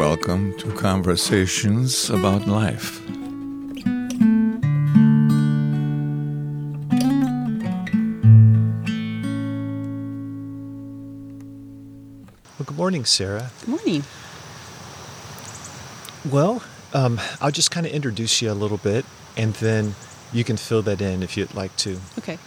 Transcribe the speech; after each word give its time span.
welcome 0.00 0.56
to 0.56 0.72
Conversations 0.72 2.08
About 2.08 2.46
Life. 2.46 3.06
Well, 12.56 12.64
good 12.64 12.76
morning, 12.78 13.04
Sarah. 13.04 13.50
Good 13.60 13.68
morning. 13.68 14.04
Well, 16.30 16.62
um, 16.94 17.20
I'll 17.42 17.50
just 17.50 17.70
kind 17.70 17.84
of 17.84 17.92
introduce 17.92 18.40
you 18.40 18.50
a 18.50 18.54
little 18.54 18.78
bit, 18.78 19.04
and 19.36 19.52
then 19.56 19.96
you 20.32 20.44
can 20.44 20.56
fill 20.56 20.80
that 20.80 21.02
in 21.02 21.22
if 21.22 21.36
you'd 21.36 21.54
like 21.54 21.76
to. 21.76 22.00
Okay. 22.16 22.38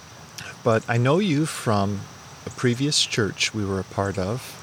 But 0.64 0.84
I 0.90 0.98
know 0.98 1.20
you 1.20 1.46
from 1.46 2.02
a 2.48 2.50
previous 2.50 3.06
church 3.06 3.54
we 3.54 3.64
were 3.64 3.80
a 3.80 3.84
part 3.84 4.18
of, 4.18 4.63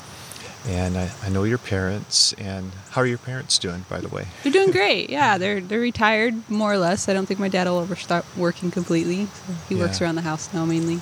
and 0.68 0.96
I, 0.98 1.10
I 1.24 1.28
know 1.30 1.44
your 1.44 1.58
parents. 1.58 2.32
And 2.34 2.72
how 2.90 3.00
are 3.02 3.06
your 3.06 3.18
parents 3.18 3.58
doing, 3.58 3.84
by 3.88 4.00
the 4.00 4.08
way? 4.08 4.26
They're 4.42 4.52
doing 4.52 4.70
great. 4.80 5.10
Yeah, 5.10 5.38
they're 5.38 5.60
they're 5.60 5.80
retired 5.80 6.34
more 6.50 6.72
or 6.72 6.78
less. 6.78 7.08
I 7.08 7.12
don't 7.14 7.26
think 7.26 7.40
my 7.40 7.48
dad 7.48 7.66
will 7.66 7.80
ever 7.80 7.96
start 7.96 8.24
working 8.36 8.70
completely. 8.70 9.26
So 9.26 9.52
he 9.68 9.74
works 9.76 10.00
around 10.02 10.16
the 10.16 10.22
house 10.22 10.52
now 10.52 10.64
mainly. 10.64 10.94
Yeah, 10.94 11.00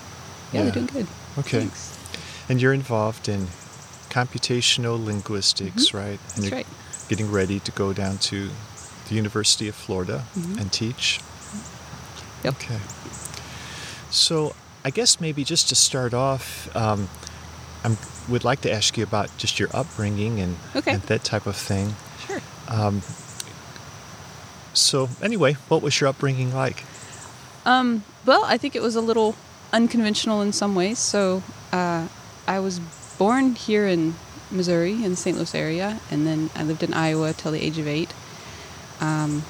Yeah. 0.53 0.63
they're 0.65 0.73
doing 0.73 0.87
good. 0.87 1.07
Okay. 1.39 1.61
Thanks. 1.61 1.97
And 2.49 2.61
you're 2.63 2.73
involved 2.75 3.29
in 3.29 3.49
computational 4.11 5.03
linguistics, 5.05 5.93
right? 5.93 6.19
And 6.19 6.19
Mm-hmm. 6.19 6.41
That's 6.41 6.49
you're 6.51 6.57
right. 6.59 6.67
getting 7.09 7.31
ready 7.31 7.61
to 7.61 7.73
go 7.73 7.93
down 7.93 8.19
to 8.19 8.49
the 9.09 9.15
University 9.15 9.69
of 9.69 9.75
Florida 9.75 10.25
Mhm. 10.37 10.61
and 10.61 10.73
teach. 10.73 11.21
Yep. 12.45 12.55
Okay. 12.55 12.79
So 14.11 14.55
I 14.85 14.91
guess 14.91 15.21
maybe 15.21 15.45
just 15.45 15.69
to 15.69 15.75
start 15.75 16.15
off, 16.15 16.75
um, 16.77 17.09
I 17.85 17.97
would 18.29 18.45
like 18.45 18.61
to 18.63 18.73
ask 18.73 18.97
you 18.97 19.05
about 19.05 19.31
just 19.37 19.59
your 19.59 19.69
upbringing 19.73 20.41
and, 20.41 20.57
Okay. 20.77 20.93
and 20.93 21.03
that 21.03 21.25
type 21.25 21.47
of 21.47 21.57
thing. 21.57 21.95
Sure. 22.27 22.41
Um, 22.69 23.03
so 24.75 25.09
anyway, 25.23 25.55
what 25.69 25.83
was 25.83 26.01
your 26.01 26.09
upbringing 26.09 26.55
like? 26.55 26.85
Um, 27.65 28.05
well, 28.25 28.45
I 28.45 28.57
think 28.59 28.77
it 28.77 28.83
was 28.83 28.97
a 28.97 29.01
little 29.01 29.35
unconventional 29.73 30.41
in 30.43 30.53
some 30.53 30.75
ways. 30.75 30.99
So 30.99 31.43
uh, 31.73 32.09
I 32.47 32.61
was 32.61 32.81
born 33.19 33.55
here 33.55 33.87
in 33.87 34.15
Missouri, 34.51 34.93
in 34.93 35.11
the 35.11 35.17
St. 35.17 35.37
Louis 35.37 35.55
area, 35.55 36.01
and 36.11 36.27
then 36.27 36.51
I 36.55 36.63
lived 36.63 36.83
in 36.83 36.95
Iowa 36.95 37.33
till 37.33 37.53
the 37.53 37.61
age 37.61 37.79
of 37.79 37.87
eight. 37.87 38.13
Um, 39.01 39.43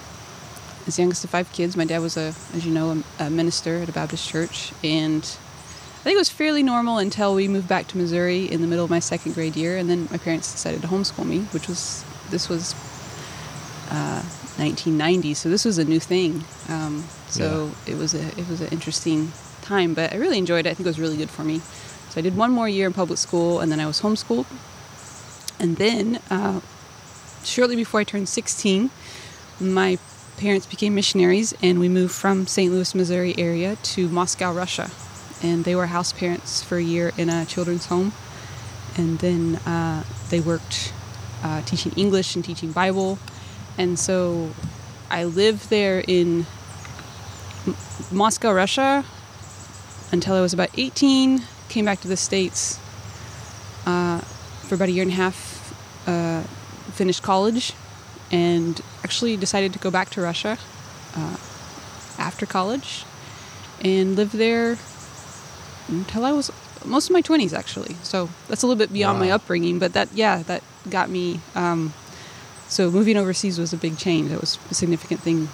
as 0.87 0.99
youngest 0.99 1.23
of 1.25 1.31
five 1.31 1.53
kids, 1.53 1.77
my 1.77 1.85
dad 1.85 1.99
was 2.01 2.17
a, 2.17 2.35
as 2.55 2.65
you 2.65 2.73
know, 2.73 3.03
a, 3.21 3.25
a 3.27 3.31
minister 3.31 3.77
at 3.83 3.89
a 3.89 3.93
Baptist 3.93 4.29
church, 4.29 4.73
and 4.83 5.23
I 5.99 6.01
think 6.03 6.15
it 6.15 6.19
was 6.19 6.31
fairly 6.31 6.63
normal 6.63 6.99
until 6.99 7.35
we 7.35 7.49
moved 7.49 7.67
back 7.67 7.89
to 7.89 7.99
Missouri 7.99 8.45
in 8.45 8.61
the 8.61 8.69
middle 8.69 8.85
of 8.85 8.91
my 8.91 9.01
second 9.01 9.35
grade 9.35 9.57
year, 9.57 9.77
and 9.77 9.91
then 9.91 10.07
my 10.13 10.17
parents 10.17 10.53
decided 10.53 10.81
to 10.83 10.87
homeschool 10.87 11.27
me, 11.27 11.41
which 11.51 11.67
was 11.67 12.05
this 12.31 12.49
was 12.49 12.73
uh, 13.91 14.23
1990, 14.59 15.35
so 15.35 15.49
this 15.49 15.65
was 15.65 15.77
a 15.77 15.85
new 15.85 15.99
thing. 15.99 16.45
Um, 16.69 17.05
so 17.27 17.73
it 17.85 17.97
was 17.97 18.15
a 18.15 18.29
it 18.39 18.49
was 18.49 18.61
an 18.61 18.69
interesting 18.69 19.33
time, 19.61 19.93
but 19.93 20.13
I 20.13 20.17
really 20.17 20.39
enjoyed 20.39 20.67
it. 20.67 20.71
I 20.71 20.75
think 20.75 20.87
it 20.87 20.91
was 20.91 21.01
really 21.01 21.17
good 21.17 21.31
for 21.31 21.43
me. 21.43 21.59
So 22.11 22.19
I 22.19 22.21
did 22.21 22.37
one 22.37 22.53
more 22.53 22.69
year 22.69 22.87
in 22.87 22.93
public 22.93 23.19
school, 23.19 23.59
and 23.59 23.73
then 23.73 23.81
I 23.81 23.87
was 23.87 24.01
homeschooled. 24.01 24.47
And 25.59 25.79
then, 25.79 26.21
uh, 26.31 26.61
shortly 27.43 27.75
before 27.75 27.99
I 27.99 28.05
turned 28.05 28.29
16, 28.29 28.91
my 29.59 29.99
parents 30.37 30.65
became 30.65 30.95
missionaries, 30.95 31.55
and 31.61 31.81
we 31.81 31.89
moved 31.89 32.15
from 32.15 32.47
St. 32.47 32.73
Louis, 32.73 32.95
Missouri 32.95 33.35
area 33.37 33.75
to 33.83 34.09
Moscow, 34.09 34.53
Russia. 34.53 34.93
And 35.43 35.65
they 35.65 35.75
were 35.75 35.87
house 35.87 36.13
parents 36.13 36.63
for 36.63 36.77
a 36.77 36.83
year 36.83 37.13
in 37.17 37.29
a 37.29 37.45
children's 37.45 37.87
home. 37.87 38.13
And 38.97 39.19
then 39.19 39.57
uh, 39.67 40.03
they 40.31 40.41
worked 40.41 40.93
uh, 41.43 41.63
teaching 41.63 41.93
English 41.97 42.35
and 42.35 42.45
teaching 42.45 42.73
Bible. 42.73 43.19
And 43.77 43.99
so 43.99 44.51
I 45.11 45.25
lived 45.25 45.71
there 45.71 46.03
in 46.07 46.47
M- 47.67 47.77
Moscow, 48.11 48.53
Russia 48.53 49.05
until 50.11 50.35
I 50.35 50.41
was 50.41 50.53
about 50.53 50.71
18. 50.77 51.43
Came 51.69 51.85
back 51.85 52.01
to 52.01 52.09
the 52.09 52.17
States 52.17 52.79
uh, 53.87 54.19
for 54.19 54.75
about 54.75 54.89
a 54.89 54.93
year 54.93 55.03
and 55.03 55.13
a 55.13 55.15
half, 55.15 56.09
uh, 56.09 56.43
finished 56.93 57.23
college, 57.23 57.73
and 58.31 58.81
actually 59.05 59.37
decided 59.37 59.73
to 59.73 59.79
go 59.79 59.91
back 59.91 60.11
to 60.11 60.21
Russia 60.21 60.59
uh, 61.15 61.37
after 62.19 62.47
college 62.47 63.05
and 63.81 64.17
lived 64.17 64.33
there 64.33 64.77
until 65.89 66.25
I 66.25 66.33
was 66.33 66.51
most 66.85 67.11
of 67.11 67.13
my 67.13 67.23
20s 67.23 67.53
actually. 67.53 67.95
So 68.03 68.29
that's 68.49 68.63
a 68.63 68.67
little 68.67 68.79
bit 68.79 68.93
beyond 68.93 69.19
my 69.19 69.31
upbringing, 69.31 69.79
but 69.79 69.93
that, 69.95 70.09
yeah, 70.15 70.43
that 70.45 70.63
got 70.89 71.11
me. 71.11 71.41
Um, 71.55 71.93
so 72.69 72.91
moving 72.91 73.17
overseas 73.17 73.59
was 73.59 73.73
a 73.73 73.77
big 73.77 73.99
change. 73.99 74.31
That 74.31 74.41
was 74.41 74.59
a 74.71 74.75
significant 74.75 75.21
thing 75.21 75.49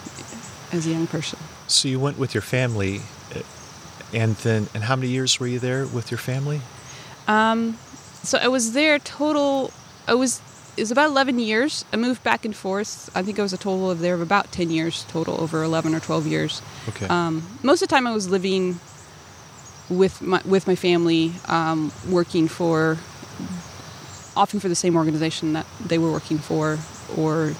as 0.72 0.86
a 0.86 0.90
young 0.90 1.06
person. 1.06 1.38
So 1.68 1.88
you 1.88 2.00
went 2.00 2.18
with 2.18 2.34
your 2.34 2.42
family, 2.42 3.00
uh, 3.34 3.40
and 4.12 4.36
then 4.36 4.68
and 4.74 4.84
how 4.84 4.96
many 4.96 5.08
years 5.08 5.38
were 5.40 5.46
you 5.46 5.58
there 5.58 5.86
with 5.86 6.10
your 6.10 6.18
family? 6.18 6.60
Um, 7.28 7.78
so 8.22 8.38
I 8.38 8.48
was 8.48 8.72
there 8.72 8.98
total. 8.98 9.72
I 10.06 10.14
was 10.14 10.40
it 10.76 10.82
was 10.82 10.90
about 10.90 11.08
eleven 11.08 11.38
years. 11.38 11.84
I 11.92 11.96
moved 11.96 12.22
back 12.22 12.44
and 12.44 12.54
forth. 12.54 13.10
I 13.14 13.22
think 13.22 13.38
I 13.38 13.42
was 13.42 13.52
a 13.52 13.56
total 13.56 13.90
of 13.90 14.00
there 14.00 14.14
of 14.14 14.20
about 14.20 14.50
ten 14.52 14.70
years 14.70 15.04
total, 15.08 15.40
over 15.40 15.62
eleven 15.62 15.94
or 15.94 16.00
twelve 16.00 16.26
years. 16.26 16.60
Okay. 16.88 17.06
Um, 17.06 17.46
most 17.62 17.80
of 17.80 17.88
the 17.88 17.94
time 17.94 18.06
I 18.06 18.12
was 18.12 18.28
living 18.28 18.80
with 19.88 20.22
my 20.22 20.40
with 20.44 20.66
my 20.66 20.74
family, 20.74 21.32
um, 21.46 21.92
working 22.08 22.48
for 22.48 22.98
often 24.36 24.60
for 24.60 24.68
the 24.68 24.74
same 24.74 24.96
organization 24.96 25.52
that 25.52 25.66
they 25.84 25.98
were 25.98 26.10
working 26.10 26.38
for, 26.38 26.78
or 27.16 27.54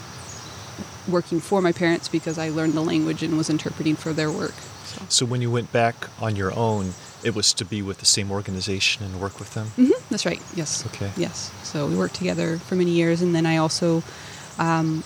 working 1.09 1.41
for 1.41 1.61
my 1.61 1.73
parents 1.73 2.09
because 2.09 2.39
I 2.39 2.49
learned 2.49 2.73
the 2.73 2.81
language 2.81 3.23
and 3.23 3.37
was 3.37 3.51
interpreting 3.51 3.95
for 3.95 4.13
their 4.13 4.31
work. 4.31 4.55
So. 4.85 5.03
so 5.09 5.27
when 5.27 5.41
you 5.41 5.51
went 5.51 5.73
back 5.73 6.09
on 6.21 6.37
your 6.37 6.53
own, 6.57 6.95
it 7.23 7.35
was 7.35 7.53
to 7.55 7.65
be 7.65 7.83
with 7.83 7.99
the 7.99 8.07
same 8.07 8.31
organization 8.31 9.05
and 9.05 9.21
work 9.21 9.39
with 9.39 9.55
them. 9.55 9.69
hmm 9.77 9.91
that's 10.11 10.27
right. 10.27 10.43
Yes. 10.55 10.85
Okay. 10.87 11.11
Yes. 11.17 11.53
So 11.63 11.87
we 11.87 11.97
worked 11.97 12.15
together 12.15 12.59
for 12.59 12.75
many 12.77 12.91
years, 12.91 13.23
and 13.23 13.35
then 13.35 13.47
I 13.47 13.57
also 13.57 14.03
um, 14.59 15.03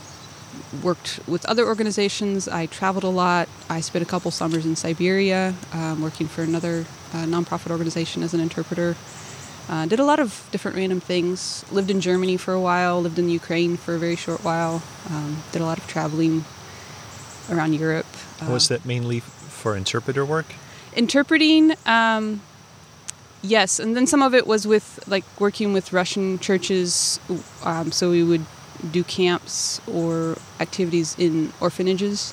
worked 0.82 1.20
with 1.26 1.44
other 1.46 1.66
organizations. 1.66 2.48
I 2.48 2.66
traveled 2.66 3.04
a 3.04 3.08
lot. 3.08 3.48
I 3.68 3.80
spent 3.80 4.02
a 4.02 4.06
couple 4.08 4.30
summers 4.30 4.64
in 4.66 4.76
Siberia, 4.76 5.54
um, 5.72 6.02
working 6.02 6.26
for 6.28 6.42
another 6.42 6.84
uh, 7.12 7.24
nonprofit 7.24 7.70
organization 7.70 8.22
as 8.22 8.34
an 8.34 8.40
interpreter. 8.40 8.96
Uh, 9.68 9.84
did 9.86 10.00
a 10.00 10.04
lot 10.04 10.18
of 10.18 10.48
different 10.50 10.76
random 10.76 11.00
things. 11.00 11.64
Lived 11.70 11.90
in 11.90 12.00
Germany 12.00 12.36
for 12.38 12.54
a 12.54 12.60
while. 12.60 13.00
Lived 13.02 13.18
in 13.18 13.28
Ukraine 13.28 13.76
for 13.76 13.94
a 13.94 13.98
very 13.98 14.16
short 14.16 14.42
while. 14.42 14.82
Um, 15.10 15.42
did 15.52 15.60
a 15.60 15.64
lot 15.66 15.78
of 15.78 15.86
traveling 15.86 16.44
around 17.50 17.74
Europe. 17.74 18.06
was 18.48 18.70
Uh, 18.70 18.74
that 18.74 18.86
mainly 18.86 19.20
for 19.20 19.76
interpreter 19.76 20.24
work? 20.24 20.46
interpreting 20.96 21.74
um, 21.86 22.40
yes 23.42 23.78
and 23.78 23.94
then 23.94 24.06
some 24.06 24.22
of 24.22 24.34
it 24.34 24.46
was 24.46 24.66
with 24.66 24.98
like 25.06 25.24
working 25.38 25.72
with 25.72 25.92
russian 25.92 26.38
churches 26.40 27.20
um, 27.62 27.92
so 27.92 28.10
we 28.10 28.22
would 28.24 28.44
do 28.92 29.02
camps 29.04 29.80
or 29.86 30.36
activities 30.60 31.14
in 31.18 31.52
orphanages 31.60 32.32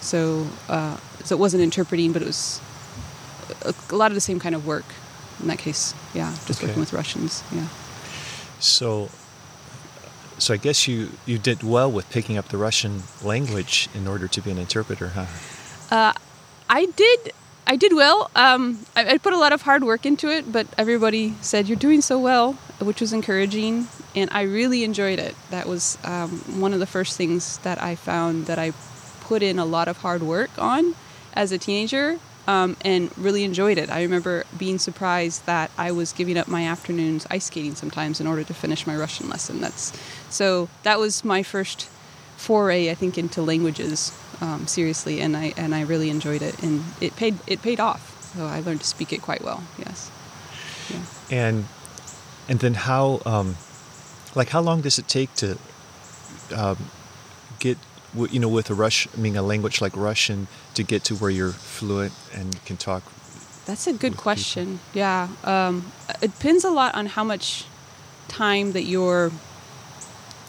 so 0.00 0.46
uh, 0.68 0.96
so 1.24 1.34
it 1.36 1.38
wasn't 1.38 1.62
interpreting 1.62 2.12
but 2.12 2.22
it 2.22 2.26
was 2.26 2.60
a, 3.64 3.74
a 3.90 3.96
lot 3.96 4.10
of 4.10 4.14
the 4.14 4.20
same 4.20 4.38
kind 4.38 4.54
of 4.54 4.66
work 4.66 4.84
in 5.40 5.48
that 5.48 5.58
case 5.58 5.94
yeah 6.14 6.32
just 6.46 6.60
Okay. 6.60 6.66
working 6.68 6.80
with 6.80 6.92
russians 6.92 7.42
yeah 7.52 7.66
So, 8.60 9.10
so 10.38 10.54
I 10.54 10.56
guess 10.56 10.86
you 10.86 11.10
you 11.26 11.38
did 11.38 11.62
well 11.62 11.90
with 11.90 12.08
picking 12.10 12.38
up 12.38 12.48
the 12.48 12.56
Russian 12.56 13.02
language 13.22 13.88
in 13.94 14.06
order 14.06 14.28
to 14.28 14.40
be 14.40 14.50
an 14.50 14.58
interpreter, 14.58 15.08
huh? 15.14 15.26
Uh, 15.90 16.12
I 16.70 16.86
did. 16.96 17.32
I 17.66 17.76
did 17.76 17.92
well. 17.94 18.30
Um, 18.34 18.78
I, 18.96 19.14
I 19.14 19.18
put 19.18 19.32
a 19.32 19.38
lot 19.38 19.52
of 19.52 19.62
hard 19.62 19.82
work 19.84 20.06
into 20.06 20.28
it, 20.30 20.50
but 20.52 20.66
everybody 20.78 21.34
said 21.40 21.66
you're 21.68 21.76
doing 21.88 22.00
so 22.02 22.18
well, 22.18 22.52
which 22.80 23.00
was 23.00 23.12
encouraging, 23.12 23.86
and 24.14 24.30
I 24.32 24.42
really 24.42 24.84
enjoyed 24.84 25.18
it. 25.18 25.34
That 25.50 25.66
was 25.66 25.98
um, 26.04 26.30
one 26.60 26.72
of 26.72 26.80
the 26.80 26.86
first 26.86 27.16
things 27.16 27.58
that 27.58 27.82
I 27.82 27.94
found 27.94 28.46
that 28.46 28.58
I 28.58 28.72
put 29.20 29.42
in 29.42 29.58
a 29.58 29.64
lot 29.64 29.88
of 29.88 29.98
hard 29.98 30.22
work 30.22 30.50
on 30.58 30.94
as 31.34 31.52
a 31.52 31.58
teenager, 31.58 32.18
um, 32.46 32.76
and 32.84 33.16
really 33.16 33.44
enjoyed 33.44 33.78
it. 33.78 33.88
I 33.88 34.02
remember 34.02 34.44
being 34.58 34.78
surprised 34.78 35.46
that 35.46 35.70
I 35.78 35.92
was 35.92 36.12
giving 36.12 36.36
up 36.36 36.48
my 36.48 36.66
afternoons 36.66 37.26
ice 37.30 37.46
skating 37.46 37.74
sometimes 37.74 38.20
in 38.20 38.26
order 38.26 38.44
to 38.44 38.54
finish 38.54 38.86
my 38.86 38.96
Russian 38.96 39.28
lesson. 39.28 39.60
That's 39.60 39.92
so. 40.28 40.68
That 40.82 40.98
was 40.98 41.24
my 41.24 41.42
first 41.42 41.88
foray, 42.36 42.90
I 42.90 42.94
think, 42.94 43.16
into 43.16 43.40
languages 43.40 44.12
um, 44.40 44.66
seriously, 44.66 45.20
and 45.20 45.36
I 45.36 45.54
and 45.56 45.74
I 45.74 45.82
really 45.82 46.10
enjoyed 46.10 46.42
it, 46.42 46.62
and 46.62 46.84
it 47.00 47.16
paid 47.16 47.38
it 47.46 47.62
paid 47.62 47.80
off. 47.80 48.34
So 48.34 48.46
I 48.46 48.60
learned 48.60 48.80
to 48.80 48.86
speak 48.86 49.12
it 49.12 49.22
quite 49.22 49.42
well. 49.42 49.62
Yes. 49.78 50.10
Yeah. 50.90 51.04
And 51.30 51.66
and 52.48 52.58
then 52.58 52.74
how 52.74 53.22
um, 53.24 53.56
like 54.34 54.50
how 54.50 54.60
long 54.60 54.80
does 54.80 54.98
it 54.98 55.08
take 55.08 55.34
to 55.34 55.58
um, 56.54 56.76
get 57.58 57.78
you 58.30 58.38
know 58.38 58.48
with 58.48 58.70
a 58.70 58.74
Rush 58.74 59.08
I 59.14 59.20
mean 59.20 59.36
a 59.36 59.42
language 59.42 59.80
like 59.80 59.96
Russian 59.96 60.48
to 60.74 60.82
get 60.82 61.04
to 61.04 61.14
where 61.14 61.30
you're 61.30 61.50
fluent 61.50 62.12
and 62.34 62.64
can 62.64 62.76
talk? 62.76 63.02
That's 63.64 63.86
a 63.86 63.92
good 63.92 64.16
question. 64.16 64.80
Yeah. 64.92 65.28
Um, 65.44 65.92
it 66.20 66.32
depends 66.32 66.64
a 66.64 66.70
lot 66.70 66.94
on 66.94 67.06
how 67.06 67.22
much 67.22 67.64
time 68.28 68.72
that 68.72 68.82
you're 68.82 69.30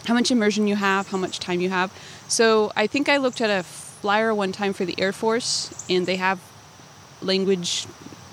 how 0.06 0.14
much 0.14 0.32
immersion 0.32 0.68
you 0.68 0.76
have, 0.76 1.08
how 1.10 1.18
much 1.18 1.40
time 1.40 1.62
you 1.62 1.70
have. 1.70 1.92
So 2.28 2.72
I 2.76 2.88
think 2.88 3.08
I 3.08 3.18
looked 3.18 3.42
at 3.42 3.50
a 3.50 3.64
flyer 3.64 4.34
one 4.34 4.52
time 4.52 4.74
for 4.74 4.86
the 4.86 4.96
Air 5.00 5.14
Force, 5.14 5.86
and 5.90 6.06
they 6.06 6.18
have 6.18 6.42
language. 7.22 7.86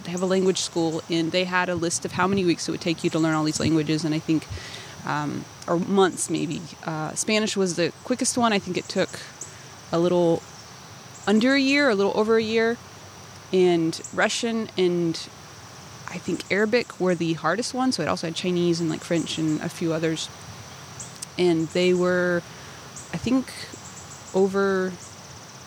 They 0.05 0.11
have 0.11 0.23
a 0.23 0.27
language 0.27 0.59
school, 0.59 1.03
and 1.09 1.31
they 1.31 1.45
had 1.45 1.69
a 1.69 1.75
list 1.75 2.05
of 2.05 2.13
how 2.13 2.27
many 2.27 2.45
weeks 2.45 2.69
it 2.69 2.73
would 2.73 2.81
take 2.81 3.05
you 3.05 3.11
to 3.11 3.19
learn 3.19 3.35
all 3.35 3.45
these 3.45 3.61
languages. 3.61 4.05
And 4.05 4.15
I 4.15 4.19
think, 4.19 4.47
um, 5.07 5.45
or 5.67 5.79
months 5.79 6.31
maybe. 6.31 6.61
Uh, 6.85 7.15
Spanish 7.15 7.57
was 7.57 7.77
the 7.77 7.93
quickest 8.05 8.37
one. 8.37 8.53
I 8.53 8.59
think 8.59 8.77
it 8.77 8.89
took 8.89 9.21
a 9.93 9.99
little 9.99 10.43
under 11.27 11.55
a 11.55 11.61
year, 11.61 11.89
a 11.89 11.95
little 11.95 12.17
over 12.17 12.37
a 12.37 12.43
year, 12.43 12.77
and 13.53 14.01
Russian 14.15 14.69
and 14.77 15.29
I 16.09 16.19
think 16.19 16.51
Arabic 16.51 16.99
were 17.01 17.15
the 17.15 17.35
hardest 17.35 17.73
ones. 17.73 17.97
So 17.97 18.03
it 18.03 18.09
also 18.09 18.27
had 18.27 18.37
Chinese 18.37 18.81
and 18.81 18.91
like 18.91 19.03
French 19.03 19.39
and 19.39 19.61
a 19.61 19.69
few 19.69 19.93
others 19.93 20.29
and 21.41 21.69
they 21.69 21.95
were, 21.95 22.43
I 23.15 23.17
think, 23.17 23.51
over 24.35 24.93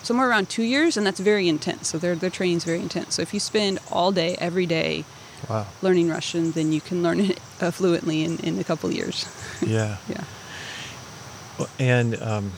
somewhere 0.04 0.30
around 0.30 0.50
two 0.50 0.64
years, 0.64 0.98
and 0.98 1.06
that's 1.06 1.20
very 1.20 1.48
intense. 1.48 1.88
So 1.88 1.98
their 1.98 2.16
their 2.16 2.30
training 2.30 2.58
is 2.58 2.64
very 2.64 2.80
intense. 2.80 3.16
So 3.16 3.22
if 3.24 3.34
you 3.34 3.40
spend 3.40 3.80
all 3.92 4.12
day, 4.12 4.36
every 4.40 4.68
day, 4.68 5.04
Wow. 5.50 5.68
learning 5.82 6.10
Russian, 6.10 6.52
then 6.52 6.72
you 6.72 6.82
can 6.82 7.04
learn 7.04 7.20
it 7.32 7.40
uh, 7.62 7.72
fluently 7.72 8.24
in, 8.24 8.40
in 8.40 8.60
a 8.60 8.64
couple 8.64 8.90
of 8.90 8.96
years. 8.96 9.26
Yeah. 9.66 9.98
yeah. 10.10 10.24
And 11.80 12.22
um, 12.22 12.52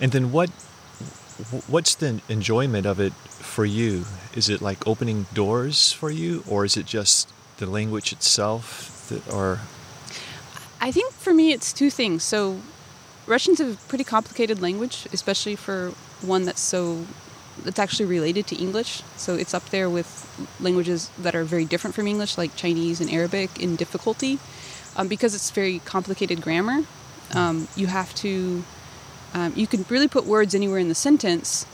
and 0.00 0.10
then 0.10 0.32
what 0.32 0.50
what's 1.68 1.94
the 1.94 2.20
enjoyment 2.28 2.86
of 2.86 2.98
it 2.98 3.12
for 3.12 3.64
you? 3.64 4.04
Is 4.34 4.48
it 4.48 4.60
like 4.60 4.86
opening 4.86 5.26
doors 5.32 5.92
for 5.92 6.10
you, 6.10 6.42
or 6.48 6.64
is 6.64 6.76
it 6.76 6.86
just 6.86 7.28
the 7.58 7.66
language 7.66 8.12
itself, 8.12 9.06
that, 9.08 9.32
or 9.32 9.60
I 10.80 10.90
think 10.90 11.12
for 11.12 11.32
me, 11.32 11.52
it's 11.52 11.72
two 11.72 11.90
things. 11.90 12.22
So, 12.22 12.60
Russian's 13.26 13.60
a 13.60 13.76
pretty 13.88 14.04
complicated 14.04 14.60
language, 14.60 15.06
especially 15.12 15.56
for 15.56 15.92
one 16.20 16.44
that's 16.44 16.60
so 16.60 17.06
that's 17.64 17.78
actually 17.78 18.06
related 18.06 18.46
to 18.48 18.56
English. 18.56 19.02
So 19.16 19.34
it's 19.34 19.54
up 19.54 19.70
there 19.70 19.88
with 19.90 20.08
languages 20.60 21.10
that 21.18 21.34
are 21.34 21.44
very 21.44 21.64
different 21.64 21.94
from 21.94 22.06
English, 22.06 22.38
like 22.38 22.54
Chinese 22.56 23.00
and 23.00 23.10
Arabic, 23.10 23.60
in 23.60 23.76
difficulty, 23.76 24.38
um, 24.96 25.08
because 25.08 25.34
it's 25.34 25.50
very 25.50 25.80
complicated 25.80 26.40
grammar. 26.40 26.84
Um, 27.32 27.68
you 27.74 27.86
have 27.86 28.14
to 28.16 28.64
um, 29.34 29.52
you 29.56 29.66
can 29.66 29.84
really 29.88 30.08
put 30.08 30.24
words 30.24 30.54
anywhere 30.54 30.78
in 30.78 30.88
the 30.88 30.94
sentence, 30.94 31.66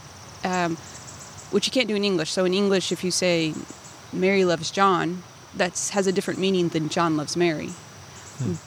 um, 0.45 0.77
which 1.51 1.67
you 1.67 1.73
can't 1.73 1.89
do 1.89 1.95
in 1.95 2.05
English. 2.05 2.31
So 2.31 2.45
in 2.47 2.55
English, 2.55 2.91
if 2.91 3.05
you 3.05 3.11
say 3.11 3.55
Mary 4.13 4.45
loves 4.45 4.71
John, 4.71 5.23
that 5.55 5.91
has 5.93 6.07
a 6.07 6.13
different 6.13 6.41
meaning 6.41 6.69
than 6.69 6.89
John 6.89 7.17
loves 7.17 7.37
Mary. 7.37 7.71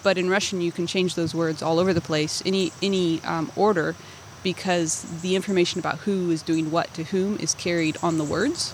But 0.03 0.19
in 0.19 0.29
Russian, 0.29 0.61
you 0.61 0.71
can 0.71 0.85
change 0.85 1.15
those 1.15 1.33
words 1.33 1.63
all 1.63 1.79
over 1.79 1.93
the 1.93 2.01
place, 2.01 2.43
any 2.45 2.71
any 2.83 3.21
um, 3.21 3.51
order, 3.55 3.95
because 4.43 5.03
the 5.21 5.35
information 5.35 5.79
about 5.79 5.99
who 5.99 6.29
is 6.29 6.41
doing 6.41 6.69
what 6.69 6.93
to 6.93 7.03
whom 7.05 7.37
is 7.37 7.53
carried 7.53 7.97
on 8.03 8.17
the 8.17 8.23
words. 8.23 8.73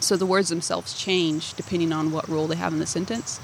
So 0.00 0.16
the 0.16 0.26
words 0.26 0.48
themselves 0.48 0.98
change 0.98 1.54
depending 1.54 1.92
on 1.92 2.10
what 2.10 2.28
role 2.28 2.48
they 2.48 2.56
have 2.56 2.72
in 2.72 2.80
the 2.80 2.86
sentence, 2.86 3.38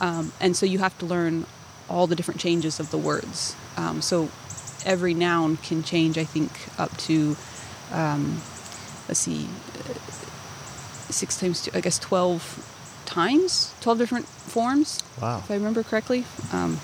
um, 0.00 0.32
and 0.40 0.56
so 0.56 0.66
you 0.66 0.80
have 0.80 0.98
to 0.98 1.06
learn 1.06 1.46
all 1.88 2.08
the 2.08 2.16
different 2.16 2.40
changes 2.40 2.80
of 2.80 2.90
the 2.90 2.98
words. 2.98 3.54
Um, 3.76 4.02
so 4.02 4.28
every 4.84 5.14
noun 5.14 5.58
can 5.58 5.84
change, 5.84 6.18
I 6.18 6.24
think, 6.24 6.50
up 6.76 6.96
to 7.06 7.36
um, 7.92 8.40
let's 9.06 9.20
see, 9.20 9.48
uh, 9.78 9.94
six 11.12 11.38
times 11.38 11.62
two, 11.62 11.70
I 11.72 11.80
guess 11.80 12.00
twelve 12.00 12.42
times, 13.04 13.72
twelve 13.80 13.98
different 13.98 14.26
forms 14.26 15.02
wow? 15.20 15.38
if 15.38 15.50
I 15.50 15.54
remember 15.54 15.84
correctly. 15.84 16.24
Um, 16.52 16.80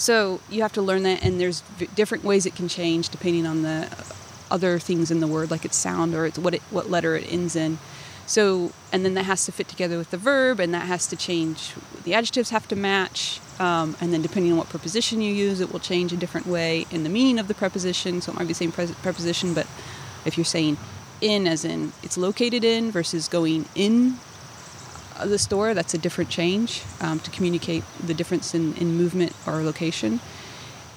so 0.00 0.40
you 0.48 0.62
have 0.62 0.72
to 0.72 0.80
learn 0.80 1.02
that, 1.02 1.22
and 1.22 1.38
there's 1.38 1.60
v- 1.76 1.90
different 1.94 2.24
ways 2.24 2.46
it 2.46 2.54
can 2.54 2.68
change 2.68 3.10
depending 3.10 3.44
on 3.44 3.60
the 3.60 3.86
other 4.50 4.78
things 4.78 5.10
in 5.10 5.20
the 5.20 5.26
word, 5.26 5.50
like 5.50 5.66
its 5.66 5.76
sound 5.76 6.14
or 6.14 6.24
it's 6.24 6.38
what 6.38 6.54
it, 6.54 6.62
what 6.70 6.88
letter 6.88 7.16
it 7.16 7.30
ends 7.30 7.54
in. 7.54 7.78
So, 8.24 8.72
and 8.92 9.04
then 9.04 9.12
that 9.12 9.24
has 9.24 9.44
to 9.44 9.52
fit 9.52 9.68
together 9.68 9.98
with 9.98 10.10
the 10.10 10.16
verb, 10.16 10.58
and 10.58 10.72
that 10.72 10.86
has 10.86 11.06
to 11.08 11.16
change. 11.16 11.74
The 12.04 12.14
adjectives 12.14 12.48
have 12.48 12.66
to 12.68 12.76
match, 12.76 13.40
um, 13.58 13.94
and 14.00 14.10
then 14.10 14.22
depending 14.22 14.52
on 14.52 14.56
what 14.56 14.70
preposition 14.70 15.20
you 15.20 15.34
use, 15.34 15.60
it 15.60 15.70
will 15.70 15.80
change 15.80 16.14
a 16.14 16.16
different 16.16 16.46
way 16.46 16.86
in 16.90 17.02
the 17.02 17.10
meaning 17.10 17.38
of 17.38 17.46
the 17.46 17.54
preposition. 17.54 18.22
So 18.22 18.32
it 18.32 18.36
might 18.36 18.44
be 18.44 18.48
the 18.48 18.54
same 18.54 18.72
pres- 18.72 18.92
preposition, 18.92 19.52
but 19.52 19.66
if 20.24 20.38
you're 20.38 20.46
saying 20.46 20.78
in, 21.20 21.46
as 21.46 21.62
in 21.62 21.92
it's 22.02 22.16
located 22.16 22.64
in, 22.64 22.90
versus 22.90 23.28
going 23.28 23.66
in 23.74 24.18
the 25.28 25.38
store, 25.38 25.74
that's 25.74 25.94
a 25.94 25.98
different 25.98 26.30
change 26.30 26.82
um, 27.00 27.20
to 27.20 27.30
communicate 27.30 27.84
the 28.04 28.14
difference 28.14 28.54
in, 28.54 28.74
in 28.74 28.96
movement 28.96 29.32
or 29.46 29.62
location. 29.62 30.20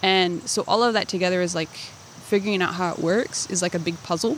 And 0.01 0.47
so 0.49 0.63
all 0.67 0.83
of 0.83 0.93
that 0.93 1.07
together 1.07 1.41
is 1.41 1.55
like 1.55 1.69
figuring 1.69 2.61
out 2.61 2.73
how 2.75 2.91
it 2.93 2.99
works 2.99 3.49
is 3.49 3.61
like 3.61 3.75
a 3.75 3.79
big 3.79 4.01
puzzle. 4.03 4.37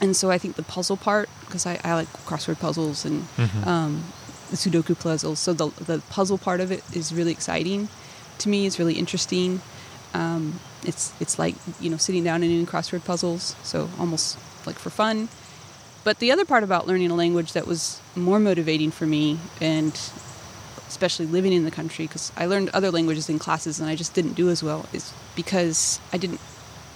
And 0.00 0.16
so 0.16 0.30
I 0.30 0.38
think 0.38 0.56
the 0.56 0.62
puzzle 0.62 0.96
part, 0.96 1.28
because 1.40 1.66
I, 1.66 1.78
I 1.84 1.94
like 1.94 2.08
crossword 2.24 2.58
puzzles 2.58 3.04
and 3.04 3.26
um, 3.64 4.04
Sudoku 4.52 4.98
puzzles, 4.98 5.38
so 5.38 5.52
the, 5.52 5.68
the 5.84 6.02
puzzle 6.10 6.38
part 6.38 6.60
of 6.60 6.72
it 6.72 6.82
is 6.94 7.12
really 7.12 7.32
exciting 7.32 7.88
to 8.38 8.48
me. 8.48 8.66
It's 8.66 8.78
really 8.78 8.94
interesting. 8.94 9.60
Um, 10.14 10.58
it's 10.82 11.12
it's 11.20 11.38
like 11.38 11.54
you 11.80 11.90
know 11.90 11.96
sitting 11.96 12.24
down 12.24 12.42
and 12.42 12.50
doing 12.50 12.66
crossword 12.66 13.04
puzzles, 13.04 13.54
so 13.62 13.88
almost 13.98 14.38
like 14.66 14.76
for 14.76 14.90
fun. 14.90 15.28
But 16.10 16.18
the 16.18 16.32
other 16.32 16.44
part 16.44 16.64
about 16.64 16.88
learning 16.88 17.12
a 17.12 17.14
language 17.14 17.52
that 17.52 17.68
was 17.68 18.00
more 18.16 18.40
motivating 18.40 18.90
for 18.90 19.06
me, 19.06 19.38
and 19.60 19.92
especially 20.88 21.26
living 21.26 21.52
in 21.52 21.64
the 21.64 21.70
country, 21.70 22.08
because 22.08 22.32
I 22.36 22.46
learned 22.46 22.70
other 22.70 22.90
languages 22.90 23.28
in 23.28 23.38
classes 23.38 23.78
and 23.78 23.88
I 23.88 23.94
just 23.94 24.12
didn't 24.12 24.32
do 24.32 24.50
as 24.50 24.60
well, 24.60 24.86
is 24.92 25.12
because 25.36 26.00
I 26.12 26.18
didn't 26.18 26.40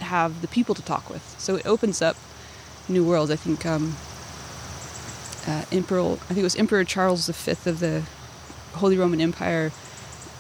have 0.01 0.41
the 0.41 0.49
people 0.49 0.75
to 0.75 0.83
talk 0.83 1.09
with. 1.09 1.23
So 1.39 1.55
it 1.55 1.65
opens 1.65 2.03
up 2.03 2.17
new 2.89 3.05
worlds. 3.05 3.31
I 3.31 3.37
think 3.37 3.65
um, 3.65 3.95
uh, 5.47 5.65
Emperor, 5.71 6.15
I 6.15 6.17
think 6.17 6.41
it 6.41 6.43
was 6.43 6.57
Emperor 6.57 6.83
Charles 6.83 7.29
V 7.29 7.53
of 7.71 7.79
the 7.79 8.03
Holy 8.73 8.99
Roman 8.99 9.21
Empire, 9.21 9.71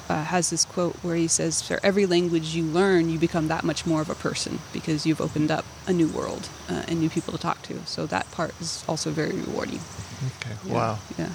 uh, 0.08 0.24
has 0.24 0.50
this 0.50 0.64
quote 0.64 0.96
where 1.02 1.16
he 1.16 1.28
says, 1.28 1.62
"For 1.62 1.78
every 1.82 2.06
language 2.06 2.54
you 2.54 2.64
learn, 2.64 3.08
you 3.08 3.18
become 3.18 3.48
that 3.48 3.64
much 3.64 3.86
more 3.86 4.00
of 4.00 4.10
a 4.10 4.14
person 4.14 4.60
because 4.72 5.06
you've 5.06 5.20
opened 5.20 5.50
up 5.50 5.64
a 5.86 5.92
new 5.92 6.08
world 6.08 6.48
uh, 6.68 6.82
and 6.88 7.00
new 7.00 7.08
people 7.10 7.32
to 7.32 7.38
talk 7.38 7.62
to." 7.62 7.84
So 7.86 8.06
that 8.06 8.30
part 8.30 8.54
is 8.60 8.84
also 8.88 9.10
very 9.10 9.32
rewarding. 9.32 9.80
Okay. 10.26 10.56
Yeah. 10.66 10.74
Wow. 10.74 10.98
Yeah. 11.18 11.30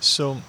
So, 0.00 0.42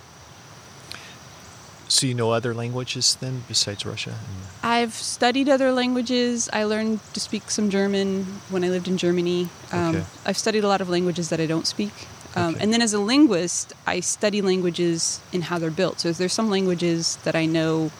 so 1.88 2.06
you 2.06 2.14
know 2.14 2.32
other 2.32 2.54
languages 2.54 3.16
then 3.20 3.44
besides 3.48 3.86
Russia? 3.86 4.16
I've 4.62 4.94
studied 4.94 5.50
other 5.50 5.72
languages. 5.72 6.50
I 6.54 6.66
learned 6.66 7.00
to 7.14 7.20
speak 7.20 7.50
some 7.50 7.70
German 7.70 8.26
when 8.50 8.64
I 8.64 8.70
lived 8.70 8.88
in 8.88 8.98
Germany. 8.98 9.50
Um, 9.72 9.96
Okay. 9.96 10.06
I've 10.26 10.38
studied 10.38 10.64
a 10.64 10.68
lot 10.68 10.82
of 10.82 10.90
languages 10.90 11.30
that 11.30 11.40
I 11.40 11.46
don't 11.48 11.66
speak. 11.66 11.94
Um, 12.36 12.54
Okay. 12.56 12.64
And 12.64 12.74
then 12.74 12.82
as 12.82 12.94
a 12.94 13.00
linguist, 13.00 13.74
I 13.88 14.00
study 14.02 14.42
languages 14.42 15.20
and 15.34 15.44
how 15.46 15.58
they're 15.60 15.72
built. 15.72 16.00
So 16.00 16.12
there's 16.12 16.34
some 16.34 16.50
languages 16.50 17.18
that 17.24 17.36
I 17.36 17.46
know 17.46 17.92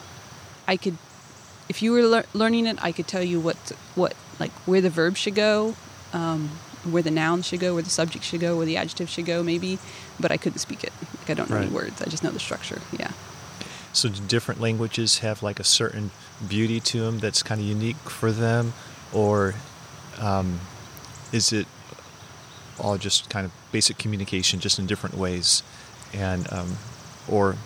I 0.68 0.76
could, 0.76 0.96
if 1.68 1.82
you 1.82 1.92
were 1.92 2.02
lear- 2.02 2.26
learning 2.32 2.66
it, 2.66 2.78
I 2.82 2.92
could 2.92 3.08
tell 3.08 3.22
you 3.22 3.40
what, 3.40 3.56
what 3.94 4.14
like 4.38 4.52
where 4.66 4.80
the 4.80 4.90
verb 4.90 5.16
should 5.16 5.34
go, 5.34 5.74
um, 6.12 6.48
where 6.84 7.02
the 7.02 7.10
noun 7.10 7.42
should 7.42 7.60
go, 7.60 7.74
where 7.74 7.82
the 7.82 7.90
subject 7.90 8.24
should 8.24 8.40
go, 8.40 8.56
where 8.56 8.66
the 8.66 8.76
adjective 8.76 9.08
should 9.08 9.26
go, 9.26 9.42
maybe. 9.42 9.78
But 10.18 10.32
I 10.32 10.36
couldn't 10.36 10.60
speak 10.60 10.84
it. 10.84 10.92
Like 11.18 11.30
I 11.30 11.34
don't 11.34 11.50
know 11.50 11.56
any 11.56 11.68
words. 11.68 12.00
I 12.00 12.06
just 12.06 12.22
know 12.22 12.30
the 12.30 12.40
structure. 12.40 12.80
Yeah. 12.98 13.10
So 13.92 14.08
do 14.08 14.20
different 14.28 14.60
languages 14.60 15.18
have 15.18 15.42
like 15.42 15.58
a 15.58 15.64
certain 15.64 16.10
beauty 16.48 16.78
to 16.80 17.00
them 17.00 17.18
that's 17.18 17.42
kind 17.42 17.60
of 17.60 17.66
unique 17.66 17.96
for 18.08 18.30
them, 18.30 18.72
or 19.12 19.54
um, 20.18 20.60
is 21.32 21.52
it 21.52 21.66
all 22.80 22.98
just 22.98 23.30
kind 23.30 23.46
of 23.46 23.52
basic 23.72 23.98
communication, 23.98 24.60
just 24.60 24.78
in 24.78 24.86
different 24.86 25.16
ways, 25.16 25.62
and 26.12 26.50
um, 26.52 26.76
or 27.28 27.56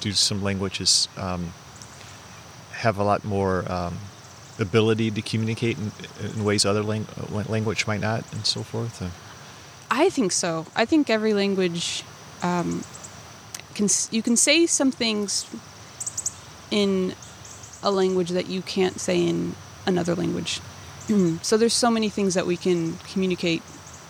do 0.00 0.12
some 0.12 0.42
languages 0.42 1.08
um, 1.16 1.52
have 2.72 2.98
a 2.98 3.04
lot 3.04 3.24
more 3.24 3.70
um, 3.70 3.98
ability 4.58 5.10
to 5.10 5.22
communicate 5.22 5.78
in, 5.78 5.92
in 6.22 6.44
ways 6.44 6.64
other 6.64 6.82
lang- 6.82 7.06
uh, 7.18 7.42
language 7.48 7.86
might 7.86 8.00
not, 8.00 8.30
and 8.32 8.46
so 8.46 8.62
forth? 8.62 9.02
Or- 9.02 9.10
I 9.90 10.10
think 10.10 10.32
so. 10.32 10.66
I 10.74 10.84
think 10.84 11.10
every 11.10 11.34
language 11.34 12.04
um, 12.42 12.84
can 13.74 13.88
you 14.10 14.22
can 14.22 14.36
say 14.36 14.66
some 14.66 14.90
things 14.90 15.46
in 16.70 17.14
a 17.82 17.90
language 17.90 18.30
that 18.30 18.48
you 18.48 18.62
can't 18.62 19.00
say 19.00 19.26
in 19.26 19.54
another 19.86 20.14
language. 20.14 20.60
so 21.42 21.56
there's 21.56 21.74
so 21.74 21.90
many 21.90 22.08
things 22.08 22.34
that 22.34 22.46
we 22.46 22.56
can 22.56 22.96
communicate 23.12 23.62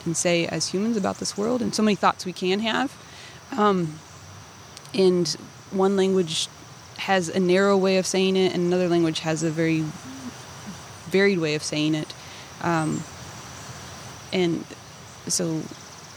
and 0.07 0.17
say 0.17 0.47
as 0.47 0.69
humans 0.69 0.97
about 0.97 1.19
this 1.19 1.37
world, 1.37 1.61
and 1.61 1.75
so 1.75 1.83
many 1.83 1.95
thoughts 1.95 2.25
we 2.25 2.33
can 2.33 2.61
have. 2.61 2.97
Um, 3.57 3.99
and 4.95 5.29
one 5.71 5.97
language 5.97 6.49
has 6.99 7.29
a 7.29 7.41
narrow 7.41 7.77
way 7.77 7.99
of 7.99 8.07
saying 8.07 8.37
it, 8.37 8.55
and 8.55 8.65
another 8.65 8.89
language 8.89 9.21
has 9.21 9.43
a 9.43 9.51
very 9.51 9.85
varied 11.11 11.39
way 11.39 11.55
of 11.55 11.63
saying 11.63 11.95
it. 11.95 12.15
Um, 12.63 13.03
and 14.33 14.65
so 15.29 15.61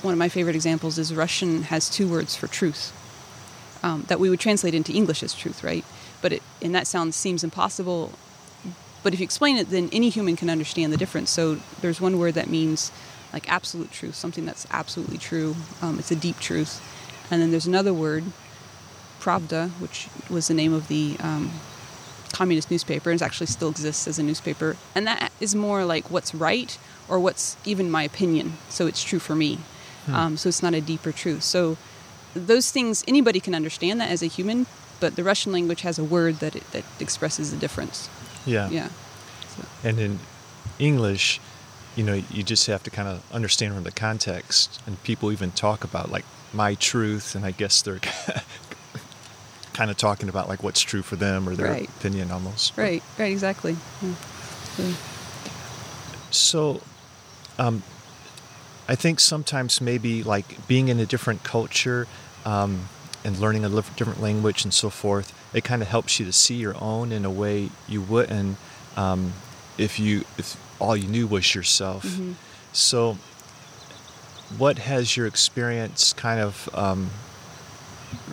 one 0.01 0.13
of 0.13 0.17
my 0.17 0.29
favorite 0.29 0.55
examples 0.55 0.97
is 0.97 1.13
Russian 1.13 1.63
has 1.63 1.89
two 1.89 2.07
words 2.07 2.35
for 2.35 2.47
truth 2.47 2.93
um, 3.83 4.05
that 4.07 4.19
we 4.19 4.29
would 4.29 4.39
translate 4.39 4.73
into 4.73 4.93
English 4.93 5.21
as 5.23 5.33
truth, 5.33 5.63
right? 5.63 5.83
but 6.21 6.33
it 6.33 6.43
and 6.61 6.73
that 6.75 6.87
sounds 6.87 7.15
seems 7.15 7.43
impossible. 7.43 8.11
But 9.03 9.13
if 9.13 9.19
you 9.19 9.23
explain 9.23 9.57
it, 9.57 9.69
then 9.69 9.89
any 9.91 10.09
human 10.09 10.35
can 10.35 10.49
understand 10.49 10.91
the 10.91 10.97
difference. 10.97 11.29
So 11.29 11.59
there's 11.81 12.01
one 12.01 12.19
word 12.19 12.33
that 12.33 12.49
means 12.49 12.91
like 13.31 13.49
absolute 13.51 13.91
truth, 13.91 14.15
something 14.15 14.45
that's 14.45 14.65
absolutely 14.71 15.17
true. 15.17 15.55
Um, 15.81 15.99
it's 15.99 16.11
a 16.11 16.15
deep 16.15 16.39
truth, 16.39 16.81
and 17.31 17.41
then 17.41 17.51
there's 17.51 17.67
another 17.67 17.93
word, 17.93 18.23
Pravda, 19.19 19.69
which 19.79 20.07
was 20.29 20.47
the 20.47 20.53
name 20.53 20.73
of 20.73 20.87
the 20.87 21.15
um, 21.19 21.51
communist 22.33 22.71
newspaper, 22.71 23.11
and 23.11 23.21
it 23.21 23.23
actually 23.23 23.47
still 23.47 23.69
exists 23.69 24.07
as 24.07 24.17
a 24.19 24.23
newspaper, 24.23 24.77
and 24.95 25.05
that 25.05 25.31
is 25.39 25.53
more 25.53 25.85
like 25.85 26.09
what's 26.09 26.33
right 26.33 26.77
or 27.07 27.19
what's 27.19 27.55
even 27.65 27.89
my 27.91 28.03
opinion. 28.03 28.53
So 28.69 28.87
it's 28.87 29.03
true 29.03 29.19
for 29.19 29.35
me. 29.35 29.59
Um, 30.07 30.37
so 30.37 30.49
it's 30.49 30.63
not 30.63 30.73
a 30.73 30.81
deeper 30.81 31.11
truth. 31.11 31.43
So 31.43 31.77
those 32.33 32.71
things 32.71 33.03
anybody 33.07 33.39
can 33.39 33.53
understand 33.53 34.01
that 34.01 34.09
as 34.09 34.23
a 34.23 34.25
human, 34.27 34.65
but 34.99 35.15
the 35.15 35.23
Russian 35.23 35.51
language 35.51 35.81
has 35.81 35.99
a 35.99 36.03
word 36.03 36.35
that 36.39 36.55
it, 36.55 36.71
that 36.71 36.83
expresses 36.99 37.51
the 37.51 37.57
difference. 37.57 38.09
Yeah. 38.49 38.69
Yeah. 38.69 38.89
So, 39.55 39.65
And 39.83 39.99
in 39.99 40.19
English, 40.79 41.39
you 41.95 42.03
know, 42.03 42.13
you 42.31 42.43
just 42.43 42.67
have 42.67 42.83
to 42.83 42.89
kind 42.89 43.07
of 43.07 43.21
understand 43.31 43.73
from 43.73 43.83
the 43.83 43.91
context. 43.91 44.81
And 44.85 45.01
people 45.03 45.31
even 45.31 45.51
talk 45.51 45.83
about 45.83 46.11
like 46.11 46.25
my 46.53 46.75
truth, 46.75 47.35
and 47.35 47.45
I 47.45 47.51
guess 47.51 47.81
they're 47.81 47.99
kind 49.73 49.91
of 49.91 49.97
talking 49.97 50.29
about 50.29 50.47
like 50.49 50.63
what's 50.63 50.81
true 50.81 51.01
for 51.01 51.15
them 51.15 51.47
or 51.47 51.55
their 51.55 51.71
Right. 51.71 51.89
opinion 51.89 52.31
almost. 52.31 52.77
right. 52.77 53.01
Right. 53.17 53.31
Exactly. 53.31 53.77
Yeah. 54.01 54.13
So- 54.77 54.93
So, 56.31 56.81
um, 57.57 57.81
I 58.87 58.95
think 58.95 59.19
sometimes 59.19 59.81
maybe 59.81 60.23
like 60.23 60.67
being 60.67 60.87
in 60.89 60.99
a 60.99 61.05
different 61.05 61.43
culture 61.43 62.07
um, 62.45 62.87
and 63.23 63.37
learning 63.39 63.65
a 63.65 63.69
different 63.69 64.21
language 64.21 64.63
and 64.63 64.73
so 64.73 64.89
forth, 64.89 65.33
it 65.53 65.63
kind 65.63 65.81
of 65.81 65.87
helps 65.87 66.19
you 66.19 66.25
to 66.25 66.33
see 66.33 66.55
your 66.55 66.75
own 66.81 67.11
in 67.11 67.25
a 67.25 67.31
way 67.31 67.69
you 67.87 68.01
wouldn't 68.01 68.57
um, 68.95 69.33
if 69.77 69.99
you 69.99 70.25
if 70.37 70.57
all 70.79 70.95
you 70.95 71.07
knew 71.07 71.27
was 71.27 71.55
yourself. 71.55 72.03
Mhm. 72.05 72.35
So, 72.73 73.17
what 74.57 74.79
has 74.79 75.17
your 75.17 75.25
experience 75.27 76.13
kind 76.13 76.39
of 76.39 76.69
um, 76.73 77.09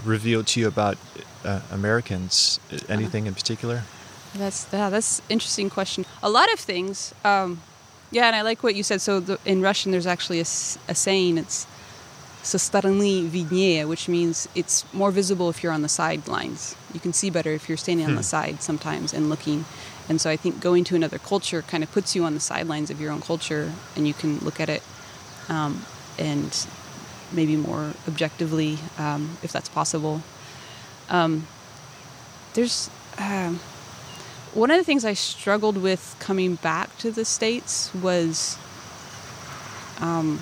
revealed 0.05 0.47
to 0.49 0.61
you 0.61 0.69
about 0.69 0.99
uh, 1.45 1.61
Americans? 1.71 2.61
Anything 2.89 3.27
in 3.27 3.35
particular? 3.35 3.83
That's 4.35 4.67
yeah, 4.73 4.91
that's 4.91 5.21
an 5.21 5.25
interesting 5.31 5.71
question. 5.71 6.05
A 6.23 6.31
lot 6.31 6.53
of 6.53 6.61
things. 6.61 7.15
Um, 7.25 7.61
yeah, 8.11 8.27
and 8.27 8.37
I 8.37 8.43
like 8.43 8.63
what 8.63 8.75
you 8.75 8.83
said. 8.83 9.01
So 9.01 9.21
the, 9.21 9.39
in 9.45 9.63
Russian, 9.63 9.91
there's 9.93 10.07
actually 10.07 10.41
a 10.41 10.45
saying. 10.45 11.39
It's 11.39 11.67
"со 12.46 12.58
стороны 12.58 13.22
виднее," 13.28 13.86
which 13.86 14.08
means 14.08 14.48
it's 14.56 14.84
more 14.94 15.12
visible 15.12 15.50
if 15.50 15.62
you're 15.62 15.72
on 15.74 15.82
the 15.82 15.90
sidelines. 15.90 16.76
You 16.94 17.00
can 17.00 17.14
see 17.14 17.30
better 17.30 17.54
if 17.54 17.68
you're 17.70 17.78
standing 17.78 18.06
on 18.06 18.14
Hmm. 18.14 18.18
the 18.18 18.24
side 18.24 18.62
sometimes 18.62 19.14
and 19.14 19.30
looking. 19.30 19.66
And 20.10 20.20
so 20.20 20.30
I 20.30 20.38
think 20.38 20.60
going 20.60 20.84
to 20.86 20.96
another 20.96 21.20
culture 21.20 21.62
kind 21.62 21.84
of 21.84 21.92
puts 21.92 22.16
you 22.16 22.24
on 22.26 22.34
the 22.34 22.40
sidelines 22.40 22.90
of 22.90 23.00
your 23.00 23.12
own 23.12 23.22
culture, 23.22 23.72
and 23.96 24.08
you 24.08 24.14
can 24.14 24.40
look 24.40 24.60
at 24.60 24.70
it 24.70 24.84
um, 25.48 25.86
and 26.18 26.66
maybe 27.32 27.56
more 27.56 27.94
objectively, 28.08 28.78
um, 28.98 29.38
if 29.42 29.52
that's 29.52 29.70
possible. 29.70 30.22
Um, 31.10 31.48
there's 32.54 32.90
um, 33.18 33.60
one 34.54 34.70
of 34.72 34.78
the 34.78 34.84
things 34.84 35.06
I 35.06 35.14
struggled 35.14 35.78
with 35.78 36.16
coming 36.20 36.56
back 36.56 36.98
to 36.98 37.12
the 37.12 37.24
states 37.24 37.90
was 37.94 38.58
um, 40.02 40.40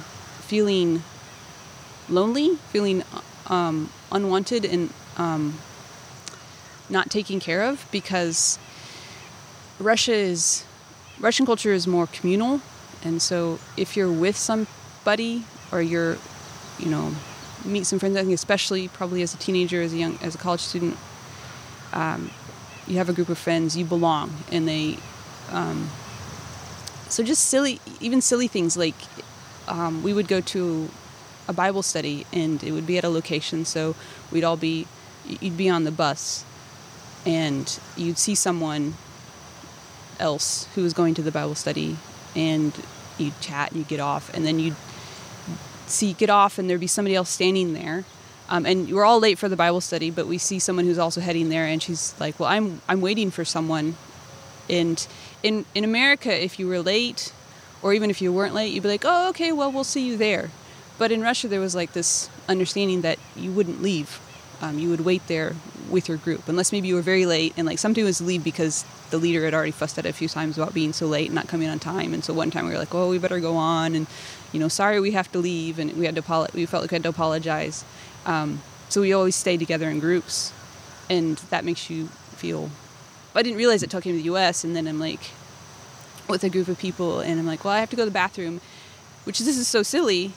feeling 0.48 1.04
lonely, 2.09 2.57
feeling 2.71 3.03
um, 3.47 3.91
unwanted, 4.13 4.65
and 4.65 4.91
um, 5.17 5.59
not 6.89 7.11
taken 7.11 7.41
care 7.41 7.63
of 7.63 7.87
because 7.91 8.59
Russia 9.79 10.15
is 10.15 10.65
Russian 11.21 11.47
culture 11.47 11.73
is 11.73 11.87
more 11.87 12.07
communal, 12.07 12.61
and 13.03 13.21
so 13.23 13.59
if 13.77 13.97
you're 13.97 14.13
with 14.13 14.37
somebody 14.37 15.45
or 15.71 15.81
you're, 15.81 16.19
you 16.79 16.87
know, 16.87 17.15
meet 17.65 17.87
some 17.87 17.99
friends, 17.99 18.17
I 18.17 18.23
think 18.23 18.35
especially 18.35 18.89
probably 18.89 19.23
as 19.23 19.35
a 19.35 19.39
teenager, 19.39 19.81
as 19.83 19.93
a 19.93 19.97
young, 19.97 20.19
as 20.23 20.35
a 20.35 20.39
college 20.39 20.61
student, 20.61 20.97
um, 21.93 22.31
you 22.87 22.97
have 22.97 23.09
a 23.09 23.13
group 23.13 23.29
of 23.29 23.39
friends, 23.39 23.77
you 23.77 23.85
belong, 23.85 24.35
and 24.51 24.69
they. 24.69 24.99
Um, 25.51 25.91
so 27.09 27.23
just 27.23 27.45
silly, 27.45 27.81
even 28.01 28.21
silly 28.21 28.49
things 28.49 28.77
like 28.77 28.95
um, 29.69 30.03
we 30.03 30.13
would 30.13 30.27
go 30.27 30.41
to 30.41 30.89
a 31.49 31.53
Bible 31.53 31.83
study, 31.83 32.27
and 32.33 32.63
it 32.63 32.73
would 32.73 32.87
be 32.87 32.99
at 32.99 33.05
a 33.05 33.09
location. 33.09 33.65
So 33.65 33.95
we'd 34.31 34.45
all 34.45 34.57
be, 34.57 34.87
you'd 35.41 35.57
be 35.57 35.69
on 35.69 35.85
the 35.85 35.91
bus, 35.91 36.45
and 37.27 37.79
you'd 37.97 38.19
see 38.19 38.35
someone 38.35 38.95
else 40.21 40.69
who 40.75 40.83
was 40.83 40.93
going 40.93 41.15
to 41.15 41.23
the 41.23 41.33
Bible 41.33 41.55
study, 41.55 41.97
and 42.35 42.73
you'd 43.19 43.39
chat, 43.41 43.71
and 43.71 43.79
you 43.79 43.85
get 43.85 44.01
off, 44.01 44.33
and 44.35 44.45
then 44.45 44.59
you'd 44.59 44.77
see 45.87 46.13
get 46.13 46.31
off, 46.31 46.59
and 46.59 46.69
there'd 46.69 46.81
be 46.81 46.87
somebody 46.87 47.15
else 47.15 47.31
standing 47.31 47.75
there. 47.75 48.05
Um, 48.49 48.67
and 48.67 48.91
we're 48.91 49.05
all 49.05 49.21
late 49.21 49.39
for 49.39 49.49
the 49.49 49.57
Bible 49.57 49.81
study, 49.81 50.11
but 50.11 50.27
we 50.27 50.37
see 50.37 50.59
someone 50.59 50.85
who's 50.85 50.99
also 50.99 51.21
heading 51.21 51.49
there, 51.49 51.65
and 51.65 51.83
she's 51.83 52.15
like, 52.21 52.39
"Well, 52.39 52.49
I'm 52.49 52.83
I'm 52.89 53.01
waiting 53.01 53.31
for 53.31 53.45
someone." 53.45 53.97
And 54.69 55.07
in 55.43 55.65
in 55.75 55.85
America, 55.85 56.33
if 56.33 56.59
you 56.59 56.69
were 56.69 56.81
late, 56.81 57.33
or 57.83 57.95
even 57.95 58.11
if 58.11 58.21
you 58.21 58.33
weren't 58.33 58.55
late, 58.55 58.73
you'd 58.73 58.83
be 58.83 58.89
like, 58.89 59.05
"Oh, 59.07 59.31
okay, 59.31 59.51
well, 59.53 59.73
we'll 59.73 59.85
see 59.85 60.07
you 60.07 60.17
there." 60.17 60.51
But 60.99 61.11
in 61.11 61.23
Russia, 61.23 61.49
there 61.49 61.61
was 61.61 61.75
like 61.75 61.93
this 61.93 62.29
understanding 62.49 63.03
that 63.03 63.19
you 63.35 63.51
wouldn't 63.51 63.83
leave. 63.83 64.21
Um, 64.61 64.79
you 64.79 64.89
would 64.91 65.01
wait 65.01 65.27
there 65.27 65.55
with 65.91 66.09
your 66.09 66.17
group, 66.17 66.49
unless 66.49 66.73
maybe 66.73 66.89
you 66.89 66.95
were 66.95 67.03
very 67.03 67.27
late, 67.27 67.53
and 67.57 67.67
like 67.67 67.79
somebody 67.79 68.03
was 68.03 68.19
to 68.19 68.25
leave 68.25 68.45
because 68.45 68.85
the 69.11 69.19
leader 69.19 69.45
had 69.45 69.53
already 69.53 69.73
fussed 69.73 69.99
at 69.99 70.07
it 70.07 70.09
a 70.09 70.13
few 70.13 70.29
times 70.29 70.57
about 70.57 70.73
being 70.73 70.93
so 70.93 71.07
late 71.07 71.27
and 71.27 71.35
not 71.35 71.49
coming 71.49 71.69
on 71.69 71.79
time. 71.79 72.15
And 72.15 72.25
so 72.25 72.33
one 72.33 72.51
time 72.51 72.65
we 72.65 72.73
were 72.73 72.79
like, 72.79 72.95
"Oh, 72.95 73.11
we 73.11 73.19
better 73.19 73.41
go 73.41 73.57
on," 73.57 73.95
and 73.95 74.07
you 74.53 74.61
know, 74.61 74.69
sorry, 74.69 75.01
we 75.01 75.11
have 75.11 75.31
to 75.33 75.39
leave, 75.39 75.79
and 75.79 75.93
we 75.97 76.07
had 76.07 76.15
to 76.15 76.23
apolo- 76.23 76.53
we 76.55 76.65
felt 76.67 76.83
like 76.83 76.93
we 76.93 76.95
had 76.95 77.03
to 77.03 77.09
apologize. 77.09 77.85
Um, 78.25 78.63
so 78.89 79.01
we 79.01 79.13
always 79.13 79.35
stay 79.35 79.57
together 79.57 79.91
in 79.91 79.99
groups, 79.99 80.53
and 81.11 81.37
that 81.51 81.65
makes 81.65 81.91
you 81.91 82.07
feel. 82.37 82.71
I 83.35 83.43
didn't 83.43 83.59
realize 83.59 83.83
it 83.83 83.87
until 83.87 83.99
I 83.99 84.03
came 84.03 84.13
to 84.13 84.19
the 84.19 84.25
U.S. 84.27 84.63
and 84.63 84.77
then 84.77 84.87
I'm 84.87 85.01
like 85.01 85.31
with 86.29 86.45
a 86.45 86.49
group 86.49 86.69
of 86.69 86.79
people, 86.79 87.21
and 87.21 87.39
I'm 87.41 87.47
like, 87.47 87.65
well, 87.65 87.75
I 87.75 87.81
have 87.81 87.91
to 87.91 87.97
go 87.97 88.03
to 88.03 88.11
the 88.11 88.15
bathroom, 88.15 88.61
which 89.25 89.41
this 89.41 89.59
is 89.59 89.67
so 89.67 89.83
silly, 89.83 90.33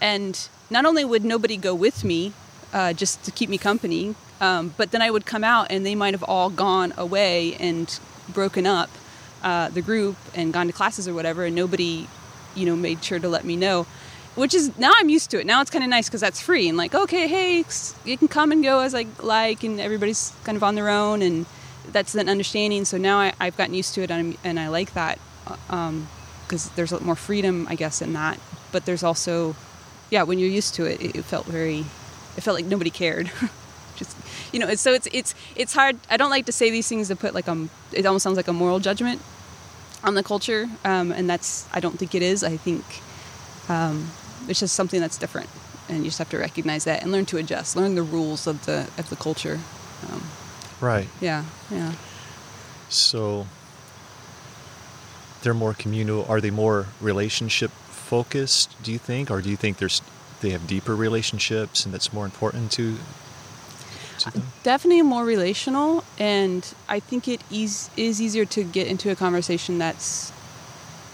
and 0.00 0.48
not 0.70 0.84
only 0.84 1.04
would 1.04 1.24
nobody 1.24 1.56
go 1.56 1.74
with 1.74 2.04
me, 2.04 2.32
uh, 2.72 2.92
just 2.92 3.24
to 3.24 3.30
keep 3.30 3.48
me 3.48 3.58
company, 3.58 4.14
um, 4.40 4.74
but 4.76 4.90
then 4.90 5.02
I 5.02 5.10
would 5.10 5.26
come 5.26 5.42
out 5.42 5.68
and 5.70 5.84
they 5.84 5.94
might 5.94 6.14
have 6.14 6.22
all 6.24 6.50
gone 6.50 6.92
away 6.96 7.54
and 7.54 7.98
broken 8.28 8.66
up 8.66 8.90
uh, 9.42 9.68
the 9.70 9.82
group 9.82 10.16
and 10.34 10.52
gone 10.52 10.66
to 10.66 10.72
classes 10.72 11.08
or 11.08 11.14
whatever, 11.14 11.44
and 11.44 11.56
nobody, 11.56 12.06
you 12.54 12.66
know, 12.66 12.76
made 12.76 13.02
sure 13.02 13.18
to 13.18 13.28
let 13.28 13.44
me 13.44 13.56
know. 13.56 13.86
Which 14.34 14.54
is 14.54 14.76
now 14.78 14.92
I'm 14.96 15.08
used 15.08 15.30
to 15.30 15.40
it. 15.40 15.46
Now 15.46 15.60
it's 15.60 15.70
kind 15.70 15.82
of 15.82 15.90
nice 15.90 16.08
because 16.08 16.20
that's 16.20 16.40
free 16.40 16.68
and 16.68 16.78
like 16.78 16.94
okay, 16.94 17.26
hey, 17.26 17.64
you 18.04 18.16
can 18.16 18.28
come 18.28 18.52
and 18.52 18.62
go 18.62 18.80
as 18.80 18.94
I 18.94 19.06
like, 19.20 19.64
and 19.64 19.80
everybody's 19.80 20.32
kind 20.44 20.56
of 20.56 20.62
on 20.62 20.76
their 20.76 20.88
own, 20.88 21.22
and 21.22 21.46
that's 21.90 22.14
an 22.14 22.28
understanding. 22.28 22.84
So 22.84 22.98
now 22.98 23.18
I, 23.18 23.32
I've 23.40 23.56
gotten 23.56 23.74
used 23.74 23.94
to 23.94 24.02
it, 24.02 24.10
and, 24.10 24.36
and 24.44 24.60
I 24.60 24.68
like 24.68 24.94
that 24.94 25.18
because 25.44 26.68
there's 26.76 26.92
a 26.92 26.96
lot 26.96 27.04
more 27.04 27.16
freedom, 27.16 27.66
I 27.68 27.74
guess, 27.74 28.00
in 28.00 28.12
that. 28.12 28.38
But 28.70 28.84
there's 28.86 29.02
also, 29.02 29.56
yeah, 30.10 30.22
when 30.22 30.38
you're 30.38 30.48
used 30.48 30.74
to 30.74 30.84
it, 30.84 31.00
it, 31.00 31.16
it 31.16 31.24
felt 31.24 31.46
very, 31.46 31.80
it 32.36 32.40
felt 32.42 32.54
like 32.56 32.64
nobody 32.66 32.90
cared. 32.90 33.30
Just 33.96 34.16
you 34.52 34.60
know, 34.60 34.72
so 34.76 34.92
it's 34.92 35.08
it's 35.12 35.34
it's 35.56 35.74
hard. 35.74 35.98
I 36.08 36.16
don't 36.16 36.30
like 36.30 36.46
to 36.46 36.52
say 36.52 36.70
these 36.70 36.88
things 36.88 37.08
to 37.08 37.16
put 37.16 37.34
like 37.34 37.48
um, 37.48 37.68
it 37.92 38.06
almost 38.06 38.22
sounds 38.22 38.36
like 38.36 38.46
a 38.48 38.52
moral 38.52 38.78
judgment 38.78 39.20
on 40.04 40.14
the 40.14 40.22
culture, 40.22 40.68
um, 40.84 41.10
and 41.10 41.28
that's 41.28 41.66
I 41.72 41.80
don't 41.80 41.98
think 41.98 42.14
it 42.14 42.22
is. 42.22 42.44
I 42.44 42.56
think 42.56 42.84
um, 43.68 44.08
it's 44.46 44.60
just 44.60 44.74
something 44.76 45.00
that's 45.00 45.18
different, 45.18 45.48
and 45.88 45.98
you 45.98 46.04
just 46.04 46.18
have 46.18 46.30
to 46.30 46.38
recognize 46.38 46.84
that 46.84 47.02
and 47.02 47.10
learn 47.10 47.26
to 47.26 47.38
adjust, 47.38 47.74
learn 47.74 47.96
the 47.96 48.04
rules 48.04 48.46
of 48.46 48.64
the 48.66 48.88
of 48.98 49.10
the 49.10 49.16
culture. 49.16 49.58
Um, 50.10 50.22
Right. 50.80 51.08
yeah, 51.20 51.44
yeah. 51.72 51.94
So 52.88 53.48
they're 55.42 55.54
more 55.54 55.74
communal. 55.74 56.24
Are 56.26 56.40
they 56.40 56.50
more 56.50 56.86
relationship 57.00 57.72
focused? 58.08 58.68
Do 58.82 58.90
you 58.92 58.98
think, 58.98 59.30
or 59.30 59.38
do 59.44 59.48
you 59.50 59.56
think 59.56 59.78
there's 59.78 60.00
they 60.40 60.50
have 60.50 60.64
deeper 60.66 60.94
relationships 60.94 61.84
and 61.84 61.92
that's 61.92 62.10
more 62.12 62.24
important 62.24 62.70
to 62.78 62.96
to 64.20 64.30
them? 64.32 64.44
Definitely 64.62 65.02
more 65.02 65.24
relational, 65.24 66.04
and 66.18 66.62
I 66.88 66.98
think 67.08 67.28
it 67.28 67.40
is 67.50 67.90
is 67.96 68.20
easier 68.20 68.46
to 68.56 68.60
get 68.64 68.86
into 68.86 69.10
a 69.10 69.16
conversation 69.16 69.78
that's 69.78 70.32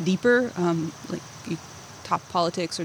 deeper, 0.03 0.53
um, 0.57 0.93
like 1.09 1.23
you 1.49 1.57
talk 2.03 2.23
politics 2.29 2.79
or 2.81 2.85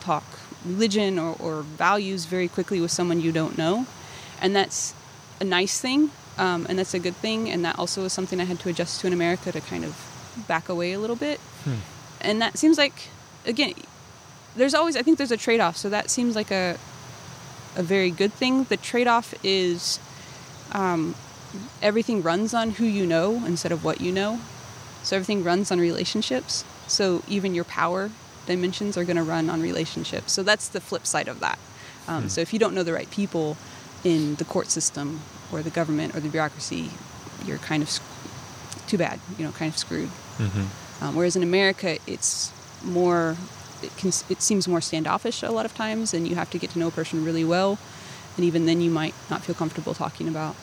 talk 0.00 0.24
religion 0.64 1.18
or, 1.18 1.36
or 1.40 1.62
values 1.62 2.24
very 2.24 2.48
quickly 2.48 2.80
with 2.80 2.90
someone 2.90 3.20
you 3.20 3.32
don't 3.32 3.56
know, 3.58 3.86
and 4.40 4.54
that's 4.54 4.94
a 5.40 5.44
nice 5.44 5.80
thing, 5.80 6.10
um, 6.38 6.66
and 6.68 6.78
that's 6.78 6.94
a 6.94 6.98
good 7.00 7.16
thing, 7.16 7.50
and 7.50 7.64
that 7.64 7.78
also 7.78 8.04
is 8.04 8.12
something 8.12 8.40
I 8.40 8.44
had 8.44 8.60
to 8.60 8.68
adjust 8.68 9.00
to 9.00 9.06
in 9.08 9.12
America 9.12 9.50
to 9.52 9.60
kind 9.60 9.84
of 9.84 9.94
back 10.48 10.68
away 10.68 10.92
a 10.92 10.98
little 10.98 11.16
bit, 11.16 11.38
Hmm. 11.64 11.80
And 12.22 12.40
that 12.42 12.58
seems 12.58 12.78
like 12.78 13.08
again, 13.46 13.74
there's 14.56 14.74
always 14.74 14.96
I 14.96 15.02
think 15.02 15.18
there's 15.18 15.30
a 15.32 15.36
trade 15.36 15.60
off, 15.60 15.76
so 15.76 15.88
that 15.90 16.10
seems 16.10 16.34
like 16.34 16.50
a 16.50 16.78
a 17.76 17.82
very 17.82 18.10
good 18.10 18.32
thing. 18.32 18.64
The 18.64 18.76
trade 18.76 19.06
off 19.06 19.34
is 19.42 19.98
um, 20.72 21.14
everything 21.80 22.22
runs 22.22 22.54
on 22.54 22.72
who 22.72 22.84
you 22.84 23.06
know 23.06 23.42
instead 23.46 23.72
of 23.72 23.84
what 23.84 24.00
you 24.00 24.12
know. 24.12 24.40
So 25.02 25.16
everything 25.16 25.42
runs 25.42 25.70
on 25.72 25.80
relationships. 25.80 26.64
So 26.86 27.22
even 27.28 27.54
your 27.54 27.64
power 27.64 28.10
dimensions 28.46 28.96
are 28.96 29.04
going 29.04 29.16
to 29.16 29.22
run 29.22 29.48
on 29.50 29.62
relationships. 29.62 30.32
So 30.32 30.42
that's 30.42 30.68
the 30.68 30.80
flip 30.80 31.06
side 31.06 31.28
of 31.28 31.40
that. 31.40 31.58
Um, 32.08 32.22
Hmm. 32.22 32.28
So 32.28 32.40
if 32.40 32.52
you 32.52 32.58
don't 32.58 32.74
know 32.74 32.82
the 32.82 32.92
right 32.92 33.10
people 33.10 33.56
in 34.04 34.34
the 34.36 34.44
court 34.44 34.68
system 34.68 35.20
or 35.52 35.62
the 35.62 35.70
government 35.70 36.14
or 36.14 36.20
the 36.20 36.28
bureaucracy, 36.28 36.90
you're 37.46 37.58
kind 37.58 37.82
of 37.82 37.88
sc- 37.90 38.02
too 38.86 38.98
bad. 38.98 39.20
You 39.38 39.44
know, 39.46 39.52
kind 39.52 39.70
of 39.72 39.78
screwed. 39.78 40.10
Mm-hmm. 40.38 40.64
Um, 41.02 41.16
whereas 41.16 41.34
in 41.34 41.42
America, 41.42 41.98
it's 42.06 42.52
more, 42.84 43.36
it, 43.82 43.94
can, 43.96 44.10
it 44.28 44.40
seems 44.40 44.68
more 44.68 44.80
standoffish 44.80 45.42
a 45.42 45.50
lot 45.50 45.66
of 45.66 45.74
times, 45.74 46.14
and 46.14 46.28
you 46.28 46.36
have 46.36 46.48
to 46.50 46.58
get 46.58 46.70
to 46.70 46.78
know 46.78 46.88
a 46.88 46.90
person 46.92 47.24
really 47.24 47.44
well. 47.44 47.78
And 48.36 48.44
even 48.44 48.66
then, 48.66 48.80
you 48.80 48.90
might 48.90 49.14
not 49.28 49.42
feel 49.42 49.56
comfortable 49.56 49.94
talking 49.94 50.28
about 50.28 50.54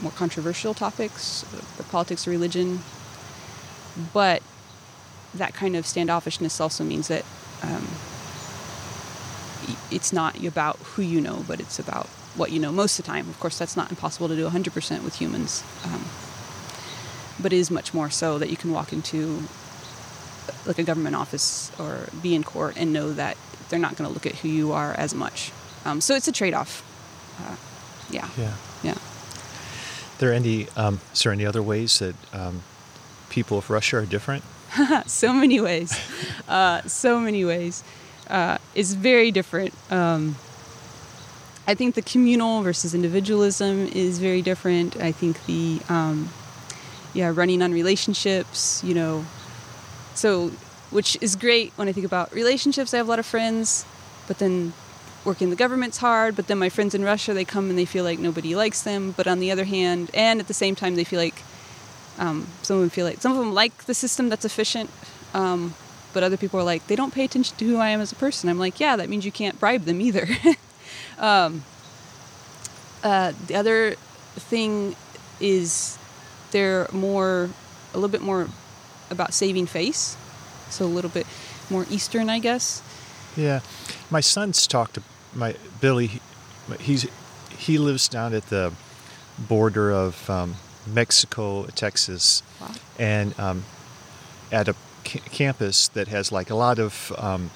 more 0.00 0.12
controversial 0.12 0.74
topics, 0.74 1.44
uh, 1.52 1.60
the 1.76 1.82
politics 1.82 2.24
of 2.24 2.30
religion. 2.30 2.80
But 4.12 4.42
that 5.34 5.54
kind 5.54 5.74
of 5.74 5.86
standoffishness 5.86 6.60
also 6.60 6.84
means 6.84 7.08
that 7.08 7.24
um, 7.62 7.88
it's 9.90 10.12
not 10.12 10.42
about 10.44 10.76
who 10.76 11.02
you 11.02 11.20
know, 11.20 11.44
but 11.48 11.58
it's 11.58 11.80
about 11.80 12.06
what 12.36 12.52
you 12.52 12.60
know 12.60 12.70
most 12.70 12.98
of 13.00 13.04
the 13.04 13.10
time. 13.10 13.28
Of 13.28 13.40
course, 13.40 13.58
that's 13.58 13.76
not 13.76 13.90
impossible 13.90 14.28
to 14.28 14.36
do 14.36 14.48
100% 14.48 15.02
with 15.02 15.16
humans. 15.16 15.64
Um, 15.84 16.04
but 17.40 17.52
it 17.52 17.56
is 17.56 17.72
much 17.72 17.92
more 17.92 18.08
so 18.08 18.38
that 18.38 18.50
you 18.50 18.56
can 18.56 18.70
walk 18.70 18.92
into 18.92 19.42
like 20.66 20.78
a 20.78 20.82
government 20.82 21.16
office 21.16 21.70
or 21.78 22.08
be 22.22 22.34
in 22.34 22.42
court 22.44 22.74
and 22.76 22.92
know 22.92 23.12
that 23.12 23.36
they're 23.68 23.78
not 23.78 23.96
going 23.96 24.08
to 24.08 24.14
look 24.14 24.26
at 24.26 24.34
who 24.36 24.48
you 24.48 24.72
are 24.72 24.92
as 24.92 25.14
much. 25.14 25.52
Um, 25.84 26.00
so 26.00 26.14
it's 26.14 26.28
a 26.28 26.32
trade-off. 26.32 26.82
Uh, 27.40 27.56
yeah, 28.10 28.28
Yeah. 28.38 28.54
yeah. 28.82 28.94
there 30.18 30.32
any 30.32 30.68
um, 30.76 31.00
is 31.12 31.22
there 31.22 31.32
any 31.32 31.44
other 31.46 31.62
ways 31.62 31.98
that 31.98 32.14
um, 32.32 32.62
people 33.30 33.58
of 33.58 33.70
Russia 33.70 33.98
are 33.98 34.06
different? 34.06 34.44
so 35.06 35.32
many 35.32 35.60
ways. 35.60 35.98
Uh, 36.48 36.82
so 36.82 37.18
many 37.18 37.42
ways. 37.44 37.82
Uh, 38.28 38.58
it's 38.74 38.92
very 38.92 39.30
different. 39.30 39.72
Um, 39.90 40.36
I 41.66 41.74
think 41.74 41.94
the 41.94 42.02
communal 42.02 42.62
versus 42.62 42.94
individualism 42.94 43.86
is 43.88 44.18
very 44.18 44.42
different. 44.42 44.96
I 44.98 45.10
think 45.10 45.42
the 45.46 45.80
um, 45.88 46.28
yeah 47.14 47.32
running 47.34 47.62
on 47.62 47.72
relationships, 47.72 48.84
you 48.84 48.92
know, 48.94 49.24
so 50.14 50.50
which 50.90 51.18
is 51.20 51.34
great 51.34 51.72
when 51.76 51.88
I 51.88 51.92
think 51.92 52.06
about 52.06 52.32
relationships. 52.32 52.94
I 52.94 52.98
have 52.98 53.06
a 53.06 53.10
lot 53.10 53.18
of 53.18 53.26
friends, 53.26 53.84
but 54.28 54.38
then 54.38 54.72
working 55.24 55.46
in 55.46 55.50
the 55.50 55.56
government's 55.56 55.98
hard. 55.98 56.36
But 56.36 56.46
then 56.46 56.58
my 56.58 56.68
friends 56.68 56.94
in 56.94 57.02
Russia, 57.02 57.34
they 57.34 57.44
come 57.44 57.68
and 57.68 57.78
they 57.78 57.84
feel 57.84 58.04
like 58.04 58.18
nobody 58.18 58.54
likes 58.54 58.82
them. 58.82 59.12
But 59.16 59.26
on 59.26 59.40
the 59.40 59.50
other 59.50 59.64
hand, 59.64 60.10
and 60.14 60.40
at 60.40 60.46
the 60.46 60.54
same 60.54 60.74
time, 60.74 60.94
they 60.94 61.04
feel 61.04 61.18
like 61.18 61.42
um, 62.18 62.46
some 62.62 62.76
of 62.76 62.82
them 62.82 62.90
feel 62.90 63.06
like 63.06 63.20
some 63.20 63.32
of 63.32 63.38
them 63.38 63.52
like 63.52 63.84
the 63.84 63.94
system 63.94 64.28
that's 64.28 64.44
efficient, 64.44 64.88
um, 65.32 65.74
but 66.12 66.22
other 66.22 66.36
people 66.36 66.60
are 66.60 66.64
like 66.64 66.86
they 66.86 66.94
don't 66.94 67.12
pay 67.12 67.24
attention 67.24 67.56
to 67.56 67.64
who 67.64 67.78
I 67.78 67.88
am 67.88 68.00
as 68.00 68.12
a 68.12 68.16
person. 68.16 68.48
I'm 68.48 68.58
like, 68.58 68.78
yeah, 68.78 68.96
that 68.96 69.08
means 69.08 69.24
you 69.24 69.32
can't 69.32 69.58
bribe 69.58 69.84
them 69.84 70.00
either. 70.00 70.28
um, 71.18 71.64
uh, 73.02 73.32
the 73.48 73.56
other 73.56 73.96
thing 74.36 74.94
is 75.40 75.98
they're 76.52 76.86
more 76.92 77.50
a 77.92 77.96
little 77.96 78.08
bit 78.08 78.22
more 78.22 78.48
about 79.10 79.32
saving 79.34 79.66
face, 79.66 80.16
so 80.70 80.84
a 80.84 80.86
little 80.86 81.10
bit 81.10 81.26
more 81.70 81.86
Eastern, 81.90 82.28
I 82.30 82.38
guess. 82.38 82.82
Yeah, 83.36 83.60
my 84.10 84.20
son's 84.20 84.66
talked 84.66 84.94
to 84.94 85.02
my 85.34 85.54
Billy. 85.80 86.06
he- 86.08 86.20
He's 86.80 87.06
he 87.58 87.76
lives 87.78 88.08
down 88.08 88.32
at 88.34 88.46
the 88.48 88.72
border 89.38 89.90
of 89.92 90.28
um, 90.30 90.54
Mexico, 90.86 91.64
Texas, 91.74 92.42
Wow. 92.60 92.70
and 92.98 93.38
um, 93.38 93.64
at 94.50 94.68
a 94.68 94.74
campus 95.04 95.88
that 95.88 96.08
has 96.08 96.32
like 96.32 96.48
a 96.50 96.54
lot 96.54 96.78
of 96.78 97.12
um, 97.18 97.50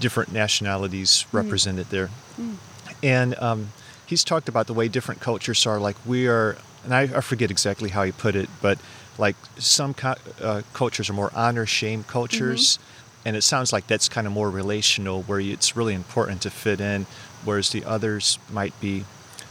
different 0.00 0.32
nationalities 0.32 1.26
represented 1.32 1.90
there. 1.90 2.08
Mm. 2.40 2.54
And 3.02 3.34
um, 3.38 3.72
he's 4.06 4.24
talked 4.24 4.48
about 4.48 4.66
the 4.66 4.74
way 4.74 4.88
different 4.88 5.20
cultures 5.20 5.66
are. 5.66 5.78
Like 5.78 5.96
we 6.06 6.26
are, 6.28 6.56
and 6.84 6.94
I, 6.94 7.02
I 7.02 7.20
forget 7.20 7.50
exactly 7.50 7.90
how 7.90 8.04
he 8.04 8.12
put 8.12 8.34
it, 8.34 8.48
but 8.62 8.78
like 9.18 9.36
some 9.58 9.94
co- 9.94 10.14
uh, 10.40 10.62
cultures 10.72 11.08
are 11.10 11.14
more 11.14 11.30
honor 11.34 11.66
shame 11.66 12.04
cultures. 12.04 12.78
And 13.24 13.34
it 13.34 13.42
sounds 13.42 13.72
like 13.72 13.88
that's 13.88 14.08
kind 14.08 14.26
of 14.26 14.32
more 14.32 14.48
relational, 14.50 15.22
where 15.22 15.40
it's 15.40 15.76
really 15.76 15.94
important 15.94 16.42
to 16.42 16.50
fit 16.50 16.80
in, 16.80 17.06
whereas 17.44 17.70
the 17.70 17.84
others 17.84 18.38
might 18.52 18.78
be, 18.80 19.04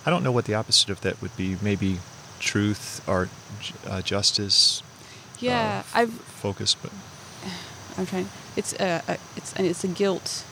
I 0.06 0.10
don't 0.10 0.24
know 0.24 0.32
what 0.32 0.46
the 0.46 0.54
opposite 0.54 0.90
of 0.90 1.02
that 1.02 1.22
would 1.22 1.36
be. 1.36 1.58
Maybe 1.62 2.00
truth 2.40 3.04
or 3.06 3.28
uh, 3.86 4.02
justice. 4.02 4.82
Yeah, 5.40 5.84
uh, 5.94 5.98
I've 6.00 6.14
focus, 6.14 6.74
but 6.76 6.92
I'm 7.98 8.06
trying. 8.06 8.30
It's 8.56 8.72
a, 8.80 9.02
a 9.10 9.18
it's 9.36 9.52
and 9.54 9.68
it's 9.68 9.84
a 9.84 9.90
guilt 9.90 10.46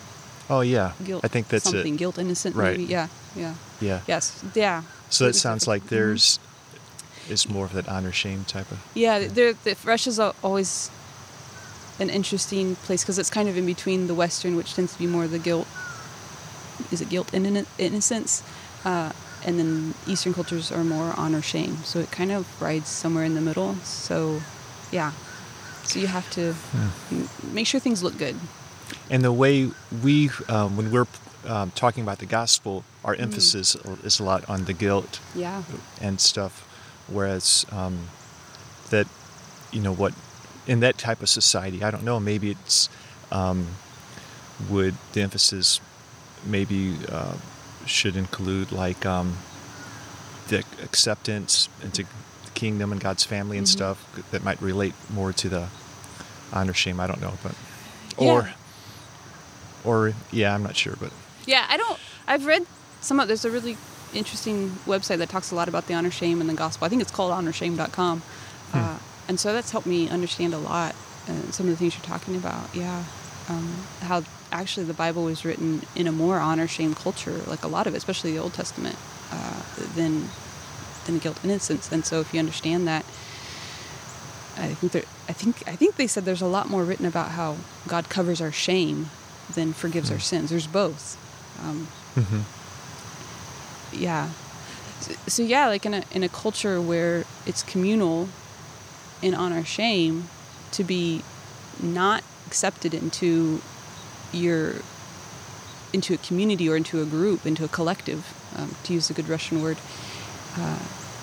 oh 0.50 0.60
yeah, 0.60 0.92
guilt. 1.06 1.24
I 1.24 1.30
think 1.30 1.48
that's 1.48 1.64
something 1.64 1.94
it. 1.94 1.98
guilt 1.98 2.18
innocent. 2.18 2.56
Right. 2.58 2.78
Maybe. 2.78 2.92
Yeah. 2.92 3.08
Yeah. 3.38 3.54
Yeah. 3.80 4.02
Yes. 4.06 4.44
Yeah. 4.54 4.84
So 5.10 5.28
it 5.28 5.36
sounds 5.36 5.66
like 5.66 5.84
Mhm. 5.84 5.90
there's 5.90 6.40
is 7.30 7.48
more 7.50 7.66
of 7.66 7.74
that 7.74 7.88
honor 7.88 8.12
shame 8.12 8.46
type 8.46 8.72
of. 8.72 8.80
Yeah, 8.94 9.20
the, 9.20 9.56
Russia's 9.84 10.20
al- 10.20 10.36
always 10.44 10.90
an 12.00 12.10
interesting 12.10 12.76
place 12.78 13.04
because 13.04 13.20
it's 13.20 13.30
kind 13.30 13.48
of 13.50 13.56
in 13.58 13.66
between 13.66 14.08
the 14.08 14.14
Western, 14.16 14.56
which 14.56 14.74
tends 14.74 14.94
to 14.94 15.00
be 15.00 15.08
more 15.08 15.28
the 15.28 15.40
guilt. 15.40 15.68
Is 16.92 17.02
it 17.02 17.10
guilt 17.10 17.34
and 17.34 17.66
innocence? 17.78 18.44
Uh, 18.84 19.12
and 19.46 19.60
then 19.60 19.94
Eastern 20.08 20.34
cultures 20.34 20.72
are 20.72 20.84
more 20.84 21.14
honor 21.18 21.42
shame. 21.42 21.78
So 21.84 22.00
it 22.00 22.12
kind 22.12 22.32
of 22.32 22.48
rides 22.62 22.88
somewhere 22.90 23.26
in 23.26 23.36
the 23.36 23.42
middle. 23.42 23.76
So, 23.84 24.42
yeah. 24.92 25.12
So 25.84 26.00
you 26.00 26.08
have 26.08 26.30
to 26.32 26.56
m- 27.12 27.30
make 27.54 27.68
sure 27.68 27.80
things 27.80 28.02
look 28.02 28.18
good. 28.18 28.36
And 29.10 29.24
the 29.24 29.32
way 29.34 29.70
we, 30.02 30.30
um, 30.50 30.78
when 30.78 30.92
we're 30.92 31.08
um, 31.46 31.72
talking 31.72 32.04
about 32.04 32.20
the 32.20 32.26
gospel, 32.26 32.84
our 33.04 33.16
Mm. 33.16 33.22
emphasis 33.24 33.76
is 34.04 34.20
a 34.20 34.24
lot 34.24 34.48
on 34.50 34.64
the 34.66 34.74
guilt 34.74 35.20
Yeah. 35.36 35.64
and 36.02 36.20
stuff, 36.22 36.66
whereas 37.08 37.66
um, 37.72 38.08
that, 38.90 39.08
you 39.72 39.82
know, 39.82 39.94
what 39.94 40.14
in 40.68 40.80
that 40.82 40.98
type 40.98 41.22
of 41.22 41.30
society, 41.30 41.84
I 41.84 41.92
don't 41.92 42.04
know, 42.04 42.20
maybe 42.20 42.52
it's 42.52 42.90
um, 43.32 43.68
would 44.70 44.96
the 45.14 45.22
emphasis 45.22 45.80
maybe 46.46 46.96
uh, 47.12 47.34
should 47.86 48.16
include 48.16 48.72
like 48.72 49.06
um, 49.06 49.38
the 50.48 50.64
acceptance 50.82 51.68
into 51.82 52.04
the 52.04 52.52
kingdom 52.54 52.92
and 52.92 53.02
God's 53.02 53.24
family 53.24 53.58
and 53.58 53.66
Mhm. 53.68 53.72
stuff 53.72 53.98
that 54.32 54.44
might 54.44 54.62
relate 54.62 54.94
more 55.10 55.34
to 55.34 55.50
the 55.50 55.68
honor 56.54 56.74
shame. 56.74 57.00
I 57.00 57.08
don't 57.08 57.22
know, 57.22 57.34
but 57.44 57.54
Yeah. 58.18 58.30
or 58.32 58.50
or 59.84 60.14
yeah, 60.32 60.54
I'm 60.54 60.64
not 60.64 60.78
sure, 60.78 60.96
but 61.00 61.12
Yeah, 61.46 61.66
I 61.68 61.76
don't. 61.76 62.00
I've 62.28 62.46
read 62.46 62.66
some 63.02 63.20
of. 63.20 63.28
There's 63.28 63.44
a 63.44 63.52
really 63.52 63.76
interesting 64.14 64.72
website 64.86 65.18
that 65.20 65.30
talks 65.30 65.52
a 65.52 65.56
lot 65.56 65.68
about 65.68 65.88
the 65.88 65.94
honor 65.94 66.12
shame 66.12 66.42
and 66.42 66.50
the 66.50 66.54
gospel. 66.54 66.86
I 66.86 66.90
think 66.90 67.02
it's 67.02 67.12
called 67.12 67.32
honorshame.com, 67.34 68.22
Hmm. 68.72 68.78
uh, 68.78 68.98
and 69.28 69.40
so 69.40 69.54
that's 69.54 69.72
helped 69.72 69.88
me 69.88 70.10
understand 70.10 70.54
a 70.54 70.58
lot. 70.58 70.96
Uh, 71.28 71.52
some 71.52 71.68
of 71.68 71.72
the 71.72 71.78
things 71.78 71.96
you're 71.96 72.06
talking 72.06 72.36
about, 72.36 72.74
yeah, 72.76 73.04
um, 73.50 73.86
how 74.02 74.24
actually 74.52 74.86
the 74.86 74.94
Bible 74.94 75.24
was 75.24 75.46
written 75.46 75.82
in 75.96 76.06
a 76.08 76.12
more 76.12 76.40
honor 76.40 76.68
shame 76.68 76.94
culture, 76.94 77.42
like 77.48 77.64
a 77.64 77.68
lot 77.68 77.88
of 77.88 77.94
it, 77.94 77.98
especially 77.98 78.32
the 78.34 78.40
Old 78.40 78.54
Testament, 78.54 78.98
uh, 79.32 79.62
than 79.96 80.30
than 81.06 81.18
guilt 81.20 81.38
innocence. 81.44 81.92
And 81.92 82.06
so 82.06 82.20
if 82.22 82.34
you 82.34 82.40
understand 82.40 82.88
that. 82.88 83.06
I 84.56 84.68
think 84.76 84.92
there, 84.92 85.04
I 85.28 85.34
think 85.34 85.64
I 85.68 85.76
think 85.76 85.96
they 85.96 86.06
said 86.08 86.26
there's 86.26 86.42
a 86.42 86.48
lot 86.48 86.70
more 86.70 86.84
written 86.84 87.06
about 87.08 87.30
how 87.32 87.58
God 87.88 88.08
covers 88.10 88.40
our 88.40 88.52
shame 88.52 89.10
than 89.56 89.74
forgives 89.74 90.12
our 90.12 90.20
sins. 90.20 90.52
There's 90.52 90.68
both. 90.68 91.18
Um, 91.64 91.88
hmm 92.16 92.42
yeah. 93.96 94.30
So, 95.02 95.14
so 95.28 95.44
yeah, 95.44 95.68
like 95.68 95.86
in 95.86 95.94
a 95.94 96.04
in 96.12 96.24
a 96.24 96.30
culture 96.30 96.82
where 96.82 97.26
it's 97.46 97.64
communal 97.64 98.30
and 99.22 99.36
honor 99.36 99.64
shame, 99.64 100.30
to 100.72 100.84
be 100.84 101.24
not 101.82 102.24
accepted 102.48 102.94
into 102.94 103.62
your 104.32 104.76
into 105.94 106.14
a 106.14 106.18
community 106.18 106.68
or 106.70 106.76
into 106.76 107.02
a 107.02 107.06
group, 107.06 107.46
into 107.46 107.64
a 107.64 107.68
collective, 107.68 108.34
um, 108.58 108.76
to 108.84 108.94
use 108.94 109.10
a 109.10 109.14
good 109.14 109.30
Russian 109.30 109.62
word 109.62 109.78
uh, 110.58 110.80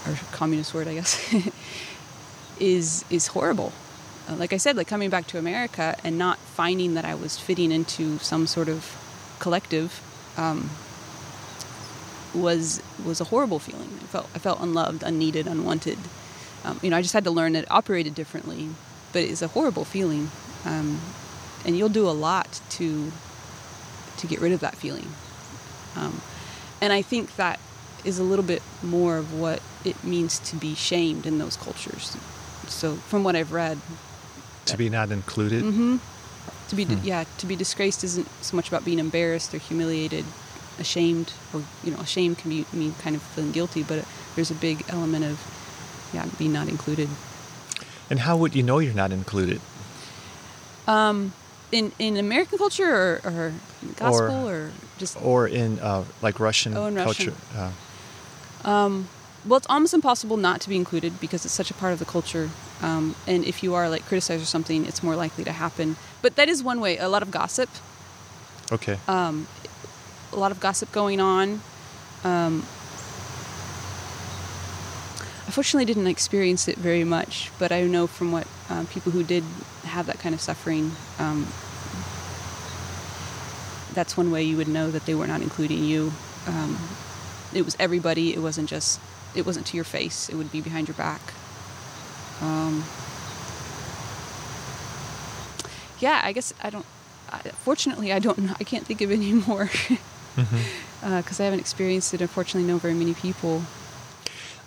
or 0.06 0.14
communist 0.33 0.72
word, 0.72 0.88
I 0.88 0.94
guess, 0.94 1.35
is 2.61 3.04
is 3.11 3.28
horrible. 3.28 3.72
Uh, 4.28 4.37
like 4.37 4.52
I 4.52 4.59
said, 4.59 4.76
like 4.76 4.87
coming 4.87 5.11
back 5.11 5.26
to 5.28 5.38
America 5.38 5.96
and 6.04 6.16
not 6.16 6.38
finding 6.38 6.94
that 6.94 7.04
I 7.04 7.14
was 7.14 7.38
fitting 7.38 7.72
into 7.72 8.18
some 8.18 8.46
sort 8.46 8.68
of 8.68 8.96
collective. 9.40 10.00
Um, 10.37 10.70
was 12.34 12.82
was 13.04 13.20
a 13.20 13.24
horrible 13.24 13.58
feeling. 13.58 13.88
I 14.02 14.06
felt 14.06 14.28
I 14.34 14.38
felt 14.38 14.60
unloved, 14.60 15.02
unneeded, 15.02 15.46
unwanted. 15.46 15.98
Um, 16.64 16.78
you 16.82 16.90
know, 16.90 16.96
I 16.96 17.02
just 17.02 17.14
had 17.14 17.24
to 17.24 17.30
learn 17.30 17.56
it 17.56 17.66
operated 17.70 18.14
differently, 18.14 18.68
but 19.12 19.22
it's 19.22 19.42
a 19.42 19.48
horrible 19.48 19.84
feeling, 19.84 20.30
um, 20.64 21.00
and 21.64 21.76
you'll 21.76 21.88
do 21.88 22.08
a 22.08 22.12
lot 22.12 22.60
to 22.70 23.10
to 24.18 24.26
get 24.26 24.40
rid 24.40 24.52
of 24.52 24.60
that 24.60 24.76
feeling. 24.76 25.08
Um, 25.96 26.20
and 26.80 26.92
I 26.92 27.02
think 27.02 27.36
that 27.36 27.58
is 28.04 28.18
a 28.18 28.22
little 28.22 28.44
bit 28.44 28.62
more 28.82 29.16
of 29.18 29.32
what 29.34 29.60
it 29.84 30.02
means 30.04 30.38
to 30.50 30.56
be 30.56 30.74
shamed 30.74 31.26
in 31.26 31.38
those 31.38 31.56
cultures. 31.56 32.16
So 32.68 32.94
from 32.94 33.24
what 33.24 33.34
I've 33.36 33.52
read, 33.52 33.78
To 34.66 34.76
be 34.76 34.88
not 34.90 35.10
included. 35.10 35.62
hmm 35.62 35.96
to 36.68 36.76
be 36.76 36.84
Hmm. 36.84 37.02
yeah 37.02 37.24
to 37.38 37.46
be 37.46 37.56
disgraced 37.56 38.04
isn't 38.04 38.28
so 38.42 38.54
much 38.56 38.68
about 38.68 38.84
being 38.84 39.00
embarrassed 39.00 39.52
or 39.54 39.58
humiliated, 39.58 40.24
ashamed 40.80 41.32
or 41.54 41.62
you 41.84 41.90
know 41.92 42.00
ashamed 42.00 42.38
can 42.38 42.50
be 42.50 42.66
mean 42.72 42.94
kind 43.02 43.14
of 43.16 43.22
feeling 43.22 43.52
guilty, 43.52 43.82
but 43.82 44.04
there's 44.34 44.50
a 44.50 44.54
big 44.54 44.84
element 44.88 45.24
of 45.24 45.38
yeah 46.12 46.26
being 46.38 46.52
not 46.52 46.68
included. 46.68 47.08
And 48.10 48.20
how 48.20 48.36
would 48.36 48.54
you 48.56 48.62
know 48.64 48.78
you're 48.80 48.94
not 48.94 49.12
included? 49.12 49.60
Um, 50.86 51.32
in 51.70 51.92
in 51.98 52.16
American 52.16 52.58
culture 52.58 52.90
or, 52.90 53.20
or 53.24 53.52
gospel 53.96 54.48
Or- 54.48 54.54
or, 54.54 54.70
just 54.98 55.16
Or 55.22 55.46
in 55.46 55.78
uh, 55.78 56.04
like 56.22 56.40
Russian 56.40 56.76
Oh, 56.76 56.86
in 56.86 56.94
culture? 56.96 57.32
Russian. 57.54 57.72
Uh, 58.64 58.68
Um, 58.68 59.08
well, 59.46 59.56
it's 59.56 59.66
almost 59.70 59.94
impossible 59.94 60.36
not 60.36 60.60
to 60.62 60.68
be 60.68 60.76
included 60.76 61.12
because 61.20 61.46
it's 61.46 61.54
such 61.54 61.70
a 61.70 61.74
part 61.74 61.92
of 61.94 61.98
the 61.98 62.04
culture. 62.04 62.50
Um, 62.82 63.14
and 63.26 63.44
if 63.44 63.62
you 63.62 63.72
are 63.74 63.88
like 63.88 64.04
criticized 64.04 64.42
or 64.42 64.46
something, 64.46 64.84
it's 64.84 65.02
more 65.02 65.16
likely 65.16 65.44
to 65.44 65.52
happen. 65.52 65.96
But 66.20 66.36
that 66.36 66.48
is 66.50 66.62
one 66.62 66.78
way. 66.80 66.98
A 66.98 67.08
lot 67.08 67.22
of 67.22 67.30
gossip, 67.30 67.70
okay. 68.70 68.98
um, 69.08 69.46
a 70.32 70.36
lot 70.36 70.52
of 70.52 70.60
gossip 70.60 70.92
going 70.92 71.20
on. 71.20 71.60
Um, 72.24 72.64
unfortunately, 75.46 75.84
didn't 75.84 76.06
experience 76.06 76.68
it 76.68 76.76
very 76.76 77.04
much, 77.04 77.50
but 77.58 77.72
I 77.72 77.82
know 77.82 78.06
from 78.06 78.32
what 78.32 78.46
um, 78.68 78.86
people 78.86 79.12
who 79.12 79.22
did 79.22 79.44
have 79.84 80.06
that 80.06 80.18
kind 80.18 80.34
of 80.34 80.40
suffering. 80.40 80.92
Um, 81.18 81.46
that's 83.94 84.16
one 84.16 84.30
way 84.30 84.42
you 84.42 84.56
would 84.56 84.68
know 84.68 84.90
that 84.90 85.06
they 85.06 85.14
were 85.14 85.26
not 85.26 85.40
including 85.42 85.84
you. 85.84 86.12
Um, 86.46 86.78
it 87.52 87.64
was 87.64 87.76
everybody. 87.80 88.32
It 88.34 88.38
wasn't 88.38 88.68
just. 88.68 89.00
It 89.34 89.46
wasn't 89.46 89.66
to 89.66 89.76
your 89.76 89.84
face. 89.84 90.28
It 90.28 90.34
would 90.34 90.50
be 90.50 90.60
behind 90.60 90.88
your 90.88 90.96
back. 90.96 91.20
Um, 92.40 92.84
yeah, 96.00 96.20
I 96.24 96.32
guess 96.32 96.52
I 96.62 96.70
don't. 96.70 96.86
I, 97.30 97.38
fortunately, 97.64 98.12
I 98.12 98.18
don't. 98.18 98.50
I 98.60 98.64
can't 98.64 98.86
think 98.86 99.00
of 99.00 99.10
any 99.10 99.32
more 99.46 99.70
because 100.36 101.40
I 101.40 101.44
haven't 101.44 101.60
experienced 101.60 102.14
it. 102.14 102.20
Unfortunately, 102.20 102.66
know 102.70 102.78
very 102.78 102.94
many 102.94 103.14
people. 103.14 103.62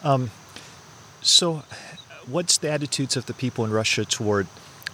Um, 0.03 0.31
so, 1.21 1.63
what's 2.27 2.57
the 2.57 2.69
attitudes 2.69 3.15
of 3.15 3.25
the 3.25 3.33
people 3.33 3.63
in 3.65 3.71
Russia 3.71 4.03
toward 4.05 4.47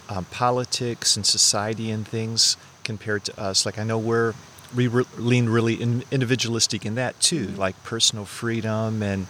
um, 0.08 0.24
politics 0.26 1.16
and 1.16 1.26
society 1.26 1.90
and 1.90 2.06
things 2.06 2.56
compared 2.84 3.24
to 3.24 3.40
us? 3.40 3.66
Like, 3.66 3.78
I 3.78 3.84
know 3.84 3.98
we're 3.98 4.34
we 4.74 4.86
re- 4.86 5.04
lean 5.18 5.48
really 5.48 5.74
in, 5.74 6.04
individualistic 6.12 6.86
in 6.86 6.94
that 6.94 7.18
too, 7.18 7.48
Mhm. 7.48 7.58
like 7.58 7.82
personal 7.82 8.24
freedom 8.24 9.02
and 9.02 9.26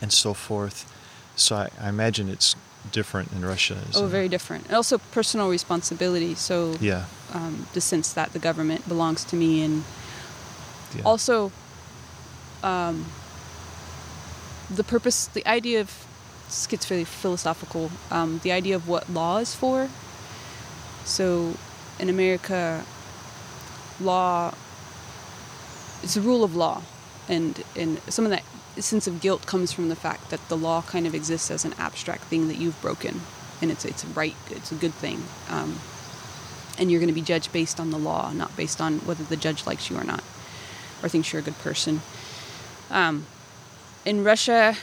and 0.00 0.12
so 0.12 0.32
forth. 0.34 0.90
So, 1.36 1.56
I, 1.56 1.68
I 1.80 1.88
imagine 1.90 2.28
it's 2.30 2.56
different 2.92 3.32
in 3.32 3.44
Russia. 3.44 3.76
Oh, 3.78 3.90
isn't 3.90 4.04
it? 4.04 4.08
very 4.08 4.28
different. 4.28 4.66
And 4.66 4.74
also 4.76 4.98
personal 5.10 5.50
responsibility. 5.50 6.34
So 6.36 6.76
Yeah. 6.80 7.04
um, 7.34 7.66
the 7.74 7.80
sense 7.80 8.12
that 8.12 8.32
the 8.32 8.38
government 8.38 8.86
belongs 8.88 9.24
to 9.24 9.36
me, 9.36 9.62
and 9.62 9.84
yeah. 10.94 11.02
also 11.04 11.52
um, 12.62 13.06
the 14.70 14.84
purpose, 14.84 15.26
the 15.28 15.46
idea 15.46 15.80
of 15.80 16.06
this 16.46 16.66
gets 16.66 16.86
very 16.86 17.04
philosophical. 17.04 17.90
Um, 18.10 18.40
the 18.42 18.52
idea 18.52 18.76
of 18.76 18.88
what 18.88 19.10
law 19.10 19.38
is 19.38 19.54
for. 19.54 19.88
So 21.04 21.54
in 21.98 22.08
America, 22.08 22.84
law 24.00 24.52
it's 26.02 26.14
the 26.14 26.20
rule 26.20 26.44
of 26.44 26.54
law, 26.54 26.82
and 27.28 27.62
and 27.74 28.00
some 28.08 28.24
of 28.24 28.30
that 28.30 28.44
sense 28.78 29.06
of 29.06 29.20
guilt 29.20 29.46
comes 29.46 29.72
from 29.72 29.88
the 29.88 29.96
fact 29.96 30.30
that 30.30 30.48
the 30.48 30.56
law 30.56 30.82
kind 30.82 31.06
of 31.06 31.14
exists 31.14 31.50
as 31.50 31.64
an 31.64 31.74
abstract 31.78 32.24
thing 32.24 32.48
that 32.48 32.56
you've 32.58 32.80
broken, 32.80 33.22
and 33.60 33.70
it's 33.70 33.84
it's 33.84 34.04
right, 34.04 34.36
it's 34.50 34.70
a 34.70 34.74
good 34.74 34.94
thing. 34.94 35.22
Um, 35.48 35.80
and 36.78 36.90
you're 36.90 37.00
going 37.00 37.08
to 37.08 37.14
be 37.14 37.22
judged 37.22 37.52
based 37.52 37.80
on 37.80 37.90
the 37.90 37.98
law, 37.98 38.30
not 38.32 38.54
based 38.56 38.80
on 38.80 38.98
whether 39.00 39.24
the 39.24 39.36
judge 39.36 39.66
likes 39.66 39.88
you 39.90 39.96
or 39.96 40.04
not, 40.04 40.22
or 41.02 41.08
thinks 41.08 41.32
you're 41.32 41.40
a 41.40 41.44
good 41.44 41.58
person. 41.58 42.00
Um, 42.90 43.26
in 44.04 44.24
Russia, 44.24 44.76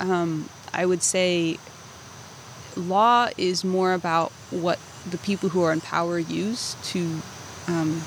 um, 0.00 0.48
I 0.72 0.86
would 0.86 1.02
say 1.02 1.58
law 2.76 3.28
is 3.36 3.64
more 3.64 3.92
about 3.92 4.32
what 4.50 4.78
the 5.08 5.18
people 5.18 5.50
who 5.50 5.62
are 5.62 5.72
in 5.72 5.80
power 5.80 6.18
use 6.18 6.76
to, 6.90 7.20
um, 7.66 8.02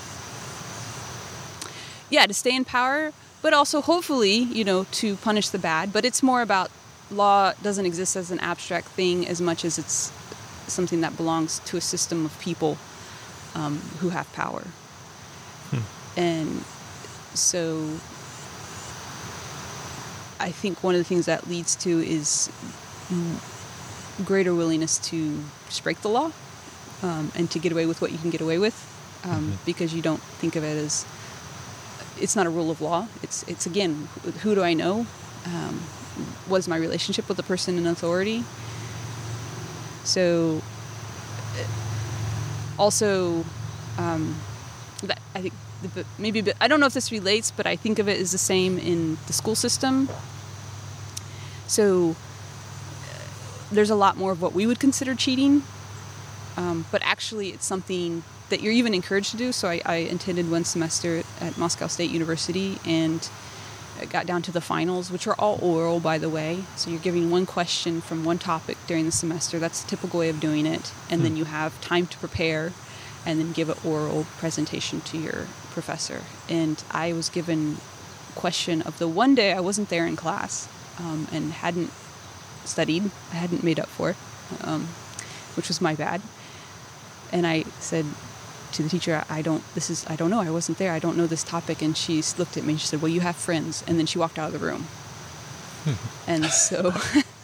yeah, 2.10 2.26
to 2.26 2.34
stay 2.34 2.56
in 2.56 2.66
power, 2.66 3.12
but 3.42 3.54
also 3.54 3.82
hopefully, 3.82 4.34
you 4.34 4.64
know, 4.64 4.86
to 4.92 5.16
punish 5.18 5.50
the 5.50 5.60
bad. 5.60 5.94
But 5.94 6.06
it's 6.06 6.24
more 6.24 6.42
about 6.42 6.72
law 7.10 7.54
doesn't 7.62 7.86
exist 7.86 8.16
as 8.16 8.32
an 8.32 8.40
abstract 8.40 8.88
thing 8.88 9.28
as 9.28 9.42
much 9.42 9.66
as 9.66 9.78
it's 9.78 10.12
something 10.68 11.02
that 11.02 11.18
belongs 11.18 11.60
to 11.60 11.78
a 11.78 11.82
system 11.82 12.26
of 12.26 12.40
people 12.40 12.78
um, 13.54 13.78
who 14.00 14.10
have 14.10 14.32
power. 14.34 14.64
And 16.18 16.64
so 17.34 17.88
I 20.40 20.52
think 20.52 20.84
one 20.84 20.96
of 20.96 21.00
the 21.00 21.06
things 21.06 21.26
that 21.28 21.48
leads 21.48 21.76
to 21.78 22.00
is 22.00 22.50
greater 24.26 24.54
willingness 24.56 24.98
to 25.00 25.40
just 25.68 25.84
break 25.84 26.02
the 26.02 26.10
law 26.10 26.32
um, 27.04 27.32
and 27.36 27.50
to 27.52 27.60
get 27.60 27.72
away 27.72 27.86
with 27.86 28.02
what 28.02 28.12
you 28.12 28.18
can 28.18 28.30
get 28.30 28.42
away 28.42 28.58
with 28.58 28.76
um, 29.24 29.52
Mhm. 29.54 29.66
because 29.66 29.94
you 29.94 30.02
don't 30.02 30.22
think 30.40 30.56
of 30.56 30.64
it 30.64 30.78
as 30.78 31.06
it's 32.20 32.36
not 32.36 32.46
a 32.46 32.50
rule 32.50 32.70
of 32.70 32.82
law. 32.82 33.08
It's 33.24 33.44
it's 33.48 33.66
again 33.66 34.08
who, 34.44 34.54
do 34.56 34.62
I 34.64 34.74
know? 34.74 35.06
Um, 35.46 35.80
what 36.48 36.58
is 36.58 36.68
my 36.68 36.76
relationship 36.78 37.28
with 37.28 37.38
the 37.38 37.44
person 37.44 37.78
in 37.78 37.88
authority? 37.88 38.44
So 40.04 40.62
also 42.78 43.44
um, 43.98 44.36
that 45.04 45.20
I 45.36 45.42
think 45.42 45.54
the, 45.82 46.06
maybe 46.18 46.40
a 46.40 46.44
bit, 46.44 46.58
I 46.62 46.68
don't 46.68 46.80
know 46.80 46.86
if 46.86 46.94
this 46.94 47.12
relates, 47.12 47.52
but 47.52 47.66
I 47.66 47.76
think 47.76 48.00
of 48.00 48.08
it 48.08 48.20
as 48.20 48.32
the 48.32 48.38
same 48.38 48.78
in 48.78 49.18
the 49.28 49.34
school 49.34 49.56
system. 49.56 50.10
So 51.68 52.12
uh, 52.12 53.20
there's 53.72 53.90
a 53.90 53.96
lot 53.96 54.18
more 54.18 54.32
of 54.32 54.42
what 54.42 54.54
we 54.54 54.66
would 54.66 54.80
consider 54.80 55.16
cheating, 55.16 55.64
um, 56.58 56.86
but 56.92 57.02
actually 57.04 57.50
it's 57.50 57.66
something 57.66 58.24
that 58.50 58.62
you're 58.62 58.74
even 58.74 58.94
encouraged 58.94 59.32
to 59.32 59.38
do. 59.38 59.52
So 59.52 59.70
I, 59.70 59.82
I 59.86 59.96
attended 59.96 60.52
one 60.52 60.66
semester 60.66 61.24
at 61.40 61.58
Moscow 61.58 61.88
State 61.88 62.12
University 62.12 62.80
and 62.86 63.28
got 64.10 64.26
down 64.26 64.42
to 64.42 64.52
the 64.52 64.62
finals, 64.62 65.12
which 65.12 65.28
are 65.28 65.36
all 65.36 65.60
oral, 65.62 66.00
by 66.00 66.18
the 66.18 66.28
way. 66.30 66.64
So 66.76 66.90
you're 66.90 67.00
giving 67.00 67.30
one 67.30 67.46
question 67.46 68.02
from 68.02 68.26
one 68.26 68.40
topic 68.40 68.78
during 68.88 69.06
the 69.06 69.12
semester. 69.12 69.60
That's 69.60 69.84
the 69.84 69.90
typical 69.90 70.20
way 70.20 70.30
of 70.30 70.40
doing 70.40 70.66
it. 70.66 70.92
And 71.10 71.24
then 71.24 71.34
Hmm. 71.34 71.38
you 71.38 71.46
have 71.46 71.80
time 71.82 72.08
to 72.08 72.18
prepare 72.18 72.74
and 73.26 73.40
then 73.40 73.52
give 73.52 73.70
an 73.70 73.78
oral 73.86 74.26
presentation 74.38 75.02
to 75.02 75.18
your 75.18 75.48
professor. 75.72 76.22
And 76.50 76.84
I 76.92 77.14
was 77.14 77.30
given 77.30 77.78
question 78.36 78.82
of 78.82 78.98
the 78.98 79.08
one 79.08 79.36
day 79.36 79.54
I 79.54 79.60
wasn't 79.60 79.90
there 79.90 80.06
in 80.06 80.16
class 80.16 80.68
um, 81.00 81.28
and 81.32 81.52
hadn't 81.52 81.92
studied. 82.66 83.12
I 83.32 83.36
hadn't 83.36 83.64
made 83.64 83.80
up 83.80 83.88
for 83.88 84.12
it, 84.12 84.16
um, 84.62 84.88
which 85.56 85.68
was 85.68 85.82
my 85.82 85.96
bad. 85.96 86.22
And 87.32 87.48
I 87.48 87.64
said 87.80 88.06
to 88.74 88.84
the 88.84 88.90
teacher, 88.90 89.24
"I 89.30 89.42
don't. 89.42 89.64
This 89.74 89.90
is. 89.90 90.06
I 90.08 90.16
don't 90.16 90.30
know. 90.30 90.42
I 90.42 90.50
wasn't 90.50 90.78
there. 90.78 90.92
I 90.92 91.00
don't 91.00 91.18
know 91.18 91.28
this 91.28 91.44
topic." 91.44 91.82
And 91.82 91.96
she 91.96 92.22
looked 92.38 92.58
at 92.58 92.64
me 92.64 92.74
and 92.74 92.82
she 92.82 92.88
said, 92.88 93.02
"Well, 93.02 93.12
you 93.12 93.22
have 93.22 93.36
friends." 93.36 93.84
And 93.88 93.98
then 93.98 94.06
she 94.06 94.20
walked 94.20 94.38
out 94.38 94.54
of 94.54 94.54
the 94.54 94.66
room. 94.66 94.88
and 96.28 96.46
so, 96.46 96.92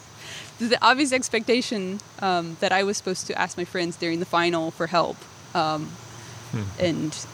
the 0.58 0.78
obvious 0.82 1.12
expectation 1.12 2.00
um, 2.20 2.56
that 2.60 2.72
I 2.72 2.82
was 2.82 2.96
supposed 2.96 3.26
to 3.28 3.38
ask 3.38 3.56
my 3.56 3.64
friends 3.64 3.96
during 3.96 4.20
the 4.20 4.26
final 4.26 4.70
for 4.70 4.88
help, 4.88 5.16
um, 5.54 5.90
Hmm. 6.52 6.62
and 6.78 7.26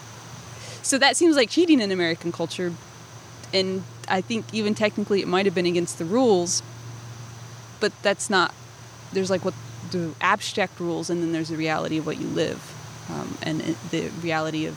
so 0.81 0.97
that 0.97 1.15
seems 1.15 1.37
like 1.37 1.49
cheating 1.49 1.79
in 1.79 1.89
American 1.91 2.31
culture. 2.33 2.73
And 3.53 3.83
I 4.09 4.19
think 4.19 4.45
even 4.53 4.75
technically 4.75 5.21
it 5.21 5.27
might 5.27 5.45
have 5.45 5.55
been 5.55 5.65
against 5.65 5.97
the 5.99 6.05
rules, 6.05 6.61
but 7.79 7.93
that's 8.01 8.29
not. 8.29 8.53
There's 9.13 9.29
like 9.29 9.45
what 9.45 9.53
the 9.91 10.13
abstract 10.19 10.79
rules, 10.79 11.09
and 11.09 11.21
then 11.21 11.31
there's 11.31 11.47
the 11.49 11.55
reality 11.55 11.97
of 11.97 12.05
what 12.05 12.17
you 12.19 12.27
live, 12.27 12.59
um, 13.09 13.37
and 13.41 13.61
the 13.91 14.09
reality 14.21 14.65
of 14.65 14.75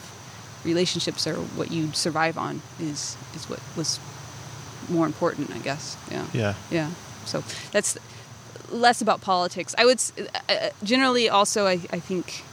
relationships 0.65 1.27
or 1.27 1.35
what 1.35 1.71
you 1.73 1.93
survive 1.93 2.39
on 2.39 2.63
is 2.79 3.17
is 3.35 3.49
what 3.51 3.61
was 3.77 3.99
more 4.89 5.07
important, 5.07 5.51
I 5.51 5.59
guess. 5.59 5.97
Yeah. 6.11 6.27
Yeah. 6.33 6.55
Yeah. 6.71 6.91
So 7.25 7.43
that's 7.73 7.99
less 8.71 9.01
about 9.03 9.21
politics. 9.21 9.75
I 9.77 9.85
would 9.85 10.01
uh, 10.19 10.53
uh, 10.53 10.71
generally 10.85 11.29
also 11.29 11.67
I, 11.67 11.81
I 11.91 11.99
think 12.01 12.45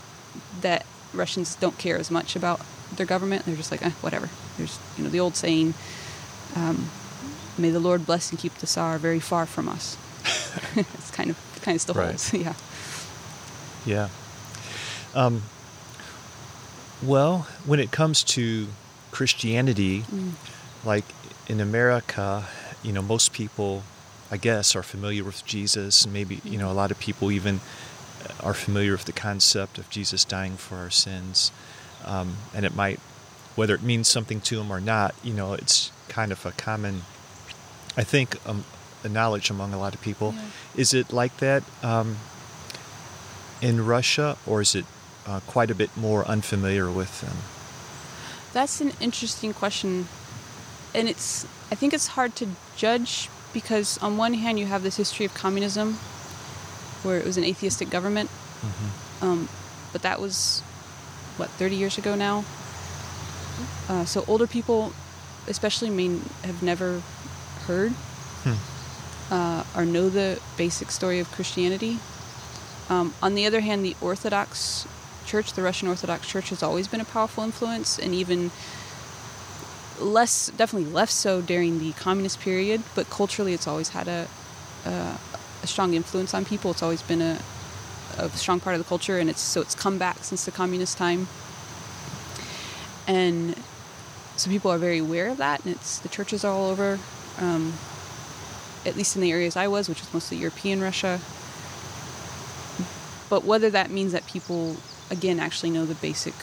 that 0.66 0.82
Russians 1.14 1.56
don't 1.56 1.78
care 1.78 1.98
as 1.98 2.10
much 2.10 2.36
about 2.36 2.60
their 2.98 3.06
government. 3.06 3.46
They're 3.46 3.56
just 3.64 3.72
like, 3.72 3.84
eh, 3.86 3.92
whatever. 4.02 4.30
There's 4.58 4.78
you 4.98 5.04
know 5.04 5.10
the 5.12 5.20
old 5.20 5.36
saying, 5.36 5.74
um, 6.56 6.90
"May 7.58 7.70
the 7.72 7.80
Lord 7.80 8.06
bless 8.06 8.32
and 8.32 8.40
keep 8.40 8.54
the 8.56 8.66
Tsar 8.68 8.98
very 8.98 9.20
far 9.22 9.46
from 9.46 9.70
us." 9.70 9.96
it's 10.76 11.12
kind 11.12 11.30
of 11.30 11.38
kind 11.62 11.76
of 11.76 11.82
still 11.82 11.96
Right. 11.96 12.08
holds. 12.08 12.34
yeah. 12.46 12.54
Yeah. 13.86 14.08
Um, 15.14 15.44
well, 17.02 17.48
when 17.66 17.80
it 17.80 17.92
comes 17.92 18.24
to 18.36 18.68
Christianity, 19.12 20.04
Mm. 20.12 20.32
like 20.84 21.06
in 21.48 21.60
America, 21.62 22.46
you 22.84 22.92
know, 22.92 23.02
most 23.04 23.32
people, 23.34 23.84
I 24.32 24.38
guess, 24.38 24.76
are 24.76 24.84
familiar 24.84 25.24
with 25.24 25.46
Jesus, 25.46 26.04
and 26.06 26.14
maybe 26.14 26.42
you 26.44 26.58
know 26.58 26.72
a 26.72 26.78
lot 26.82 26.92
of 26.92 26.98
people 27.00 27.32
even 27.32 27.60
are 28.42 28.54
familiar 28.54 28.92
with 28.92 29.06
the 29.06 29.12
concept 29.12 29.78
of 29.78 29.90
Jesus 29.90 30.26
dying 30.26 30.58
for 30.58 30.76
our 30.76 30.90
sins, 30.90 31.52
um, 32.04 32.38
and 32.54 32.66
it 32.66 32.76
might, 32.76 33.00
whether 33.56 33.76
it 33.76 33.82
means 33.82 34.08
something 34.08 34.42
to 34.42 34.58
them 34.58 34.72
or 34.72 34.80
not, 34.80 35.16
you 35.24 35.34
know, 35.34 35.54
it's 35.54 35.92
kind 36.08 36.32
of 36.32 36.46
a 36.46 36.52
common, 36.52 37.04
I 37.98 38.04
think, 38.04 38.38
um, 38.48 38.66
a 39.04 39.10
knowledge 39.10 39.50
among 39.50 39.74
a 39.74 39.80
lot 39.80 39.94
of 39.94 40.02
people. 40.02 40.34
Yeah. 40.36 40.42
Is 40.76 40.94
it 40.94 41.14
like 41.14 41.38
that 41.38 41.64
um, 41.84 42.18
in 43.62 43.86
Russia, 43.86 44.38
or 44.46 44.62
is 44.62 44.76
it 44.76 44.86
uh, 45.26 45.40
quite 45.48 45.72
a 45.72 45.76
bit 45.76 45.96
more 45.96 46.26
unfamiliar 46.26 46.92
with 46.92 47.22
them? 47.22 47.38
That's 48.54 48.82
an 48.82 48.94
interesting 49.00 49.54
question. 49.54 50.08
And 50.94 51.10
it's 51.10 51.46
I 51.72 51.76
think 51.76 51.94
it's 51.94 52.08
hard 52.08 52.36
to 52.38 52.48
judge 52.78 53.30
because 53.54 53.98
on 54.00 54.18
one 54.18 54.34
hand 54.36 54.60
you 54.60 54.66
have 54.66 54.84
this 54.84 54.98
history 54.98 55.26
of 55.26 55.34
communism 55.34 55.98
where 57.06 57.18
it 57.18 57.26
was 57.26 57.38
an 57.38 57.44
atheistic 57.44 57.90
government. 57.90 58.30
Um, 59.22 59.48
but 59.94 60.02
that 60.02 60.20
was 60.20 60.62
what 61.38 61.50
30 61.52 61.76
years 61.76 61.98
ago 61.98 62.16
now. 62.16 62.44
Uh, 63.88 64.04
so 64.06 64.26
older 64.28 64.48
people, 64.48 64.92
especially, 65.48 65.90
may 65.90 66.20
have 66.44 66.62
never 66.62 67.02
heard 67.68 67.94
uh, 69.32 69.64
or 69.76 69.86
know 69.86 70.10
the 70.10 70.40
basic 70.58 70.92
story 70.92 71.20
of 71.20 71.32
Christianity. 71.32 72.00
Um, 72.90 73.14
on 73.22 73.36
the 73.36 73.46
other 73.46 73.62
hand, 73.62 73.84
the 73.86 73.96
Orthodox 74.02 74.88
Church, 75.26 75.54
the 75.54 75.62
Russian 75.62 75.88
Orthodox 75.88 76.28
Church, 76.28 76.50
has 76.50 76.62
always 76.62 76.88
been 76.88 77.02
a 77.02 77.06
powerful 77.06 77.44
influence, 77.44 77.98
and 77.98 78.14
even 78.14 78.52
less, 80.00 80.52
definitely 80.58 80.92
less 80.92 81.14
so 81.14 81.42
during 81.42 81.80
the 81.80 81.94
communist 81.94 82.40
period. 82.42 82.84
But 82.94 83.10
culturally, 83.10 83.54
it's 83.54 83.68
always 83.68 83.90
had 83.90 84.08
a 84.08 84.28
a, 84.86 85.18
a 85.66 85.68
strong 85.68 85.94
influence 85.94 86.34
on 86.34 86.46
people. 86.46 86.72
It's 86.72 86.84
always 86.84 87.02
been 87.02 87.22
a, 87.22 87.40
a 88.18 88.30
strong 88.30 88.60
part 88.60 88.76
of 88.76 88.82
the 88.82 88.88
culture, 88.88 89.18
and 89.20 89.30
it's 89.30 89.42
so 89.42 89.60
it's 89.62 89.76
come 89.76 89.98
back 89.98 90.24
since 90.24 90.46
the 90.46 90.52
communist 90.52 90.98
time. 90.98 91.28
And 93.08 93.56
so 94.38 94.50
people 94.50 94.72
are 94.72 94.78
very 94.78 95.00
aware 95.00 95.28
of 95.28 95.38
that, 95.38 95.66
and 95.66 95.76
it's 95.76 96.00
the 96.00 96.10
churches 96.10 96.46
are 96.46 96.54
all 96.54 96.70
over. 96.70 97.00
Um, 97.38 97.74
at 98.86 98.96
least 98.96 99.16
in 99.16 99.22
the 99.22 99.32
areas 99.32 99.58
I 99.58 99.68
was, 99.68 99.90
which 99.90 100.00
was 100.00 100.14
mostly 100.14 100.38
European 100.38 100.80
Russia. 100.80 101.20
But 103.30 103.44
whether 103.44 103.72
that 103.72 103.90
means 103.90 104.12
that 104.12 104.28
people, 104.28 104.78
again, 105.10 105.40
actually 105.40 105.72
know 105.72 105.86
the 105.86 105.96
basic 105.96 106.36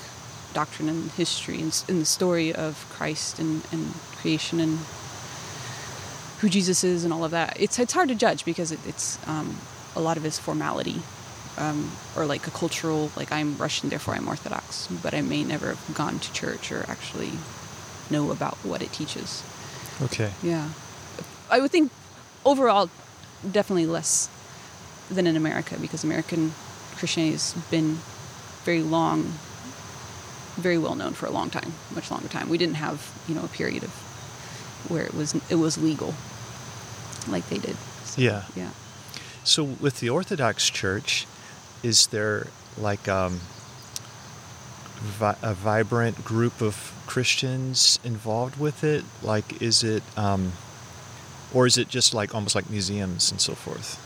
doctrine 0.53 0.89
and 0.89 1.11
history 1.13 1.61
and, 1.61 1.85
and 1.89 2.01
the 2.01 2.05
story 2.05 2.53
of 2.53 2.85
Christ 2.91 3.39
and, 3.39 3.63
and 3.71 3.95
creation 4.17 4.59
and 4.59 4.81
who 6.43 6.49
Jesus 6.49 6.83
is 6.83 7.05
and 7.05 7.13
all 7.13 7.25
of 7.25 7.31
that, 7.31 7.57
it's, 7.59 7.79
it's 7.79 7.93
hard 7.93 8.09
to 8.09 8.17
judge 8.17 8.45
because 8.45 8.73
it, 8.73 8.81
it's 8.85 9.17
um, 9.29 9.57
a 9.95 10.01
lot 10.01 10.17
of 10.17 10.25
it 10.25 10.29
is 10.29 10.41
formality 10.41 11.01
um, 11.57 11.93
or 12.17 12.27
like 12.27 12.49
a 12.49 12.51
cultural, 12.51 13.13
like 13.17 13.31
I'm 13.31 13.57
Russian, 13.57 13.91
therefore 13.91 14.15
I'm 14.15 14.27
Orthodox, 14.27 14.89
but 14.89 15.15
I 15.15 15.21
may 15.21 15.45
never 15.45 15.69
have 15.69 15.95
gone 15.95 16.19
to 16.19 16.33
church 16.33 16.73
or 16.73 16.85
actually 16.89 17.31
know 18.11 18.33
about 18.33 18.57
what 18.65 18.83
it 18.83 18.93
teaches. 18.93 19.45
Okay. 20.03 20.33
Yeah. 20.43 20.71
I 21.49 21.61
would 21.61 21.71
think 21.71 21.93
overall, 22.45 22.91
definitely 23.49 23.87
less 23.87 24.29
than 25.09 25.29
in 25.29 25.37
America 25.37 25.77
because 25.81 26.03
American 26.03 26.55
Christianity 26.97 27.35
has 27.35 27.55
been 27.71 27.99
very 28.65 28.83
long, 28.83 29.35
very 30.57 30.79
well 30.79 30.97
known 30.97 31.13
for 31.13 31.27
a 31.27 31.31
long 31.31 31.51
time, 31.51 31.75
much 31.95 32.11
longer 32.11 32.27
time. 32.27 32.49
We 32.49 32.59
didn't 32.59 32.77
have, 32.77 33.13
you 33.29 33.37
know, 33.37 33.45
a 33.45 33.49
period 33.49 33.85
of 33.85 33.91
where 34.89 35.05
it 35.05 35.15
was 35.15 35.35
it 35.49 35.55
was 35.55 35.79
legal 35.79 36.13
like 37.29 37.49
they 37.49 37.59
did. 37.59 37.77
So, 38.05 38.21
Yeah. 38.21 38.45
Yeah. 38.57 38.71
So 39.45 39.65
with 39.65 40.01
the 40.01 40.09
Orthodox 40.11 40.71
Church, 40.71 41.27
is 41.83 42.07
there 42.09 42.47
like 42.79 43.09
um, 43.09 43.41
vi- 45.01 45.37
a 45.43 45.55
vibrant 45.55 46.25
group 46.25 46.61
of 46.61 46.93
Christians 47.07 47.99
involved 48.05 48.59
with 48.59 48.85
it? 48.85 49.05
Like, 49.23 49.61
is 49.61 49.83
it, 49.83 50.03
um, 50.17 50.53
or 51.53 51.67
is 51.67 51.77
it 51.77 51.89
just 51.89 52.15
like 52.15 52.35
almost 52.35 52.55
like 52.55 52.71
museums 52.71 53.31
and 53.31 53.41
so 53.41 53.55
forth? 53.55 53.99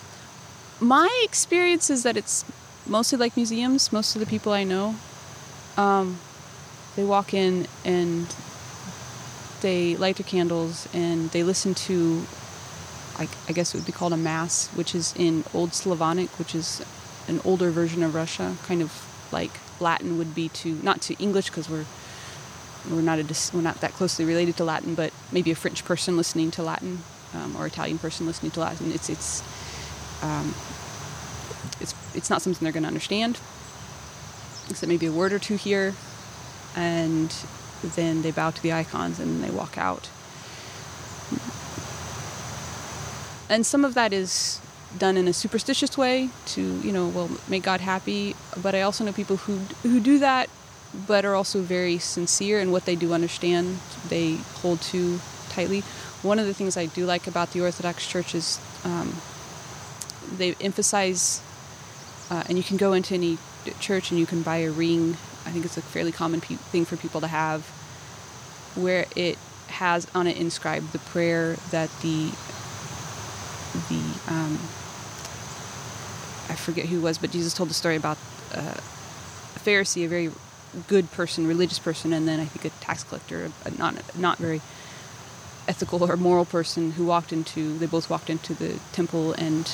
My 0.81 1.09
experience 1.23 1.91
is 1.91 2.03
that 2.03 2.17
it's 2.17 2.45
mostly 2.87 3.19
like 3.19 3.37
museums. 3.37 3.93
Most 3.93 4.17
of 4.17 4.21
the 4.21 4.27
people 4.27 4.53
I 4.53 4.65
know, 4.65 4.95
um, 5.77 6.19
they 6.97 7.05
walk 7.05 7.35
in 7.35 7.67
and 7.85 8.27
they 9.61 9.97
light 9.97 10.17
their 10.17 10.27
candles 10.27 10.89
and 10.93 11.31
they 11.31 11.43
listen 11.43 11.75
to, 11.75 12.25
I, 13.19 13.29
I 13.49 13.53
guess 13.53 13.75
it 13.75 13.79
would 13.79 13.87
be 13.87 13.93
called 13.93 14.13
a 14.13 14.17
mass, 14.17 14.69
which 14.69 14.95
is 14.95 15.15
in 15.17 15.45
Old 15.55 15.75
Slavonic, 15.75 16.29
which 16.39 16.55
is 16.55 16.85
an 17.29 17.41
older 17.45 17.71
version 17.71 18.03
of 18.03 18.15
Russia, 18.15 18.57
kind 18.65 18.83
of 18.83 18.93
like 19.33 19.53
Latin 19.81 20.19
would 20.19 20.35
be 20.35 20.49
to 20.51 20.75
not 20.83 21.01
to 21.03 21.15
English 21.15 21.47
because 21.47 21.69
we're 21.69 21.87
we're 22.91 23.03
not 23.03 23.19
a 23.19 23.25
we're 23.55 23.63
not 23.63 23.81
that 23.81 23.93
closely 23.93 24.25
related 24.25 24.57
to 24.59 24.65
Latin, 24.65 24.95
but 24.95 25.13
maybe 25.33 25.51
a 25.51 25.55
French 25.55 25.85
person 25.85 26.17
listening 26.17 26.51
to 26.53 26.63
Latin 26.63 27.01
um, 27.35 27.57
or 27.57 27.67
Italian 27.67 27.99
person 27.99 28.27
listening 28.27 28.53
to 28.53 28.61
Latin. 28.61 28.93
It's 28.93 29.09
it's 29.09 29.43
um, 30.23 30.55
it's 31.81 31.95
it's 32.15 32.31
not 32.31 32.43
something 32.43 32.65
they're 32.65 32.73
going 32.73 32.85
to 32.85 32.89
understand. 32.89 33.41
Except 34.69 34.89
maybe 34.89 35.07
a 35.07 35.13
word 35.13 35.33
or 35.33 35.39
two 35.39 35.57
here, 35.57 35.95
and 36.75 37.35
then 37.83 38.23
they 38.23 38.33
bow 38.33 38.51
to 38.51 38.63
the 38.63 38.73
icons 38.73 39.21
and 39.21 39.43
they 39.43 39.51
walk 39.51 39.79
out. 39.79 40.09
And 43.49 43.65
some 43.65 43.85
of 43.85 43.95
that 43.95 44.13
is 44.13 44.61
done 44.99 45.17
in 45.17 45.29
a 45.29 45.33
superstitious 45.33 45.99
way 45.99 46.31
to 46.47 46.63
you 46.81 46.93
know 46.93 47.09
well 47.09 47.31
make 47.49 47.63
God 47.63 47.81
happy. 47.81 48.35
But 48.61 48.75
I 48.75 48.83
also 48.83 49.05
know 49.05 49.13
people 49.13 49.37
who 49.37 49.59
who 49.83 50.01
do 50.01 50.19
that, 50.19 50.49
but 51.07 51.25
are 51.25 51.35
also 51.35 51.61
very 51.61 51.99
sincere 51.99 52.61
in 52.61 52.73
what 52.73 52.85
they 52.85 52.97
do 52.97 53.13
understand. 53.13 53.79
They 54.09 54.37
hold 54.63 54.81
to 54.93 55.21
tightly. 55.51 55.81
One 56.23 56.39
of 56.39 56.47
the 56.47 56.55
things 56.55 56.77
I 56.77 56.87
do 56.87 57.07
like 57.07 57.27
about 57.27 57.53
the 57.53 57.61
Orthodox 57.61 58.07
Church 58.07 58.35
is 58.35 58.59
um, 58.85 59.15
they 60.37 60.55
emphasize, 60.61 61.41
uh, 62.31 62.43
and 62.49 62.59
you 62.59 62.65
can 62.65 62.77
go 62.77 62.93
into 62.93 63.15
any 63.15 63.39
church 63.81 64.11
and 64.11 64.19
you 64.19 64.27
can 64.27 64.43
buy 64.43 64.59
a 64.59 64.71
ring. 64.71 65.17
I 65.45 65.51
think 65.51 65.65
it's 65.65 65.77
a 65.77 65.83
fairly 65.83 66.13
common 66.13 66.41
pe- 66.41 66.57
thing 66.57 66.85
for 66.85 66.97
people 66.97 67.21
to 67.21 67.29
have, 67.29 67.63
where 68.75 69.07
it 69.15 69.39
has 69.69 70.07
on 70.15 70.27
it 70.27 70.37
inscribed 70.37 70.93
the 70.93 70.99
prayer 70.99 71.57
that 71.71 71.91
the 72.03 72.33
the 73.89 74.33
um, 74.33 74.59
I 76.49 76.55
forget 76.55 76.87
who 76.87 77.01
was, 77.01 77.19
but 77.19 77.31
Jesus 77.31 77.55
told 77.55 77.71
the 77.71 77.75
story 77.75 77.97
about 77.97 78.19
uh, 78.55 78.61
a 78.61 79.59
Pharisee, 79.59 80.05
a 80.05 80.09
very 80.09 80.31
good 80.89 81.11
person, 81.11 81.47
religious 81.47 81.79
person, 81.79 82.13
and 82.13 82.29
then 82.29 82.41
I 82.41 82.45
think 82.45 82.73
a 82.73 82.85
tax 82.85 83.03
collector, 83.05 83.51
a 83.65 83.71
not 83.73 83.95
not 84.17 84.39
very 84.39 84.61
ethical 85.69 86.05
or 86.05 86.17
moral 86.17 86.45
person 86.45 86.93
who 86.93 87.05
walked 87.05 87.33
into. 87.33 87.77
They 87.79 87.87
both 87.87 88.09
walked 88.09 88.31
into 88.31 88.55
the 88.55 88.79
temple, 88.93 89.33
and 89.33 89.65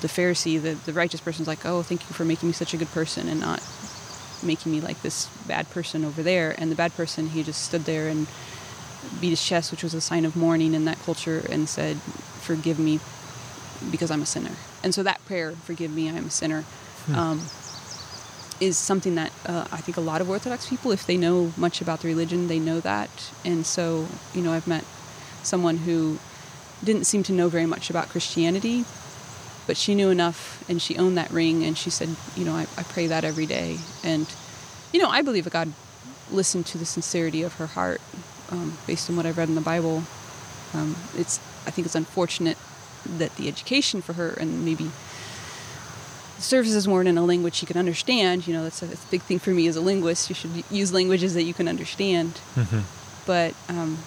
the 0.00 0.08
Pharisee, 0.08 0.60
the 0.60 0.74
the 0.86 0.92
righteous 0.92 1.20
person's 1.20 1.48
like, 1.48 1.66
"Oh, 1.66 1.82
thank 1.82 2.08
you 2.08 2.14
for 2.14 2.24
making 2.24 2.48
me 2.48 2.52
such 2.52 2.72
a 2.74 2.76
good 2.76 2.90
person, 2.92 3.28
and 3.28 3.40
not 3.40 3.62
making 4.42 4.72
me 4.72 4.80
like 4.80 5.02
this 5.02 5.26
bad 5.46 5.68
person 5.70 6.04
over 6.04 6.22
there." 6.22 6.54
And 6.56 6.70
the 6.70 6.76
bad 6.76 6.94
person, 6.94 7.28
he 7.28 7.42
just 7.42 7.62
stood 7.62 7.84
there 7.84 8.08
and 8.08 8.26
beat 9.20 9.30
his 9.30 9.44
chest, 9.44 9.70
which 9.70 9.82
was 9.82 9.94
a 9.94 10.00
sign 10.00 10.24
of 10.24 10.36
mourning 10.36 10.74
in 10.74 10.84
that 10.84 10.98
culture, 11.00 11.44
and 11.50 11.68
said, 11.68 11.96
"Forgive 12.40 12.78
me, 12.78 13.00
because 13.90 14.10
I'm 14.10 14.22
a 14.22 14.26
sinner." 14.26 14.52
And 14.82 14.94
so 14.94 15.02
that 15.02 15.24
prayer, 15.26 15.52
"Forgive 15.64 15.90
me, 15.90 16.08
I 16.08 16.14
am 16.14 16.26
a 16.26 16.30
sinner," 16.30 16.64
um, 17.14 17.40
is 18.60 18.76
something 18.76 19.14
that 19.14 19.32
uh, 19.46 19.66
I 19.72 19.78
think 19.78 19.96
a 19.96 20.02
lot 20.02 20.20
of 20.20 20.28
Orthodox 20.28 20.68
people, 20.68 20.92
if 20.92 21.06
they 21.06 21.16
know 21.16 21.52
much 21.56 21.80
about 21.80 22.00
the 22.00 22.08
religion, 22.08 22.48
they 22.48 22.58
know 22.58 22.80
that. 22.80 23.10
And 23.44 23.64
so, 23.66 24.06
you 24.34 24.42
know, 24.42 24.52
I've 24.52 24.66
met 24.66 24.84
someone 25.42 25.78
who 25.78 26.18
didn't 26.84 27.04
seem 27.04 27.22
to 27.24 27.32
know 27.32 27.48
very 27.48 27.66
much 27.66 27.88
about 27.90 28.08
Christianity, 28.10 28.84
but 29.66 29.76
she 29.76 29.94
knew 29.94 30.10
enough, 30.10 30.62
and 30.68 30.80
she 30.80 30.98
owned 30.98 31.16
that 31.16 31.30
ring, 31.30 31.64
and 31.64 31.76
she 31.76 31.90
said, 31.90 32.14
you 32.36 32.44
know, 32.44 32.54
I, 32.54 32.66
I 32.76 32.82
pray 32.82 33.06
that 33.06 33.24
every 33.24 33.46
day, 33.46 33.78
and 34.04 34.26
you 34.92 35.00
know, 35.00 35.08
I 35.08 35.22
believe 35.22 35.44
that 35.44 35.52
God 35.52 35.72
listened 36.30 36.66
to 36.66 36.78
the 36.78 36.86
sincerity 36.86 37.42
of 37.42 37.54
her 37.54 37.66
heart, 37.66 38.00
um, 38.50 38.76
based 38.86 39.08
on 39.10 39.16
what 39.16 39.26
I've 39.26 39.38
read 39.38 39.48
in 39.48 39.54
the 39.54 39.60
Bible. 39.60 40.04
Um, 40.74 40.96
it's, 41.16 41.38
I 41.66 41.70
think, 41.70 41.86
it's 41.86 41.94
unfortunate 41.94 42.56
that 43.18 43.34
the 43.36 43.48
education 43.48 44.02
for 44.02 44.12
her 44.14 44.30
and 44.30 44.64
maybe 44.64 44.90
the 46.36 46.42
services 46.42 46.86
weren't 46.86 47.08
in 47.08 47.18
a 47.18 47.24
language 47.24 47.54
she 47.54 47.66
could 47.66 47.76
understand. 47.76 48.46
You 48.46 48.54
know, 48.54 48.64
that's 48.64 48.82
a, 48.82 48.86
that's 48.86 49.04
a 49.04 49.08
big 49.08 49.22
thing 49.22 49.38
for 49.38 49.50
me 49.50 49.66
as 49.66 49.76
a 49.76 49.80
linguist. 49.80 50.28
You 50.28 50.34
should 50.34 50.64
use 50.70 50.92
languages 50.92 51.34
that 51.34 51.42
you 51.42 51.54
can 51.54 51.68
understand. 51.68 52.40
Mm-hmm. 52.54 52.80
But 53.26 53.54
um, 53.68 53.98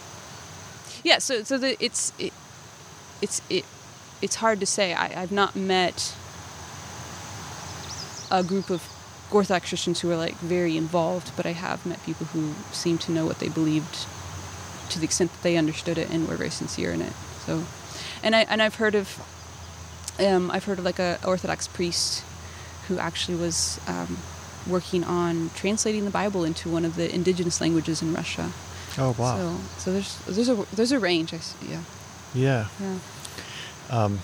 yeah, 1.03 1.19
so 1.19 1.43
so 1.43 1.57
the, 1.57 1.83
it's 1.83 2.13
it, 2.17 2.33
it's 3.21 3.41
it 3.49 3.65
it's 4.21 4.35
hard 4.35 4.59
to 4.59 4.65
say. 4.65 4.93
I, 4.93 5.21
I've 5.21 5.31
not 5.31 5.55
met 5.55 6.15
a 8.31 8.43
group 8.43 8.69
of 8.69 8.87
Orthodox 9.31 9.69
Christians 9.69 10.01
who 10.01 10.11
are 10.11 10.17
like 10.17 10.35
very 10.35 10.77
involved, 10.77 11.31
but 11.35 11.45
I 11.45 11.51
have 11.51 11.85
met 11.85 12.03
people 12.03 12.27
who 12.27 12.53
seem 12.71 12.97
to 12.99 13.11
know 13.11 13.25
what 13.25 13.39
they 13.39 13.49
believed 13.49 14.07
to 14.89 14.99
the 14.99 15.05
extent 15.05 15.31
that 15.31 15.41
they 15.43 15.57
understood 15.57 15.97
it 15.97 16.09
and 16.09 16.27
were 16.27 16.35
very 16.35 16.49
sincere 16.49 16.91
in 16.91 17.01
it. 17.01 17.13
So, 17.45 17.63
and 18.21 18.35
I 18.35 18.41
and 18.41 18.61
I've 18.61 18.75
heard 18.75 18.95
of, 18.95 19.21
um, 20.19 20.51
I've 20.51 20.65
heard 20.65 20.79
of 20.79 20.85
like 20.85 20.99
a 20.99 21.19
Orthodox 21.25 21.67
priest 21.67 22.23
who 22.87 22.99
actually 22.99 23.37
was 23.37 23.79
um, 23.87 24.17
working 24.67 25.03
on 25.03 25.51
translating 25.55 26.05
the 26.05 26.11
Bible 26.11 26.43
into 26.43 26.69
one 26.69 26.85
of 26.85 26.95
the 26.95 27.13
indigenous 27.13 27.61
languages 27.61 28.01
in 28.01 28.13
Russia. 28.13 28.51
Oh 28.97 29.15
wow. 29.17 29.37
So, 29.37 29.59
so 29.77 29.93
there's 29.93 30.17
there's 30.25 30.49
a 30.49 30.65
there's 30.75 30.91
a 30.91 30.99
range. 30.99 31.33
I 31.33 31.37
s 31.37 31.55
yeah, 31.61 31.83
yeah. 32.33 32.67
yeah. 32.79 32.97
Um, 33.89 34.19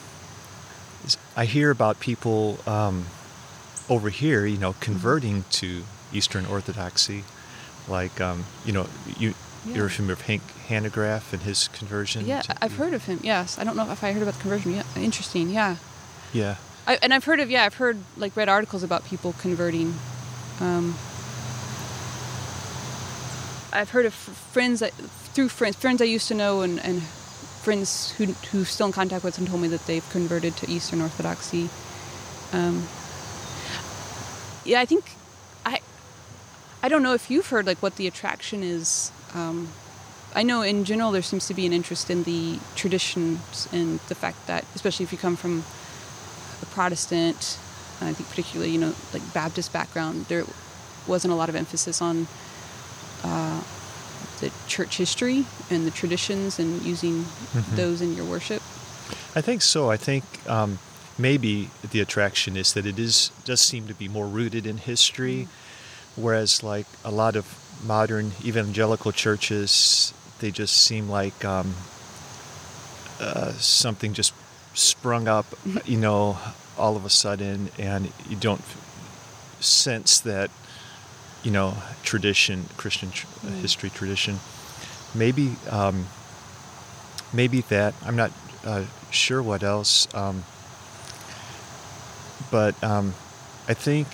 I 1.36 1.46
hear 1.46 1.72
about 1.72 2.00
people 2.00 2.60
um, 2.68 3.06
over 3.88 4.10
here, 4.10 4.46
you 4.46 4.58
know, 4.58 4.76
converting 4.80 5.46
to 5.52 5.84
Eastern 6.14 6.46
Orthodoxy, 6.46 7.24
like 7.88 8.22
um, 8.22 8.46
you 8.66 8.74
know, 8.74 8.88
you 9.18 9.34
you're 9.66 9.88
Yeah. 9.90 9.96
familiar 9.96 10.16
with 10.16 10.26
Hank 10.26 10.42
Hanegraaff 10.68 11.34
and 11.34 11.42
his 11.44 11.68
conversion. 11.70 12.26
Yeah, 12.26 12.42
to- 12.44 12.64
I've 12.64 12.76
heard 12.78 12.94
of 12.94 13.06
him. 13.06 13.20
Yes, 13.24 13.58
I 13.60 13.64
don't 13.64 13.76
know 13.76 13.90
if 13.92 14.04
I 14.04 14.12
heard 14.14 14.22
about 14.22 14.36
the 14.36 14.42
conversion. 14.42 14.74
Yeah, 14.76 14.84
interesting. 14.96 15.50
Yeah, 15.50 15.76
Yeah, 16.34 16.56
I, 16.88 16.98
and 17.02 17.14
I've 17.14 17.24
heard 17.26 17.40
of 17.40 17.50
yeah, 17.50 17.66
I've 17.66 17.76
heard 17.76 17.98
like 18.18 18.36
read 18.36 18.50
articles 18.50 18.84
about 18.84 19.06
people 19.06 19.34
converting. 19.40 19.96
Um, 20.60 20.96
I've 23.72 23.92
heard 23.92 24.06
of 24.06 24.14
friends 24.14 24.80
that 24.80 24.94
through 25.34 25.50
friends 25.50 25.76
friends 25.76 26.02
I 26.02 26.06
used 26.06 26.28
to 26.30 26.34
know 26.34 26.62
and, 26.62 26.80
and 26.84 27.04
friends 27.04 28.12
who 28.18 28.26
who 28.52 28.66
still 28.66 28.88
in 28.88 28.94
contact 28.94 29.24
with 29.24 29.38
and 29.38 29.48
told 29.48 29.62
me 29.62 29.68
that 29.70 29.86
they've 29.86 30.08
converted 30.10 30.56
to 30.58 30.70
Eastern 30.70 31.02
Orthodoxy. 31.02 31.70
Um, 32.52 32.88
yeah, 34.66 34.82
I 34.82 34.86
think 34.86 35.12
I 35.66 35.80
I 36.82 36.90
don't 36.90 37.04
know 37.04 37.14
if 37.14 37.30
you've 37.30 37.48
heard 37.48 37.68
like 37.68 37.78
what 37.80 37.96
the 37.98 38.08
attraction 38.08 38.64
is. 38.64 39.12
Um, 39.34 39.70
I 40.36 40.44
know 40.44 40.62
in 40.62 40.86
general 40.86 41.12
there 41.12 41.22
seems 41.24 41.48
to 41.48 41.54
be 41.54 41.66
an 41.66 41.74
interest 41.74 42.10
in 42.10 42.24
the 42.24 42.60
traditions 42.76 43.68
and 43.72 44.00
the 44.08 44.16
fact 44.16 44.46
that, 44.48 44.64
especially 44.76 45.04
if 45.04 45.12
you 45.12 45.18
come 45.18 45.36
from 45.36 45.64
a 46.62 46.66
Protestant, 46.68 47.58
I 48.02 48.14
think 48.14 48.30
particularly 48.30 48.72
you 48.72 48.78
know 48.80 48.94
like 49.14 49.22
Baptist 49.34 49.74
background, 49.74 50.26
there 50.30 50.46
wasn't 51.08 51.34
a 51.34 51.36
lot 51.36 51.50
of 51.50 51.56
emphasis 51.56 52.02
on 52.02 52.28
uh, 53.24 53.62
the 54.40 54.52
church 54.68 54.98
history 54.98 55.46
and 55.70 55.86
the 55.86 55.92
traditions 55.92 56.60
and 56.60 56.82
using 56.84 57.26
Mhm. 57.54 57.76
those 57.76 58.02
in 58.02 58.16
your 58.16 58.26
worship. 58.26 58.62
I 59.36 59.42
think 59.42 59.62
so. 59.62 59.90
I 59.92 59.98
think 59.98 60.24
um, 60.48 60.80
maybe 61.18 61.70
the 61.92 62.00
attraction 62.00 62.56
is 62.56 62.74
that 62.74 62.86
it 62.86 63.00
is 63.00 63.32
does 63.46 63.62
seem 63.62 63.88
to 63.88 63.94
be 63.94 64.08
more 64.08 64.28
rooted 64.28 64.66
in 64.66 64.78
history, 64.78 65.48
whereas 66.16 66.64
like 66.64 66.86
a 67.04 67.12
lot 67.12 67.36
of 67.36 67.46
modern 67.84 68.32
evangelical 68.44 69.12
churches, 69.12 70.14
they 70.40 70.52
just 70.52 70.76
seem 70.78 71.10
like 71.10 71.44
um, 71.46 71.74
uh, 73.20 73.52
something 73.54 74.14
just 74.14 74.34
sprung 74.74 75.28
up, 75.28 75.46
you 75.86 75.98
know, 75.98 76.38
all 76.78 76.96
of 76.96 77.06
a 77.06 77.10
sudden, 77.10 77.70
and 77.78 78.12
you 78.30 78.36
don't 78.36 78.62
sense 79.60 80.20
that, 80.22 80.50
you 81.44 81.52
know, 81.52 81.76
tradition, 82.04 82.66
Christian 82.78 83.12
tr- 83.12 83.28
uh, 83.44 83.50
Mm. 83.50 83.62
history 83.62 83.90
tradition. 83.90 84.40
Maybe. 85.16 85.56
Um, 85.70 86.06
maybe 87.32 87.62
that 87.62 87.94
i'm 88.04 88.16
not 88.16 88.32
uh, 88.66 88.84
sure 89.12 89.40
what 89.44 89.62
else 89.62 90.08
um, 90.16 90.44
but 92.50 92.74
um, 92.84 93.14
i 93.68 93.74
think 93.76 94.08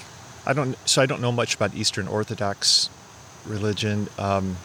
i 0.45 0.51
don't 0.51 0.75
so 0.85 1.01
i 1.01 1.05
don't 1.05 1.21
know 1.21 1.31
much 1.31 1.55
about 1.55 1.73
eastern 1.73 2.09
orthodox 2.09 2.89
religion 3.47 4.07
um, 4.17 4.57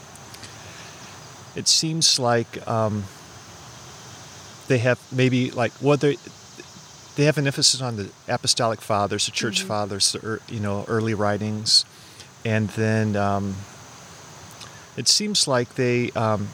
it 1.56 1.66
seems 1.68 2.18
like 2.18 2.66
um, 2.68 3.04
they 4.68 4.78
have 4.78 4.98
maybe 5.12 5.50
like 5.50 5.72
whether 5.80 6.14
they 7.16 7.24
have 7.24 7.38
an 7.38 7.46
emphasis 7.46 7.80
on 7.80 7.96
the 7.96 8.10
apostolic 8.28 8.80
fathers 8.80 9.26
the 9.26 9.32
church 9.32 9.62
Mhm. 9.62 9.66
fathers 9.66 10.12
the 10.12 10.40
you 10.48 10.60
know 10.60 10.84
early 10.88 11.14
writings 11.14 11.84
and 12.44 12.68
then 12.70 13.16
um, 13.16 13.56
it 14.96 15.08
seems 15.08 15.46
like 15.48 15.74
they 15.74 16.10
um, 16.12 16.48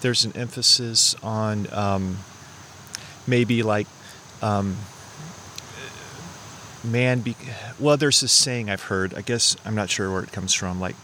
there's 0.00 0.24
an 0.24 0.32
emphasis 0.36 1.14
on 1.22 1.72
um, 1.72 2.18
maybe 3.26 3.62
like 3.62 3.86
um, 4.42 4.76
man 6.84 7.20
be 7.20 7.36
well 7.78 7.96
there's 7.96 8.20
this 8.20 8.32
saying 8.32 8.68
i've 8.68 8.84
heard 8.84 9.14
i 9.14 9.20
guess 9.20 9.56
i'm 9.64 9.74
not 9.74 9.88
sure 9.88 10.10
where 10.10 10.22
it 10.22 10.32
comes 10.32 10.52
from 10.52 10.80
like 10.80 10.96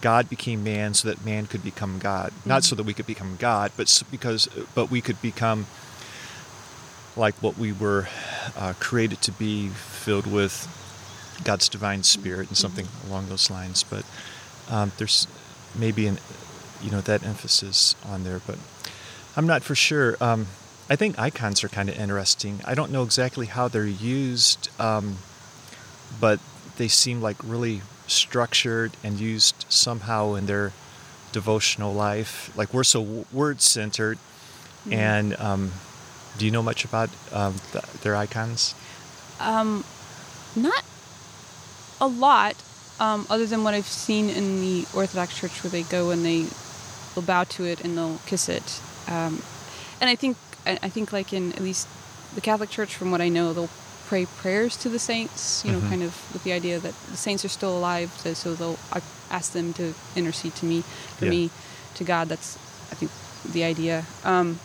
god 0.00 0.28
became 0.28 0.62
man 0.62 0.92
so 0.92 1.08
that 1.08 1.24
man 1.24 1.46
could 1.46 1.62
become 1.64 1.98
god. 1.98 2.30
Not 2.44 2.62
so 2.62 2.76
that 2.76 2.84
we 2.84 2.92
could 2.92 3.06
become 3.06 3.36
god 3.36 3.72
but 3.76 4.02
because 4.10 4.48
but 4.74 4.90
we 4.90 5.00
could 5.00 5.20
become 5.22 5.66
like 7.16 7.34
what 7.36 7.56
we 7.56 7.72
were 7.72 8.08
uh, 8.56 8.74
created 8.80 9.22
to 9.22 9.32
be 9.32 9.68
filled 9.68 10.26
with 10.26 10.68
god's 11.42 11.68
divine 11.68 12.02
spirit 12.02 12.48
and 12.48 12.56
something 12.56 12.86
along 13.08 13.28
those 13.28 13.50
lines. 13.50 13.82
But 13.82 14.04
um, 14.68 14.92
there's 14.98 15.26
maybe 15.74 16.06
an 16.06 16.18
you 16.82 16.90
know 16.90 17.00
that 17.00 17.24
emphasis 17.24 17.94
on 18.04 18.24
there 18.24 18.40
but 18.46 18.58
i'm 19.36 19.46
not 19.46 19.62
for 19.62 19.74
sure. 19.74 20.16
Um, 20.20 20.48
i 20.90 20.96
think 20.96 21.18
icons 21.18 21.64
are 21.64 21.68
kind 21.68 21.88
of 21.88 21.98
interesting 21.98 22.60
i 22.64 22.74
don't 22.74 22.90
know 22.90 23.02
exactly 23.02 23.46
how 23.46 23.68
they're 23.68 23.86
used 23.86 24.68
um, 24.80 25.16
but 26.20 26.38
they 26.76 26.88
seem 26.88 27.20
like 27.22 27.36
really 27.42 27.80
structured 28.06 28.92
and 29.02 29.18
used 29.18 29.64
somehow 29.68 30.34
in 30.34 30.46
their 30.46 30.72
devotional 31.32 31.92
life 31.92 32.50
like 32.56 32.72
we're 32.74 32.84
so 32.84 33.24
word 33.32 33.60
centered 33.60 34.18
Mhm. 34.86 34.92
and 34.92 35.40
um, 35.40 35.72
do 36.36 36.44
you 36.44 36.50
know 36.50 36.62
much 36.62 36.84
about 36.84 37.08
um, 37.32 37.54
th- 37.72 37.84
their 38.02 38.14
icons 38.14 38.74
Um, 39.40 39.82
not 40.54 40.84
a 42.00 42.06
lot, 42.06 42.54
um, 43.00 43.26
other 43.30 43.46
than 43.46 43.64
what 43.64 43.72
I've 43.74 43.86
seen 43.88 44.28
in 44.30 44.60
the 44.60 44.86
Orthodox 44.94 45.36
Church, 45.38 45.62
where 45.64 45.70
they 45.70 45.82
go 45.84 46.10
and 46.10 46.24
they 46.24 46.46
will 47.14 47.22
bow 47.22 47.44
to 47.44 47.64
it 47.64 47.80
and 47.84 47.96
they'll 47.96 48.20
kiss 48.26 48.48
it. 48.48 48.80
Um, 49.08 49.42
and 50.00 50.10
I 50.10 50.14
think 50.16 50.36
I 50.66 50.78
I 50.82 50.88
think 50.88 51.12
like 51.12 51.32
in 51.32 51.52
at 51.52 51.60
least 51.62 51.86
the 52.34 52.40
Catholic 52.40 52.70
Church, 52.70 52.94
from 52.94 53.10
what 53.10 53.20
I 53.20 53.28
know, 53.28 53.52
they'll 53.52 53.70
pray 54.08 54.26
prayers 54.26 54.76
to 54.78 54.88
the 54.88 54.98
saints. 54.98 55.62
You 55.64 55.72
know, 55.72 55.80
Mhm. 55.80 55.88
kind 55.88 56.02
of 56.02 56.12
with 56.32 56.42
the 56.44 56.52
idea 56.52 56.78
that 56.80 56.94
the 57.10 57.16
saints 57.16 57.44
are 57.44 57.48
still 57.48 57.76
alive, 57.76 58.10
so, 58.22 58.34
so 58.34 58.54
they'll 58.54 58.78
I 58.92 59.00
ask 59.30 59.52
them 59.52 59.72
to 59.74 59.94
intercede 60.16 60.54
to 60.56 60.66
me, 60.66 60.82
for 61.18 61.24
Yeah. 61.24 61.30
me, 61.30 61.50
to 61.94 62.04
God. 62.04 62.28
That's 62.28 62.56
I 62.92 62.94
think 62.96 63.10
the 63.52 63.64
idea. 63.64 64.04
Um, 64.24 64.58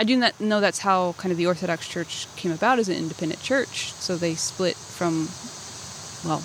I 0.00 0.04
do 0.04 0.16
not 0.16 0.32
know 0.40 0.60
that's 0.60 0.78
how 0.80 1.14
kind 1.18 1.32
of 1.32 1.38
the 1.38 1.46
Orthodox 1.46 1.88
Church 1.88 2.28
came 2.36 2.52
about 2.52 2.78
as 2.78 2.88
an 2.88 2.94
independent 2.94 3.42
church. 3.42 3.92
So 3.98 4.16
they 4.16 4.36
split 4.36 4.76
from, 4.76 5.28
well, 6.24 6.42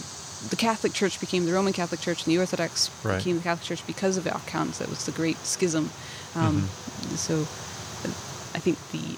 the 0.49 0.55
Catholic 0.55 0.93
Church 0.93 1.19
became 1.19 1.45
the 1.45 1.53
Roman 1.53 1.71
Catholic 1.73 2.01
Church, 2.01 2.25
and 2.25 2.33
the 2.33 2.39
Orthodox 2.39 2.89
Right. 3.03 3.17
became 3.19 3.37
the 3.37 3.43
Catholic 3.43 3.65
Church 3.67 3.83
because 3.85 4.17
of 4.17 4.25
icons. 4.27 4.79
That 4.79 4.89
was 4.89 5.05
the 5.05 5.11
Great 5.11 5.37
Schism. 5.45 5.91
Um, 6.35 6.63
Mm-hmm. 6.63 7.15
So 7.15 7.47
I 8.53 8.59
think 8.59 8.77
the 8.91 9.17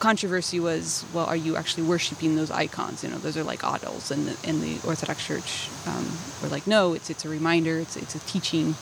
controversy 0.00 0.58
was, 0.58 1.04
well, 1.12 1.26
are 1.26 1.36
you 1.36 1.56
actually 1.56 1.82
worshiping 1.84 2.34
those 2.34 2.50
icons? 2.50 3.04
You 3.04 3.10
know, 3.10 3.18
those 3.18 3.36
are 3.36 3.44
like 3.44 3.62
idols, 3.62 4.10
and 4.10 4.26
the, 4.26 4.48
and 4.48 4.62
the 4.62 4.80
Orthodox 4.86 5.24
Church 5.24 5.68
um, 5.86 6.06
were 6.42 6.48
like, 6.48 6.66
no, 6.66 6.94
it's 6.94 7.10
it's 7.10 7.24
a 7.24 7.28
reminder, 7.28 7.78
it's 7.78 7.96
it's 7.96 8.14
a 8.14 8.18
teaching 8.20 8.74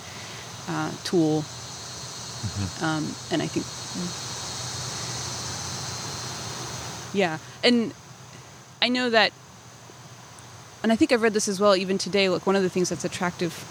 uh, 0.69 0.93
tool, 1.05 1.45
um, 2.81 3.15
and 3.31 3.43
I 3.43 3.49
think, 3.49 3.67
yeah, 7.15 7.39
and 7.65 7.93
I 8.81 8.89
know 8.89 9.11
that, 9.11 9.33
and 10.83 10.93
I 10.93 10.97
think 10.97 11.11
I've 11.11 11.23
read 11.23 11.35
this 11.35 11.49
as 11.49 11.59
well, 11.59 11.75
even 11.75 11.99
today. 11.99 12.29
Look, 12.29 12.47
one 12.47 12.57
of 12.57 12.63
the 12.63 12.71
things 12.71 12.89
that's 12.91 13.05
attractive 13.05 13.67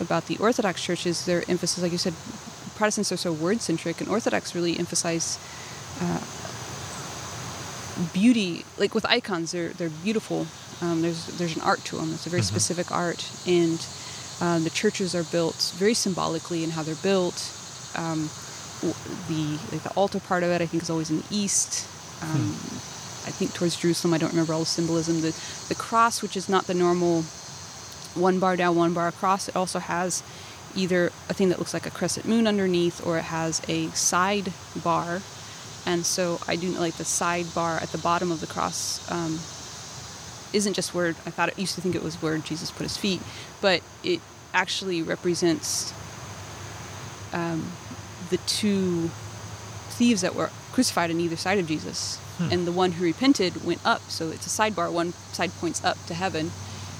about 0.00 0.26
the 0.26 0.38
Orthodox 0.38 0.82
Church 0.82 1.04
is 1.04 1.26
their 1.26 1.42
emphasis, 1.48 1.82
like 1.82 1.92
you 1.92 1.98
said, 1.98 2.14
Protestants 2.82 3.12
are 3.12 3.16
so 3.16 3.32
word 3.32 3.60
centric, 3.60 4.00
and 4.00 4.10
Orthodox 4.10 4.56
really 4.56 4.76
emphasize 4.76 5.38
uh, 6.00 6.18
beauty. 8.12 8.64
Like 8.76 8.92
with 8.92 9.06
icons, 9.06 9.52
they're 9.52 9.68
they're 9.68 9.88
beautiful. 9.88 10.48
Um, 10.80 11.00
there's 11.00 11.26
there's 11.38 11.54
an 11.54 11.62
art 11.62 11.84
to 11.84 11.96
them. 11.98 12.12
It's 12.12 12.26
a 12.26 12.28
very 12.28 12.42
Mhm. 12.42 12.46
specific 12.46 12.90
art, 12.90 13.24
and 13.46 13.78
uh, 14.40 14.58
the 14.58 14.70
churches 14.70 15.14
are 15.14 15.22
built 15.22 15.72
very 15.76 15.94
symbolically 15.94 16.64
in 16.64 16.70
how 16.70 16.82
they're 16.82 16.96
built. 16.96 17.52
Um, 17.94 18.28
the 19.28 19.58
like 19.70 19.84
the 19.84 19.92
altar 19.94 20.18
part 20.18 20.42
of 20.42 20.50
it, 20.50 20.60
I 20.60 20.66
think, 20.66 20.82
is 20.82 20.90
always 20.90 21.08
in 21.08 21.18
the 21.18 21.28
east. 21.30 21.86
Um, 22.20 22.50
I 23.28 23.30
think 23.30 23.54
towards 23.54 23.76
Jerusalem. 23.76 24.12
I 24.12 24.18
don't 24.18 24.30
remember 24.32 24.54
all 24.54 24.66
the 24.66 24.66
symbolism. 24.66 25.20
The 25.20 25.32
the 25.68 25.76
cross, 25.76 26.20
which 26.20 26.36
is 26.36 26.48
not 26.48 26.66
the 26.66 26.74
normal 26.74 27.22
one 28.16 28.40
bar 28.40 28.56
down, 28.56 28.74
one 28.74 28.92
bar 28.92 29.06
across, 29.06 29.46
it 29.48 29.54
also 29.54 29.78
has 29.78 30.24
either 30.74 31.06
a 31.28 31.34
thing 31.34 31.48
that 31.50 31.58
looks 31.58 31.74
like 31.74 31.86
a 31.86 31.90
crescent 31.90 32.26
moon 32.26 32.46
underneath, 32.46 33.04
or 33.06 33.18
it 33.18 33.24
has 33.24 33.60
a 33.68 33.88
side 33.90 34.52
bar. 34.82 35.20
And 35.84 36.06
so 36.06 36.38
I 36.46 36.56
do 36.56 36.68
like 36.68 36.94
the 36.94 37.04
side 37.04 37.46
bar 37.54 37.76
at 37.76 37.90
the 37.90 37.98
bottom 37.98 38.30
of 38.30 38.40
the 38.40 38.46
cross. 38.46 39.10
Um, 39.10 39.38
isn't 40.52 40.74
just 40.74 40.94
where 40.94 41.08
I 41.08 41.30
thought 41.30 41.48
it 41.48 41.58
used 41.58 41.74
to 41.76 41.80
think 41.80 41.94
it 41.94 42.02
was 42.02 42.20
where 42.20 42.36
Jesus 42.38 42.70
put 42.70 42.82
his 42.82 42.96
feet, 42.96 43.22
but 43.60 43.82
it 44.04 44.20
actually 44.52 45.02
represents 45.02 45.94
um, 47.32 47.72
the 48.30 48.36
two 48.38 49.10
thieves 49.90 50.20
that 50.20 50.34
were 50.34 50.50
crucified 50.72 51.10
on 51.10 51.20
either 51.20 51.36
side 51.36 51.58
of 51.58 51.66
Jesus, 51.66 52.18
and 52.50 52.66
the 52.66 52.72
one 52.72 52.92
who 52.92 53.04
repented 53.04 53.64
went 53.64 53.80
up. 53.84 54.02
So 54.10 54.30
it's 54.30 54.46
a 54.46 54.50
sidebar. 54.50 54.92
One 54.92 55.12
side 55.32 55.52
points 55.60 55.84
up 55.84 55.96
to 56.06 56.14
heaven, 56.14 56.50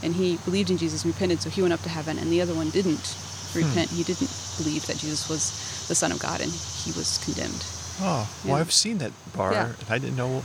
and 0.02 0.14
he 0.14 0.38
believed 0.44 0.70
in 0.70 0.78
Jesus 0.78 1.04
and 1.04 1.12
repented, 1.12 1.42
so 1.42 1.50
he 1.50 1.60
went 1.62 1.74
up 1.74 1.82
to 1.82 1.88
heaven, 1.88 2.18
and 2.18 2.30
the 2.30 2.40
other 2.40 2.54
one 2.54 2.70
didn't 2.70 3.16
repent. 3.54 3.90
He 3.90 4.02
didn't 4.02 4.30
believe 4.56 4.86
that 4.86 4.96
Jesus 4.98 5.28
was 5.28 5.86
the 5.88 5.94
Son 5.94 6.12
of 6.12 6.18
God, 6.18 6.40
and 6.40 6.50
he 6.50 6.92
was 6.92 7.18
condemned. 7.24 7.64
Oh, 8.00 8.28
well, 8.44 8.56
I've 8.56 8.72
seen 8.72 8.98
that 8.98 9.12
bar. 9.36 9.52
Yeah. 9.52 9.66
and 9.66 9.90
I 9.90 9.98
didn't 9.98 10.16
know. 10.16 10.42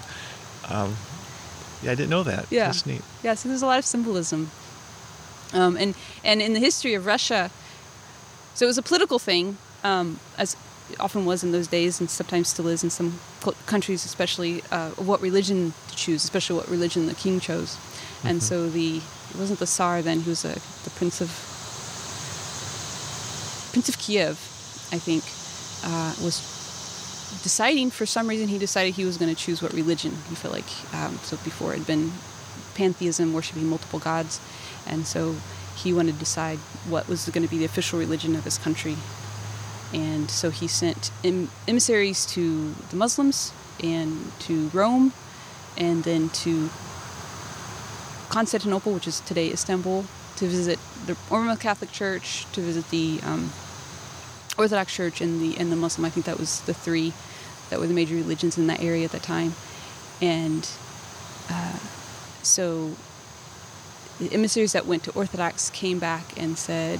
Um, 0.69 0.95
yeah, 1.81 1.91
I 1.91 1.95
didn't 1.95 2.09
know 2.09 2.23
that. 2.23 2.47
Yeah. 2.51 2.65
That's 2.65 2.85
neat. 2.85 3.01
Yeah, 3.23 3.35
so 3.35 3.49
there's 3.49 3.61
a 3.61 3.65
lot 3.65 3.79
of 3.79 3.85
symbolism. 3.85 4.51
Um, 5.53 5.77
and, 5.77 5.95
and 6.23 6.41
in 6.41 6.53
the 6.53 6.59
history 6.59 6.93
of 6.93 7.05
Russia, 7.05 7.51
so 8.53 8.65
it 8.65 8.67
was 8.67 8.77
a 8.77 8.81
political 8.81 9.19
thing, 9.19 9.57
um, 9.83 10.19
as 10.37 10.55
it 10.91 10.99
often 10.99 11.25
was 11.25 11.43
in 11.43 11.51
those 11.51 11.67
days, 11.67 11.99
and 11.99 12.09
sometimes 12.09 12.49
still 12.49 12.67
is 12.67 12.83
in 12.83 12.89
some 12.89 13.19
countries, 13.65 14.03
especially 14.03 14.63
uh, 14.71 14.89
what 14.91 15.21
religion 15.21 15.73
to 15.89 15.95
choose, 15.95 16.23
especially 16.23 16.57
what 16.57 16.67
religion 16.67 17.05
the 17.05 17.15
king 17.15 17.39
chose. 17.39 17.77
And 18.23 18.41
so 18.41 18.67
the 18.69 18.97
it 18.97 19.35
wasn't 19.37 19.59
the 19.59 19.67
Tsar 19.67 20.01
then; 20.01 20.21
he 20.21 20.29
was 20.29 20.43
a, 20.43 20.55
the 20.83 20.89
prince 20.95 21.21
of 21.21 21.29
Prince 23.77 23.89
of 23.89 23.99
Kiev, 23.99 24.37
I 24.91 24.97
think, 24.97 25.23
uh, 25.85 26.15
was 26.25 26.41
deciding 27.43 27.91
for 27.91 28.07
some 28.07 28.27
reason 28.27 28.47
he 28.47 28.57
decided 28.57 28.95
he 28.95 29.05
was 29.05 29.17
going 29.17 29.29
to 29.29 29.39
choose 29.39 29.61
what 29.61 29.71
religion 29.71 30.13
he 30.29 30.33
felt 30.33 30.51
like 30.51 30.95
um, 30.95 31.15
so 31.19 31.37
before 31.43 31.73
it 31.73 31.77
had 31.77 31.85
been 31.85 32.11
pantheism 32.73 33.33
worshiping 33.33 33.67
multiple 33.67 33.99
gods 33.99 34.41
and 34.87 35.05
so 35.05 35.35
he 35.75 35.93
wanted 35.93 36.13
to 36.13 36.17
decide 36.17 36.57
what 36.89 37.07
was 37.07 37.29
going 37.29 37.45
to 37.45 37.51
be 37.51 37.59
the 37.59 37.65
official 37.65 37.99
religion 37.99 38.35
of 38.35 38.45
his 38.45 38.57
country. 38.57 38.95
And 39.93 40.31
so 40.31 40.49
he 40.49 40.67
sent 40.67 41.11
em- 41.23 41.51
emissaries 41.67 42.25
to 42.33 42.73
the 42.89 42.95
muslims 42.95 43.53
and 43.83 44.31
to 44.39 44.69
rome 44.69 45.13
and 45.77 46.03
then 46.03 46.29
to 46.29 46.71
constantinople 48.29 48.91
which 48.91 49.07
is 49.07 49.19
today 49.19 49.51
istanbul 49.51 50.05
to 50.37 50.45
visit 50.47 50.79
the 51.07 51.15
roman 51.31 51.57
catholic 51.57 51.91
church 51.91 52.45
to 52.51 52.61
visit 52.61 52.87
the 52.89 53.19
um, 53.23 53.51
Orthodox 54.57 54.93
Church 54.93 55.21
and 55.21 55.41
the 55.41 55.57
and 55.57 55.71
the 55.71 55.75
Muslim. 55.75 56.05
I 56.05 56.09
think 56.09 56.25
that 56.25 56.39
was 56.39 56.61
the 56.61 56.73
three 56.73 57.13
that 57.69 57.79
were 57.79 57.87
the 57.87 57.93
major 57.93 58.15
religions 58.15 58.57
in 58.57 58.67
that 58.67 58.81
area 58.81 59.05
at 59.05 59.11
the 59.11 59.19
time, 59.19 59.53
and 60.21 60.67
uh, 61.49 61.79
so 62.43 62.91
the 64.19 64.33
emissaries 64.33 64.73
that 64.73 64.85
went 64.85 65.03
to 65.03 65.11
Orthodox 65.11 65.69
came 65.69 65.99
back 65.99 66.39
and 66.41 66.57
said 66.57 66.99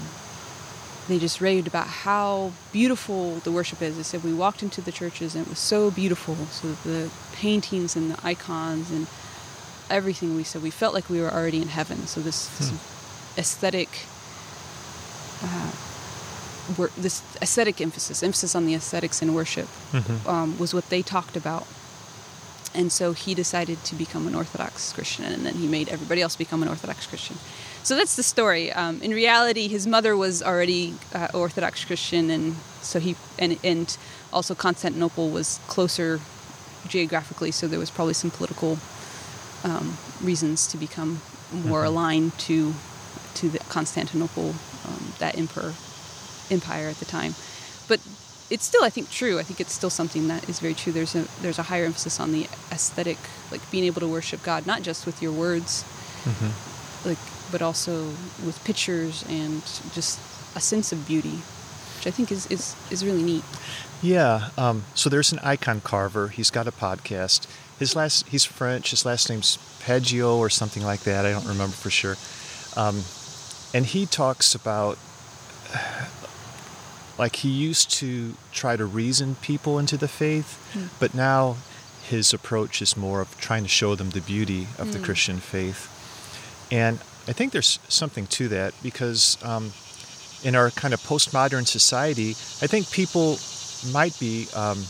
they 1.07 1.17
just 1.17 1.39
raved 1.41 1.67
about 1.67 1.87
how 1.87 2.51
beautiful 2.71 3.35
the 3.37 3.51
worship 3.51 3.81
is. 3.81 3.97
They 3.97 4.03
said 4.03 4.23
we 4.23 4.33
walked 4.33 4.61
into 4.61 4.81
the 4.81 4.91
churches 4.91 5.35
and 5.35 5.45
it 5.45 5.49
was 5.49 5.59
so 5.59 5.89
beautiful. 5.89 6.35
So 6.51 6.73
the 6.87 7.09
paintings 7.33 7.95
and 7.95 8.11
the 8.11 8.19
icons 8.25 8.91
and 8.91 9.07
everything 9.89 10.35
we 10.35 10.43
said 10.43 10.61
we 10.61 10.69
felt 10.69 10.93
like 10.93 11.09
we 11.09 11.21
were 11.21 11.31
already 11.31 11.61
in 11.61 11.69
heaven. 11.69 12.07
So 12.07 12.19
this, 12.21 12.47
this 12.57 12.71
aesthetic 13.37 13.89
wor- 16.77 16.91
this 16.97 17.21
aesthetic 17.41 17.79
emphasis, 17.81 18.23
emphasis 18.23 18.55
on 18.55 18.65
the 18.65 18.75
aesthetics 18.75 19.21
in 19.21 19.33
worship, 19.33 19.67
um, 20.27 20.57
was 20.57 20.73
what 20.73 20.89
they 20.89 21.01
talked 21.01 21.35
about. 21.37 21.67
And 22.73 22.91
so 22.91 23.13
he 23.13 23.33
decided 23.33 23.83
to 23.85 23.95
become 23.95 24.27
an 24.27 24.35
Orthodox 24.35 24.93
Christian, 24.93 25.25
and 25.25 25.45
then 25.45 25.55
he 25.55 25.67
made 25.67 25.89
everybody 25.89 26.21
else 26.21 26.35
become 26.35 26.61
an 26.61 26.69
Orthodox 26.69 27.07
Christian. 27.07 27.37
So 27.83 27.95
that's 27.95 28.15
the 28.15 28.23
story. 28.23 28.71
Um, 28.71 29.01
in 29.01 29.11
reality, 29.11 29.67
his 29.67 29.87
mother 29.87 30.15
was 30.15 30.43
already 30.43 30.93
uh, 31.13 31.29
Orthodox 31.33 31.85
Christian, 31.85 32.29
and 32.29 32.55
so 32.81 32.99
he 32.99 33.15
and 33.39 33.57
and 33.63 33.97
also 34.31 34.53
Constantinople 34.53 35.29
was 35.29 35.59
closer 35.67 36.19
geographically, 36.87 37.51
so 37.51 37.67
there 37.67 37.79
was 37.79 37.89
probably 37.89 38.13
some 38.13 38.29
political 38.29 38.77
um, 39.63 39.97
reasons 40.21 40.67
to 40.67 40.77
become 40.77 41.21
more 41.51 41.83
aligned 41.83 42.37
to 42.39 42.73
to 43.35 43.49
the 43.49 43.59
Constantinople, 43.69 44.49
um, 44.85 45.13
that 45.19 45.37
emperor 45.37 45.73
empire 46.51 46.87
at 46.87 46.97
the 46.97 47.05
time. 47.05 47.35
But 47.87 47.99
it's 48.49 48.65
still, 48.65 48.83
I 48.83 48.89
think, 48.89 49.09
true. 49.09 49.39
I 49.39 49.43
think 49.43 49.59
it's 49.59 49.73
still 49.73 49.89
something 49.89 50.27
that 50.29 50.47
is 50.49 50.59
very 50.59 50.73
true. 50.73 50.93
There's 50.93 51.15
a 51.15 51.27
there's 51.41 51.59
a 51.59 51.63
higher 51.63 51.85
emphasis 51.85 52.19
on 52.19 52.31
the 52.31 52.45
aesthetic, 52.71 53.17
like 53.51 53.69
being 53.71 53.83
able 53.83 54.01
to 54.01 54.07
worship 54.07 54.43
God 54.43 54.65
not 54.65 54.81
just 54.83 55.05
with 55.05 55.21
your 55.21 55.31
words, 55.31 55.83
like 57.05 57.17
but 57.51 57.61
also 57.61 58.05
with 58.45 58.61
pictures 58.63 59.23
and 59.29 59.61
just 59.93 60.19
a 60.55 60.59
sense 60.59 60.91
of 60.91 61.07
beauty, 61.07 61.41
which 61.97 62.07
I 62.07 62.11
think 62.11 62.31
is 62.31 62.47
is, 62.47 62.75
is 62.91 63.05
really 63.05 63.23
neat. 63.23 63.43
Yeah. 64.01 64.49
Um, 64.57 64.83
so 64.93 65.09
there's 65.09 65.31
an 65.31 65.39
icon 65.39 65.81
carver. 65.81 66.29
He's 66.29 66.51
got 66.51 66.67
a 66.67 66.71
podcast. 66.71 67.47
His 67.79 67.95
last 67.95 68.27
he's 68.27 68.45
French. 68.45 68.91
His 68.91 69.05
last 69.05 69.29
name's 69.29 69.57
Pageau 69.81 70.37
or 70.37 70.49
something 70.49 70.83
like 70.83 71.01
that. 71.01 71.25
I 71.25 71.31
don't 71.31 71.47
remember 71.47 71.75
for 71.75 71.89
sure. 71.89 72.15
Um, 72.75 73.03
and 73.73 73.85
he 73.85 74.05
talks 74.05 74.55
about 74.55 74.97
like 77.17 77.37
he 77.37 77.49
used 77.49 77.89
to 77.99 78.33
try 78.51 78.75
to 78.77 78.85
reason 78.85 79.35
people 79.35 79.79
into 79.79 79.97
the 79.97 80.07
faith, 80.07 80.59
but 80.99 81.13
now 81.13 81.57
his 82.07 82.33
approach 82.33 82.81
is 82.81 82.95
more 82.95 83.21
of 83.21 83.37
trying 83.37 83.63
to 83.63 83.69
show 83.69 83.95
them 83.95 84.11
the 84.11 84.21
beauty 84.21 84.67
of 84.77 84.93
the 84.93 84.99
Christian 84.99 85.37
faith. 85.37 85.89
And 86.71 86.99
I 87.27 87.33
think 87.33 87.51
there's 87.51 87.79
something 87.89 88.27
to 88.27 88.47
that 88.49 88.73
because 88.81 89.37
um, 89.43 89.71
in 90.43 90.55
our 90.55 90.71
kind 90.71 90.93
of 90.93 91.01
postmodern 91.01 91.67
society, 91.67 92.31
I 92.61 92.67
think 92.67 92.89
people 92.91 93.37
might 93.91 94.17
be 94.19 94.47
um, 94.55 94.83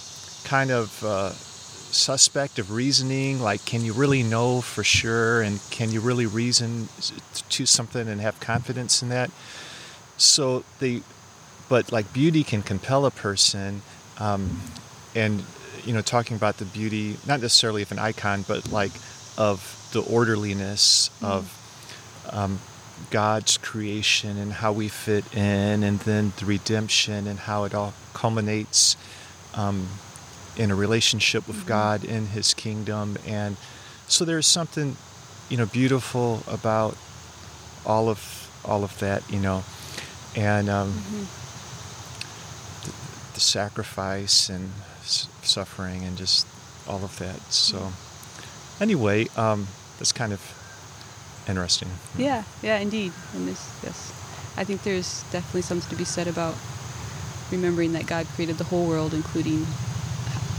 kind 0.44 0.70
of 0.72 1.04
uh, 1.04 1.32
suspect 1.32 2.60
of 2.60 2.72
reasoning. 2.72 3.42
Like, 3.42 3.66
can 3.66 3.84
you 3.84 3.94
really 3.94 4.22
know 4.22 4.62
for 4.62 4.84
sure? 4.84 5.42
And 5.42 5.60
can 5.72 5.92
you 5.92 6.02
really 6.02 6.26
reason 6.26 6.90
to 7.50 7.66
something 7.66 8.08
and 8.08 8.22
have 8.22 8.40
confidence 8.40 9.02
in 9.02 9.10
that? 9.10 9.32
So 10.18 10.64
they, 10.80 11.02
but 11.70 11.92
like 11.92 12.12
beauty 12.14 12.44
can 12.44 12.62
compel 12.62 13.06
a 13.06 13.12
person, 13.12 13.82
um, 14.20 14.62
and 15.16 15.44
you 15.86 15.94
know, 15.94 16.02
talking 16.02 16.36
about 16.36 16.58
the 16.58 16.66
beauty, 16.66 17.18
not 17.26 17.42
necessarily 17.42 17.82
of 17.82 17.92
an 17.92 18.00
icon, 18.00 18.44
but 18.48 18.72
like 18.72 18.92
of 19.38 19.90
the 19.94 20.02
orderliness 20.02 21.10
of 21.22 21.54
um, 22.32 22.60
God's 23.10 23.58
creation 23.58 24.38
and 24.38 24.52
how 24.52 24.74
we 24.74 24.90
fit 24.90 25.34
in, 25.36 25.84
and 25.84 26.00
then 26.00 26.34
the 26.38 26.46
redemption 26.46 27.28
and 27.28 27.40
how 27.40 27.64
it 27.64 27.74
all 27.74 27.94
culminates 28.14 28.98
um, 29.54 29.88
in 30.58 30.72
a 30.72 30.76
relationship 30.76 31.48
with 31.48 31.66
God 31.66 32.04
in 32.04 32.28
His 32.28 32.54
kingdom. 32.54 33.18
And 33.26 33.56
so 34.08 34.26
there's 34.26 34.48
something, 34.48 34.98
you 35.50 35.58
know, 35.58 35.66
beautiful 35.66 36.44
about 36.48 36.98
all 37.86 38.10
of 38.10 38.44
all 38.66 38.84
of 38.84 38.98
that, 39.00 39.24
you 39.32 39.40
know, 39.40 39.64
and 40.36 40.70
um, 40.70 40.94
the, 41.47 41.47
the 43.38 43.42
sacrifice 43.42 44.50
and 44.50 44.72
suffering 45.04 46.04
and 46.04 46.18
just 46.18 46.48
all 46.88 47.04
of 47.04 47.20
that. 47.20 47.40
So 47.54 47.94
anyway, 48.82 49.28
um, 49.38 49.68
that's 50.00 50.12
kind 50.12 50.34
of 50.34 50.42
interesting. 51.48 51.90
Yeah, 52.18 52.46
yeah, 52.64 52.80
indeed. 52.80 53.12
And 53.36 53.48
this, 53.48 53.62
yes, 53.84 54.12
I 54.58 54.64
think 54.64 54.82
there's 54.82 55.22
definitely 55.32 55.62
something 55.62 55.88
to 55.92 55.96
be 55.96 56.04
said 56.04 56.28
about 56.28 56.56
remembering 57.52 57.94
that 57.94 58.08
God 58.08 58.26
created 58.34 58.58
the 58.58 58.64
whole 58.64 58.88
world, 58.88 59.14
including 59.14 59.60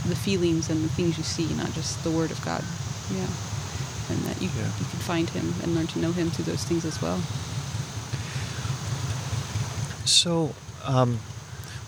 the 0.07 0.15
feelings 0.15 0.71
and 0.71 0.85
the 0.85 0.89
things 0.89 1.19
you 1.19 1.25
see, 1.25 1.53
not 1.55 1.73
just 1.73 2.05
the 2.05 2.13
Word 2.13 2.31
of 2.31 2.41
God. 2.45 2.63
Yeah, 3.11 3.27
and 4.11 4.23
that 4.23 4.41
you 4.41 4.51
Yeah. 4.57 4.71
you 4.79 4.87
can 4.87 5.01
find 5.03 5.29
Him 5.31 5.53
and 5.65 5.75
learn 5.75 5.89
to 5.89 5.99
know 5.99 6.13
Him 6.13 6.31
through 6.31 6.45
those 6.45 6.63
things 6.63 6.85
as 6.85 7.03
well. 7.03 7.21
So, 10.05 10.55
um, 10.85 11.19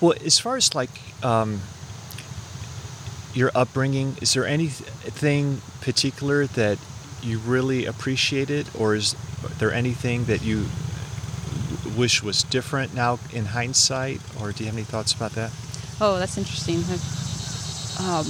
well, 0.01 0.15
as 0.25 0.39
far 0.39 0.57
as 0.57 0.75
like 0.75 0.91
um, 1.23 1.61
your 3.35 3.51
upbringing, 3.55 4.17
is 4.21 4.35
there 4.35 4.47
anything 4.47 5.61
particular 5.81 6.47
that 6.47 6.79
you 7.23 7.39
really 7.39 7.87
appreciated, 7.87 8.69
or 8.79 8.95
is 8.95 9.15
there 9.59 9.73
anything 9.73 10.25
that 10.25 10.43
you 10.43 10.67
wish 11.97 12.23
was 12.23 12.43
different 12.45 12.95
now 12.95 13.19
in 13.33 13.47
hindsight, 13.47 14.21
or 14.41 14.53
do 14.53 14.65
you 14.65 14.67
have 14.67 14.77
any 14.77 14.85
thoughts 14.85 15.13
about 15.13 15.33
that? 15.33 15.53
Oh, 16.01 16.19
that's 16.19 16.39
interesting. 16.39 16.79
Um, 18.01 18.25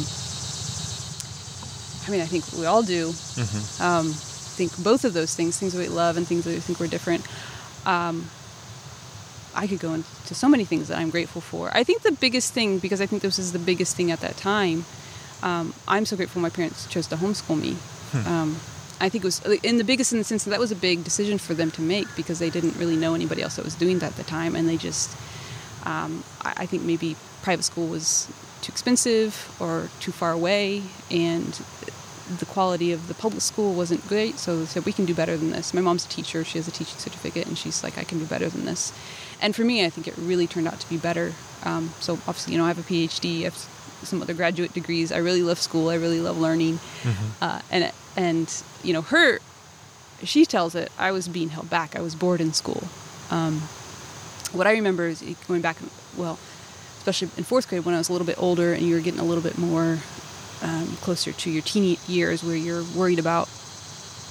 I 2.06 2.10
mean, 2.10 2.20
I 2.20 2.26
think 2.26 2.44
we 2.58 2.66
all 2.66 2.82
do. 2.82 3.10
Mm-hmm. 3.10 3.82
Um, 3.82 4.08
I 4.08 4.12
think 4.12 4.76
both 4.82 5.04
of 5.04 5.14
those 5.14 5.34
things, 5.36 5.58
things 5.58 5.72
that 5.72 5.78
we 5.78 5.88
love 5.88 6.16
and 6.16 6.26
things 6.26 6.44
that 6.44 6.50
we 6.50 6.60
think 6.60 6.80
were 6.80 6.88
different. 6.88 7.24
Um, 7.86 8.28
I 9.54 9.66
could 9.66 9.80
go 9.80 9.94
into 9.94 10.34
so 10.34 10.48
many 10.48 10.64
things 10.64 10.88
that 10.88 10.98
I'm 10.98 11.10
grateful 11.10 11.40
for. 11.40 11.70
I 11.72 11.84
think 11.84 12.02
the 12.02 12.12
biggest 12.12 12.52
thing, 12.52 12.78
because 12.78 13.00
I 13.00 13.06
think 13.06 13.22
this 13.22 13.38
is 13.38 13.52
the 13.52 13.58
biggest 13.58 13.96
thing 13.96 14.10
at 14.10 14.20
that 14.20 14.36
time, 14.36 14.84
um, 15.42 15.74
I'm 15.88 16.04
so 16.04 16.16
grateful 16.16 16.40
my 16.42 16.50
parents 16.50 16.86
chose 16.86 17.06
to 17.08 17.16
homeschool 17.16 17.60
me. 17.60 17.76
Um, 18.26 18.56
I 19.00 19.08
think 19.08 19.24
it 19.24 19.28
was 19.28 19.40
in 19.62 19.78
the 19.78 19.84
biggest 19.84 20.12
in 20.12 20.18
the 20.18 20.24
sense 20.24 20.44
that 20.44 20.50
that 20.50 20.60
was 20.60 20.72
a 20.72 20.76
big 20.76 21.04
decision 21.04 21.38
for 21.38 21.54
them 21.54 21.70
to 21.72 21.80
make 21.80 22.06
because 22.16 22.38
they 22.38 22.50
didn't 22.50 22.76
really 22.76 22.96
know 22.96 23.14
anybody 23.14 23.40
else 23.42 23.56
that 23.56 23.64
was 23.64 23.74
doing 23.74 23.98
that 24.00 24.12
at 24.12 24.16
the 24.16 24.24
time, 24.24 24.54
and 24.54 24.68
they 24.68 24.76
just 24.76 25.10
Um, 25.84 26.24
I, 26.42 26.52
I 26.64 26.66
think 26.66 26.82
maybe 26.82 27.16
private 27.42 27.64
school 27.64 27.88
was 27.88 28.28
too 28.60 28.70
expensive 28.70 29.32
or 29.58 29.88
too 30.00 30.12
far 30.12 30.32
away, 30.32 30.82
and 31.10 31.58
the 32.38 32.44
quality 32.44 32.92
of 32.92 33.08
the 33.08 33.14
public 33.14 33.40
school 33.40 33.72
wasn't 33.74 34.06
great. 34.06 34.38
So 34.38 34.60
they 34.60 34.66
said 34.66 34.84
we 34.84 34.92
can 34.92 35.06
do 35.06 35.14
better 35.14 35.36
than 35.38 35.50
this. 35.50 35.72
My 35.72 35.80
mom's 35.80 36.04
a 36.04 36.08
teacher; 36.08 36.44
she 36.44 36.58
has 36.58 36.68
a 36.68 36.70
teaching 36.70 36.98
certificate, 36.98 37.46
and 37.46 37.56
she's 37.56 37.82
like, 37.82 37.96
I 37.96 38.04
can 38.04 38.18
do 38.18 38.26
better 38.26 38.48
than 38.50 38.66
this. 38.66 38.92
And 39.40 39.54
for 39.56 39.64
me, 39.64 39.84
I 39.84 39.90
think 39.90 40.06
it 40.06 40.14
really 40.18 40.46
turned 40.46 40.68
out 40.68 40.80
to 40.80 40.88
be 40.88 40.96
better. 40.96 41.32
Um, 41.64 41.92
so 42.00 42.14
obviously, 42.14 42.52
you 42.52 42.58
know, 42.58 42.64
I 42.64 42.68
have 42.68 42.78
a 42.78 42.82
PhD. 42.82 43.40
I 43.40 43.44
have 43.44 43.54
some 44.02 44.22
other 44.22 44.34
graduate 44.34 44.72
degrees. 44.72 45.12
I 45.12 45.18
really 45.18 45.42
love 45.42 45.58
school. 45.58 45.88
I 45.88 45.94
really 45.96 46.20
love 46.20 46.38
learning, 46.38 46.78
uh, 47.40 47.60
and 47.70 47.92
and 48.16 48.62
you 48.82 48.92
know, 48.92 49.02
her, 49.02 49.38
she 50.22 50.44
tells 50.46 50.74
it. 50.74 50.90
I 50.98 51.12
was 51.12 51.28
being 51.28 51.50
held 51.50 51.68
back. 51.68 51.96
I 51.96 52.00
was 52.00 52.14
bored 52.14 52.40
in 52.40 52.52
school. 52.52 52.82
Um, 53.30 53.60
what 54.52 54.66
I 54.66 54.72
remember 54.72 55.06
is 55.06 55.22
going 55.46 55.60
back, 55.60 55.76
well, 56.16 56.38
especially 56.98 57.28
in 57.36 57.44
fourth 57.44 57.68
grade 57.68 57.84
when 57.84 57.94
I 57.94 57.98
was 57.98 58.08
a 58.08 58.12
little 58.12 58.26
bit 58.26 58.40
older 58.40 58.72
and 58.72 58.82
you 58.82 58.94
were 58.94 59.00
getting 59.00 59.20
a 59.20 59.24
little 59.24 59.42
bit 59.42 59.56
more 59.58 59.98
um, 60.62 60.86
closer 61.00 61.32
to 61.32 61.50
your 61.50 61.62
teen 61.62 61.96
years 62.08 62.42
where 62.42 62.56
you're 62.56 62.82
worried 62.96 63.18
about 63.18 63.48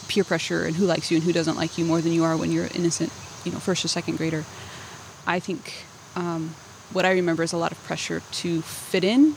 peer 0.07 0.24
pressure 0.24 0.66
and 0.66 0.76
who 0.76 0.86
likes 0.86 1.10
you 1.10 1.18
and 1.18 1.24
who 1.24 1.32
doesn't 1.32 1.55
like 1.55 1.78
you 1.78 1.86
more 1.86 2.01
than 2.01 2.12
you 2.12 2.24
are 2.24 2.36
when 2.36 2.51
you're 2.51 2.68
innocent, 2.76 3.12
you 3.45 3.51
know, 3.51 3.60
first 3.60 3.86
or 3.86 3.88
second 3.88 4.18
grader. 4.18 4.43
I 5.30 5.39
think 5.39 5.86
um, 6.15 6.55
what 6.91 7.05
I 7.05 7.11
remember 7.11 7.43
is 7.43 7.53
a 7.53 7.57
lot 7.57 7.71
of 7.71 7.82
pressure 7.84 8.23
to 8.32 8.61
fit 8.63 9.03
in 9.03 9.36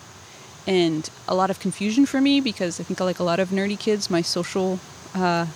and 0.67 1.09
a 1.29 1.35
lot 1.35 1.51
of 1.51 1.61
confusion 1.61 2.07
for 2.07 2.19
me 2.21 2.41
because 2.41 2.81
I 2.81 2.83
think 2.85 2.99
like 2.99 3.19
a 3.19 3.25
lot 3.25 3.39
of 3.39 3.51
nerdy 3.51 3.79
kids, 3.79 4.09
my 4.09 4.23
social 4.23 4.81
uh, 5.15 5.47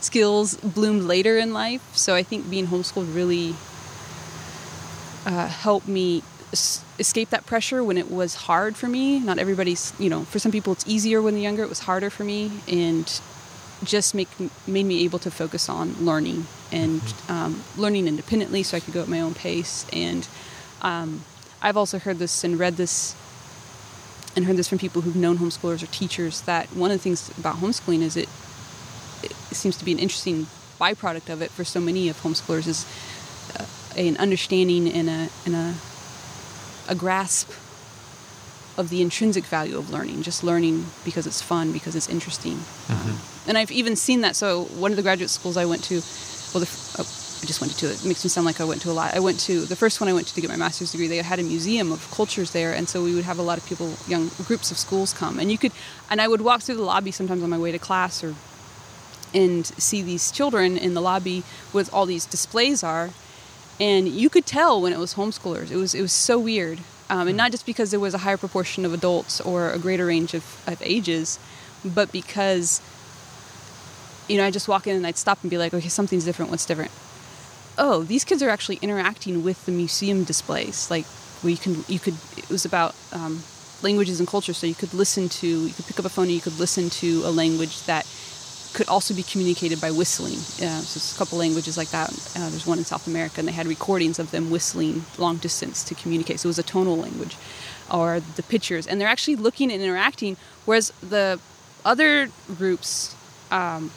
skills 0.00 0.56
bloomed 0.58 1.04
later 1.04 1.38
in 1.38 1.54
life. 1.54 1.96
So 1.96 2.14
I 2.14 2.22
think 2.22 2.50
being 2.50 2.66
homeschooled 2.66 3.14
really 3.14 3.54
uh, 5.24 5.46
helped 5.48 5.88
me 5.88 6.22
es- 6.52 6.84
escape 6.98 7.30
that 7.30 7.46
pressure 7.46 7.82
when 7.82 7.96
it 7.96 8.10
was 8.10 8.34
hard 8.34 8.76
for 8.76 8.88
me. 8.88 9.18
Not 9.20 9.38
everybody's, 9.38 9.94
you 9.98 10.10
know, 10.10 10.24
for 10.24 10.38
some 10.38 10.52
people 10.52 10.74
it's 10.74 10.86
easier 10.86 11.22
when 11.22 11.32
they're 11.32 11.42
younger. 11.42 11.62
It 11.62 11.68
was 11.70 11.80
harder 11.80 12.10
for 12.10 12.24
me, 12.24 12.50
and 12.68 13.08
just 13.84 14.14
make 14.14 14.28
made 14.66 14.86
me 14.86 15.04
able 15.04 15.18
to 15.20 15.30
focus 15.30 15.68
on 15.68 15.94
learning 16.04 16.46
and 16.72 17.02
um, 17.28 17.62
learning 17.76 18.06
independently, 18.06 18.62
so 18.62 18.76
I 18.76 18.80
could 18.80 18.94
go 18.94 19.02
at 19.02 19.08
my 19.08 19.20
own 19.20 19.34
pace. 19.34 19.86
And 19.92 20.26
um, 20.82 21.24
I've 21.62 21.76
also 21.76 21.98
heard 21.98 22.18
this 22.18 22.44
and 22.44 22.58
read 22.58 22.76
this 22.76 23.14
and 24.36 24.44
heard 24.44 24.56
this 24.56 24.68
from 24.68 24.78
people 24.78 25.02
who've 25.02 25.16
known 25.16 25.38
homeschoolers 25.38 25.82
or 25.82 25.86
teachers 25.86 26.42
that 26.42 26.66
one 26.74 26.90
of 26.90 26.98
the 26.98 27.02
things 27.02 27.36
about 27.38 27.56
homeschooling 27.56 28.02
is 28.02 28.16
it, 28.16 28.28
it 29.22 29.32
seems 29.54 29.76
to 29.78 29.84
be 29.84 29.92
an 29.92 29.98
interesting 29.98 30.46
byproduct 30.80 31.32
of 31.32 31.42
it 31.42 31.50
for 31.50 31.64
so 31.64 31.80
many 31.80 32.08
of 32.08 32.20
homeschoolers 32.22 32.68
is 32.68 32.86
uh, 33.58 33.64
an 33.96 34.16
understanding 34.18 34.88
and 34.88 35.08
a 35.08 35.28
and 35.46 35.54
a 35.54 35.74
a 36.88 36.94
grasp 36.94 37.50
of 38.78 38.88
the 38.90 39.02
intrinsic 39.02 39.44
value 39.44 39.76
of 39.76 39.90
learning, 39.90 40.22
just 40.22 40.44
learning 40.44 40.86
because 41.04 41.26
it's 41.26 41.42
fun, 41.42 41.72
because 41.72 41.96
it's 41.96 42.08
interesting. 42.08 42.60
Um, 42.88 43.18
and 43.48 43.58
I've 43.58 43.72
even 43.72 43.96
seen 43.96 44.20
that. 44.20 44.36
So 44.36 44.64
one 44.64 44.92
of 44.92 44.96
the 44.96 45.02
graduate 45.02 45.30
schools 45.30 45.56
I 45.56 45.64
went 45.64 45.82
to, 45.84 45.94
well, 46.54 46.62
the, 46.62 46.70
oh, 46.98 47.02
I 47.42 47.46
just 47.46 47.60
went 47.60 47.72
to. 47.78 47.86
It 47.86 48.04
makes 48.04 48.22
me 48.24 48.30
sound 48.30 48.44
like 48.44 48.60
I 48.60 48.64
went 48.64 48.82
to 48.82 48.90
a 48.90 48.92
lot. 48.92 49.14
I 49.14 49.20
went 49.20 49.40
to 49.40 49.62
the 49.62 49.76
first 49.76 50.00
one 50.00 50.08
I 50.08 50.12
went 50.12 50.28
to 50.28 50.34
to 50.34 50.40
get 50.40 50.50
my 50.50 50.56
master's 50.56 50.92
degree. 50.92 51.08
They 51.08 51.16
had 51.16 51.38
a 51.38 51.42
museum 51.42 51.90
of 51.90 52.08
cultures 52.10 52.52
there, 52.52 52.72
and 52.72 52.88
so 52.88 53.02
we 53.02 53.14
would 53.14 53.24
have 53.24 53.38
a 53.38 53.42
lot 53.42 53.58
of 53.58 53.66
people, 53.66 53.94
young 54.06 54.30
groups 54.44 54.70
of 54.70 54.78
schools 54.78 55.12
come, 55.12 55.38
and 55.38 55.50
you 55.50 55.58
could, 55.58 55.72
and 56.10 56.20
I 56.20 56.28
would 56.28 56.42
walk 56.42 56.62
through 56.62 56.76
the 56.76 56.82
lobby 56.82 57.10
sometimes 57.10 57.42
on 57.42 57.50
my 57.50 57.58
way 57.58 57.72
to 57.72 57.78
class 57.78 58.22
or 58.22 58.34
and 59.34 59.66
see 59.66 60.02
these 60.02 60.30
children 60.30 60.78
in 60.78 60.94
the 60.94 61.02
lobby 61.02 61.42
with 61.72 61.92
all 61.92 62.06
these 62.06 62.24
displays 62.24 62.82
are 62.82 63.10
and 63.80 64.08
you 64.08 64.30
could 64.30 64.46
tell 64.46 64.80
when 64.80 64.92
it 64.92 64.98
was 64.98 65.14
homeschoolers 65.14 65.70
it 65.70 65.76
was 65.76 65.94
it 65.94 66.00
was 66.00 66.12
so 66.12 66.38
weird 66.38 66.80
um, 67.10 67.28
and 67.28 67.36
not 67.36 67.50
just 67.50 67.66
because 67.66 67.90
there 67.90 68.00
was 68.00 68.14
a 68.14 68.18
higher 68.18 68.36
proportion 68.36 68.84
of 68.84 68.92
adults 68.92 69.40
or 69.40 69.70
a 69.70 69.78
greater 69.78 70.06
range 70.06 70.34
of, 70.34 70.62
of 70.66 70.80
ages 70.82 71.38
but 71.84 72.10
because 72.10 72.80
you 74.28 74.36
know 74.36 74.44
i 74.44 74.50
just 74.50 74.68
walk 74.68 74.86
in 74.86 74.96
and 74.96 75.06
i'd 75.06 75.16
stop 75.16 75.38
and 75.42 75.50
be 75.50 75.58
like 75.58 75.74
okay 75.74 75.88
something's 75.88 76.24
different 76.24 76.50
what's 76.50 76.66
different 76.66 76.90
oh 77.78 78.02
these 78.02 78.24
kids 78.24 78.42
are 78.42 78.50
actually 78.50 78.78
interacting 78.82 79.42
with 79.42 79.64
the 79.66 79.72
museum 79.72 80.24
displays 80.24 80.90
like 80.90 81.04
where 81.42 81.50
you 81.50 81.56
can 81.56 81.84
you 81.88 81.98
could 81.98 82.14
it 82.36 82.48
was 82.48 82.64
about 82.64 82.94
um, 83.12 83.42
languages 83.82 84.18
and 84.18 84.28
culture 84.28 84.52
so 84.52 84.66
you 84.66 84.74
could 84.74 84.92
listen 84.92 85.28
to 85.28 85.46
you 85.46 85.72
could 85.72 85.86
pick 85.86 85.98
up 85.98 86.04
a 86.04 86.08
phone 86.08 86.24
and 86.24 86.34
you 86.34 86.40
could 86.40 86.58
listen 86.58 86.90
to 86.90 87.22
a 87.24 87.30
language 87.30 87.84
that 87.86 88.06
could 88.74 88.88
also 88.88 89.14
be 89.14 89.22
communicated 89.22 89.80
by 89.80 89.90
whistling. 89.90 90.34
Uh, 90.34 90.80
so 90.82 90.98
there's 90.98 91.14
a 91.14 91.18
couple 91.18 91.38
languages 91.38 91.76
like 91.76 91.88
that. 91.88 92.10
Uh, 92.36 92.48
there's 92.50 92.66
one 92.66 92.78
in 92.78 92.84
South 92.84 93.06
America, 93.06 93.40
and 93.40 93.48
they 93.48 93.52
had 93.52 93.66
recordings 93.66 94.18
of 94.18 94.30
them 94.30 94.50
whistling 94.50 95.04
long 95.16 95.36
distance 95.36 95.82
to 95.84 95.94
communicate. 95.94 96.40
So 96.40 96.46
it 96.46 96.50
was 96.50 96.58
a 96.58 96.62
tonal 96.62 96.96
language, 96.96 97.36
or 97.90 98.20
the 98.20 98.42
pictures, 98.42 98.86
and 98.86 99.00
they're 99.00 99.08
actually 99.08 99.36
looking 99.36 99.72
and 99.72 99.82
interacting. 99.82 100.36
Whereas 100.64 100.92
the 101.02 101.40
other 101.84 102.28
groups 102.56 103.16
um, 103.50 103.90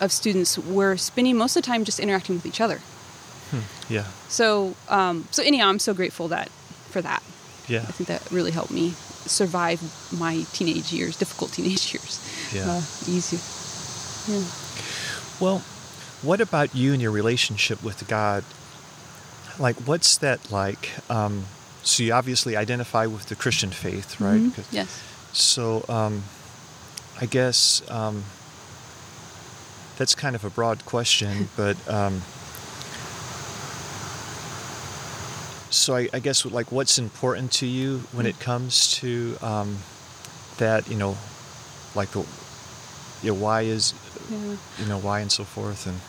of 0.00 0.12
students 0.12 0.58
were 0.58 0.96
spending 0.96 1.36
most 1.36 1.56
of 1.56 1.62
the 1.62 1.66
time 1.66 1.84
just 1.84 1.98
interacting 2.00 2.36
with 2.36 2.46
each 2.46 2.60
other. 2.60 2.80
Yeah. 3.88 4.04
So, 4.28 4.74
um, 4.90 5.26
so 5.30 5.42
anyhow, 5.42 5.68
I'm 5.68 5.78
so 5.78 5.94
grateful 5.94 6.28
that 6.28 6.50
for 6.90 7.00
that. 7.00 7.22
Yeah. 7.66 7.80
I 7.88 7.92
think 7.92 8.08
that 8.08 8.30
really 8.30 8.50
helped 8.50 8.70
me 8.70 8.90
survive 9.24 9.80
my 10.12 10.44
teenage 10.52 10.92
years, 10.92 11.16
difficult 11.16 11.52
teenage 11.56 11.92
years, 11.94 12.20
Yeah. 12.52 12.70
uh, 12.70 12.82
easier. 13.06 13.40
Yeah. 14.28 14.44
Well, 15.40 15.58
what 16.22 16.40
about 16.42 16.74
you 16.74 16.92
and 16.92 17.00
your 17.00 17.10
relationship 17.12 17.82
with 17.82 18.06
God? 18.08 18.44
Like, 19.58 19.76
what's 19.86 20.18
that 20.18 20.50
like? 20.52 20.90
Um, 21.08 21.46
so 21.82 22.02
you 22.02 22.12
obviously 22.12 22.54
identify 22.56 23.06
with 23.06 23.26
the 23.26 23.34
Christian 23.36 23.70
faith, 23.70 24.20
right? 24.20 24.40
Mhm. 24.40 24.54
'Cause- 24.54 24.66
Yes. 24.70 24.88
So, 25.32 25.84
um, 25.88 26.24
I 27.20 27.26
guess 27.26 27.82
um, 27.88 28.24
that's 29.98 30.14
kind 30.14 30.34
of 30.34 30.44
a 30.44 30.50
broad 30.50 30.84
question, 30.86 31.48
but 31.56 31.76
um, 31.88 32.22
so 35.70 35.94
I, 35.96 36.08
I 36.14 36.20
guess 36.20 36.46
like 36.46 36.72
what's 36.72 36.98
important 36.98 37.52
to 37.52 37.66
you 37.66 37.98
when 38.12 38.24
it 38.26 38.38
comes 38.40 38.94
to 38.96 39.36
um, 39.42 39.78
that, 40.58 40.88
you 40.88 40.96
know, 40.96 41.16
like 41.94 42.10
the, 42.12 42.20
you 43.22 43.32
know, 43.32 43.38
why 43.38 43.62
is, 43.62 43.92
Yeah. 44.30 44.56
you 44.78 44.86
know, 44.86 44.98
why 44.98 45.20
and 45.20 45.30
so 45.30 45.44
forth, 45.44 45.86
and 45.86 46.00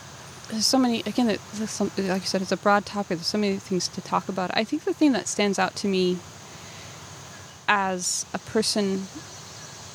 There's 0.50 0.66
so 0.66 0.78
many. 0.78 1.00
Again, 1.06 1.28
it- 1.30 1.40
some, 1.68 1.90
like 1.98 2.22
you 2.22 2.26
said, 2.28 2.42
it's 2.42 2.52
a 2.52 2.56
broad 2.56 2.84
topic. 2.86 3.18
There's 3.18 3.26
so 3.26 3.38
many 3.38 3.56
things 3.58 3.86
to 3.88 4.00
talk 4.00 4.28
about. 4.28 4.50
I 4.54 4.64
think 4.64 4.84
the 4.84 4.94
thing 4.94 5.12
that 5.12 5.28
stands 5.28 5.58
out 5.58 5.76
to 5.76 5.88
me 5.88 6.18
as 7.68 8.26
a 8.34 8.38
person, 8.38 9.06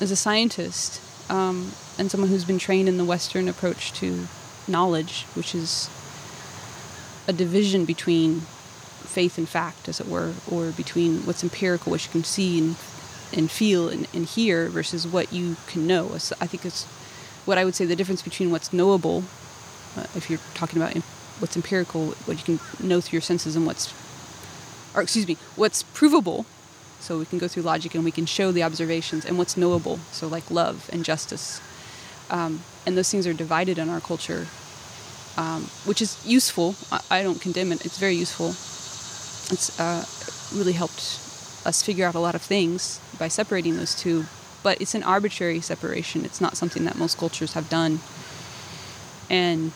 as 0.00 0.10
a 0.10 0.16
scientist, 0.16 1.00
um, 1.28 1.72
and 1.98 2.10
someone 2.10 2.30
who's 2.30 2.44
been 2.44 2.58
trained 2.58 2.88
in 2.88 2.96
the 2.96 3.04
Western 3.04 3.48
approach 3.48 3.92
to 3.94 4.26
knowledge, 4.68 5.24
which 5.34 5.54
is 5.54 5.90
a 7.28 7.32
division 7.32 7.84
between 7.84 8.40
faith 8.40 9.38
and 9.38 9.48
fact, 9.48 9.88
as 9.88 10.00
it 10.00 10.06
were, 10.06 10.34
or 10.50 10.70
between 10.70 11.24
what's 11.26 11.42
empirical, 11.42 11.90
which 11.92 12.06
you 12.06 12.12
can 12.12 12.24
see 12.24 12.58
and, 12.58 12.76
and 13.32 13.50
feel 13.50 13.88
and, 13.88 14.06
and 14.12 14.26
hear, 14.26 14.68
versus 14.68 15.06
what 15.06 15.32
you 15.32 15.56
can 15.66 15.86
know. 15.86 16.12
I 16.14 16.46
think 16.46 16.64
it's 16.64 16.84
what 17.44 17.58
I 17.58 17.64
would 17.64 17.74
say 17.74 17.84
the 17.84 17.96
difference 17.96 18.22
between 18.22 18.50
what's 18.50 18.72
knowable, 18.72 19.24
uh, 19.96 20.06
if 20.14 20.28
you're 20.28 20.40
talking 20.54 20.80
about 20.80 20.96
what's 21.38 21.56
empirical, 21.56 22.08
what 22.26 22.36
you 22.38 22.58
can 22.58 22.86
know 22.86 23.00
through 23.00 23.16
your 23.16 23.22
senses, 23.22 23.56
and 23.56 23.66
what's, 23.66 23.94
or 24.94 25.02
excuse 25.02 25.26
me, 25.26 25.36
what's 25.54 25.82
provable. 25.82 26.46
So 27.06 27.20
we 27.20 27.24
can 27.24 27.38
go 27.38 27.46
through 27.46 27.62
logic 27.62 27.94
and 27.94 28.04
we 28.04 28.10
can 28.10 28.26
show 28.26 28.50
the 28.50 28.64
observations, 28.64 29.24
and 29.24 29.38
what's 29.38 29.56
knowable. 29.56 30.00
So 30.10 30.26
like 30.26 30.50
love 30.50 30.90
and 30.92 31.04
justice, 31.04 31.60
um, 32.30 32.64
and 32.84 32.98
those 32.98 33.08
things 33.12 33.28
are 33.28 33.32
divided 33.32 33.78
in 33.78 33.88
our 33.88 34.00
culture, 34.00 34.48
um, 35.36 35.70
which 35.84 36.02
is 36.02 36.18
useful. 36.26 36.74
I, 36.90 37.00
I 37.20 37.22
don't 37.22 37.40
condemn 37.40 37.70
it. 37.70 37.86
It's 37.86 37.98
very 37.98 38.16
useful. 38.16 38.48
It's 39.54 39.78
uh, 39.78 40.04
really 40.52 40.72
helped 40.72 41.22
us 41.64 41.80
figure 41.80 42.06
out 42.08 42.16
a 42.16 42.18
lot 42.18 42.34
of 42.34 42.42
things 42.42 42.98
by 43.20 43.28
separating 43.28 43.76
those 43.76 43.94
two. 43.94 44.24
But 44.64 44.80
it's 44.80 44.96
an 44.96 45.04
arbitrary 45.04 45.60
separation. 45.60 46.24
It's 46.24 46.40
not 46.40 46.56
something 46.56 46.84
that 46.86 46.96
most 46.98 47.16
cultures 47.18 47.52
have 47.52 47.68
done, 47.68 48.00
and 49.30 49.70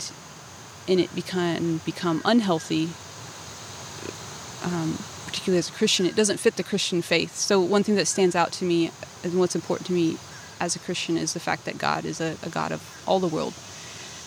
and 0.89 0.99
it 0.99 1.15
become 1.15 1.81
become 1.85 2.23
unhealthy. 2.25 2.91
Um, 4.67 4.99
particularly 5.31 5.59
as 5.59 5.69
a 5.69 5.73
Christian, 5.73 6.07
it 6.07 6.17
doesn't 6.17 6.41
fit 6.41 6.57
the 6.57 6.63
Christian 6.63 7.03
faith. 7.03 7.37
So 7.37 7.61
one 7.61 7.83
thing 7.85 7.97
that 7.97 8.09
stands 8.09 8.35
out 8.35 8.51
to 8.59 8.65
me 8.65 8.91
and 9.25 9.39
what's 9.39 9.55
important 9.55 9.87
to 9.87 9.93
me 9.93 10.19
as 10.59 10.77
a 10.77 10.79
Christian 10.79 11.17
is 11.17 11.33
the 11.33 11.41
fact 11.41 11.65
that 11.65 11.79
God 11.79 12.05
is 12.05 12.21
a, 12.21 12.37
a 12.43 12.49
God 12.49 12.73
of 12.73 12.83
all 13.07 13.21
the 13.21 13.29
world, 13.29 13.55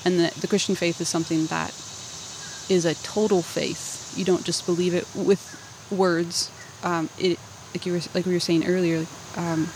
and 0.05 0.19
that 0.19 0.33
the 0.35 0.47
Christian 0.47 0.75
faith 0.75 0.99
is 1.01 1.09
something 1.09 1.45
that 1.47 1.71
is 2.69 2.85
a 2.85 2.95
total 3.03 3.41
faith. 3.41 4.13
You 4.17 4.25
don't 4.25 4.45
just 4.45 4.65
believe 4.65 4.93
it 4.93 5.05
with 5.13 5.43
words. 5.91 6.49
Um, 6.83 7.09
it 7.19 7.37
like 7.73 7.85
you 7.85 7.93
were 7.93 8.01
like 8.13 8.25
we 8.25 8.33
were 8.33 8.39
saying 8.39 8.65
earlier. 8.65 9.05
Um, 9.35 9.69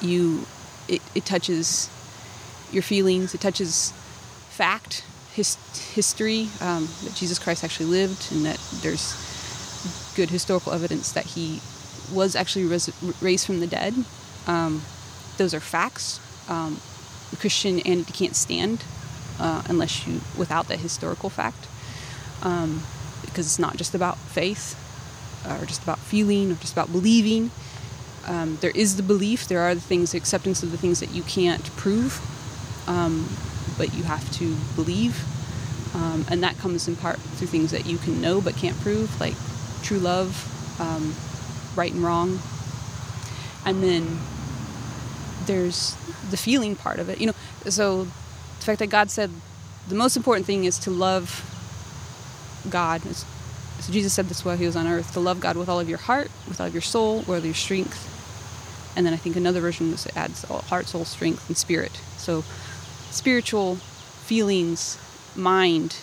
you 0.00 0.46
it, 0.88 1.00
it 1.14 1.24
touches 1.24 1.88
your 2.72 2.82
feelings. 2.82 3.34
It 3.34 3.40
touches 3.40 3.92
fact. 4.50 5.04
his, 5.32 5.56
history 5.94 6.48
um, 6.60 6.88
that 7.04 7.14
Jesus 7.14 7.38
Christ 7.38 7.64
actually 7.64 7.86
lived, 7.86 8.32
and 8.32 8.44
that 8.44 8.60
there's 8.82 9.14
good 10.14 10.30
historical 10.30 10.72
evidence 10.72 11.12
that 11.12 11.26
he 11.26 11.60
was 12.12 12.36
actually 12.36 12.64
res- 12.64 12.92
raised 13.20 13.46
from 13.46 13.60
the 13.60 13.66
dead. 13.66 13.94
Um, 14.46 14.82
those 15.38 15.54
are 15.54 15.60
facts. 15.60 16.20
Um, 16.48 16.80
Christianity 17.38 18.12
can't 18.12 18.36
stand 18.36 18.84
uh, 19.40 19.62
unless 19.68 20.06
you 20.06 20.20
without 20.36 20.68
that 20.68 20.80
historical 20.80 21.30
fact, 21.30 21.66
um, 22.42 22.82
because 23.22 23.46
it's 23.46 23.58
not 23.58 23.76
just 23.76 23.94
about 23.94 24.18
faith 24.18 24.78
or 25.48 25.64
just 25.64 25.82
about 25.82 25.98
feeling 25.98 26.52
or 26.52 26.54
just 26.56 26.72
about 26.72 26.92
believing. 26.92 27.50
Um, 28.26 28.58
there 28.60 28.70
is 28.74 28.96
the 28.96 29.02
belief. 29.02 29.48
There 29.48 29.60
are 29.60 29.74
the 29.74 29.80
things, 29.80 30.12
the 30.12 30.18
acceptance 30.18 30.62
of 30.62 30.70
the 30.70 30.78
things 30.78 31.00
that 31.00 31.10
you 31.10 31.22
can't 31.22 31.64
prove, 31.76 32.20
um, 32.86 33.28
but 33.76 33.94
you 33.94 34.04
have 34.04 34.30
to 34.34 34.54
believe, 34.76 35.24
um, 35.94 36.24
and 36.28 36.42
that 36.42 36.56
comes 36.58 36.86
in 36.86 36.94
part 36.94 37.18
through 37.18 37.48
things 37.48 37.70
that 37.72 37.86
you 37.86 37.98
can 37.98 38.20
know 38.20 38.40
but 38.40 38.54
can't 38.56 38.78
prove, 38.80 39.18
like 39.20 39.34
true 39.82 39.98
love, 39.98 40.80
um, 40.80 41.14
right 41.76 41.92
and 41.92 42.02
wrong, 42.02 42.38
and 43.64 43.82
then 43.82 44.18
there's 45.46 45.96
the 46.30 46.36
feeling 46.36 46.76
part 46.76 46.98
of 46.98 47.08
it. 47.08 47.20
You 47.20 47.28
know, 47.28 47.34
so 47.68 48.04
the 48.04 48.64
fact 48.64 48.78
that 48.78 48.88
God 48.88 49.10
said 49.10 49.30
the 49.88 49.94
most 49.94 50.16
important 50.16 50.46
thing 50.46 50.64
is 50.64 50.78
to 50.80 50.90
love 50.90 51.48
God. 52.70 53.02
So 53.02 53.92
Jesus 53.92 54.12
said 54.12 54.26
this 54.26 54.44
while 54.44 54.56
he 54.56 54.66
was 54.66 54.76
on 54.76 54.86
earth: 54.86 55.12
to 55.14 55.20
love 55.20 55.40
God 55.40 55.56
with 55.56 55.68
all 55.68 55.80
of 55.80 55.88
your 55.88 55.98
heart, 55.98 56.30
with 56.48 56.60
all 56.60 56.68
of 56.68 56.74
your 56.74 56.82
soul, 56.82 57.18
with 57.18 57.28
all 57.28 57.34
of 57.36 57.44
your 57.44 57.54
strength. 57.54 58.08
And 58.96 59.06
then 59.06 59.14
I 59.14 59.16
think 59.16 59.36
another 59.36 59.60
version 59.60 59.94
adds 60.14 60.44
heart, 60.44 60.86
soul, 60.86 61.04
strength, 61.04 61.48
and 61.48 61.56
spirit. 61.56 61.92
So 62.18 62.44
spiritual 63.10 63.76
feelings, 64.26 64.98
mind, 65.34 65.96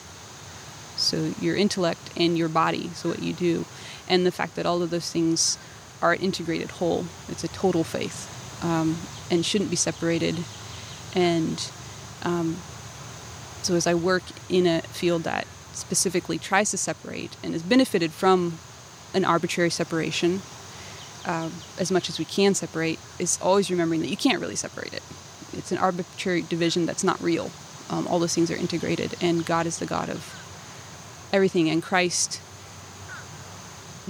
so 0.99 1.33
your 1.41 1.55
intellect 1.55 2.11
and 2.17 2.37
your 2.37 2.49
body, 2.49 2.89
so 2.89 3.09
what 3.09 3.21
you 3.21 3.33
do, 3.33 3.65
and 4.07 4.25
the 4.25 4.31
fact 4.31 4.55
that 4.55 4.65
all 4.65 4.81
of 4.81 4.89
those 4.89 5.11
things 5.11 5.57
are 6.01 6.13
an 6.13 6.21
integrated 6.21 6.71
whole. 6.71 7.05
It's 7.27 7.43
a 7.43 7.47
total 7.49 7.83
faith 7.83 8.63
um, 8.63 8.97
and 9.29 9.45
shouldn't 9.45 9.69
be 9.69 9.75
separated. 9.75 10.37
And 11.15 11.69
um, 12.23 12.57
so 13.61 13.75
as 13.75 13.87
I 13.87 13.93
work 13.93 14.23
in 14.49 14.65
a 14.67 14.81
field 14.81 15.23
that 15.23 15.47
specifically 15.73 16.37
tries 16.37 16.71
to 16.71 16.77
separate 16.77 17.37
and 17.43 17.53
has 17.53 17.63
benefited 17.63 18.11
from 18.11 18.59
an 19.13 19.25
arbitrary 19.25 19.69
separation 19.69 20.41
um, 21.25 21.53
as 21.77 21.91
much 21.91 22.09
as 22.09 22.17
we 22.17 22.25
can 22.25 22.53
separate, 22.53 22.99
is 23.17 23.37
always 23.41 23.69
remembering 23.69 24.01
that 24.01 24.07
you 24.07 24.17
can't 24.17 24.39
really 24.39 24.55
separate 24.55 24.93
it. 24.93 25.03
It's 25.53 25.71
an 25.71 25.77
arbitrary 25.77 26.41
division 26.43 26.85
that's 26.85 27.03
not 27.03 27.19
real. 27.21 27.51
Um, 27.89 28.07
all 28.07 28.19
those 28.19 28.35
things 28.35 28.51
are 28.51 28.55
integrated, 28.55 29.15
and 29.21 29.45
God 29.45 29.65
is 29.65 29.79
the 29.79 29.85
God 29.85 30.09
of 30.09 30.38
everything. 31.31 31.69
And 31.69 31.81
Christ 31.81 32.41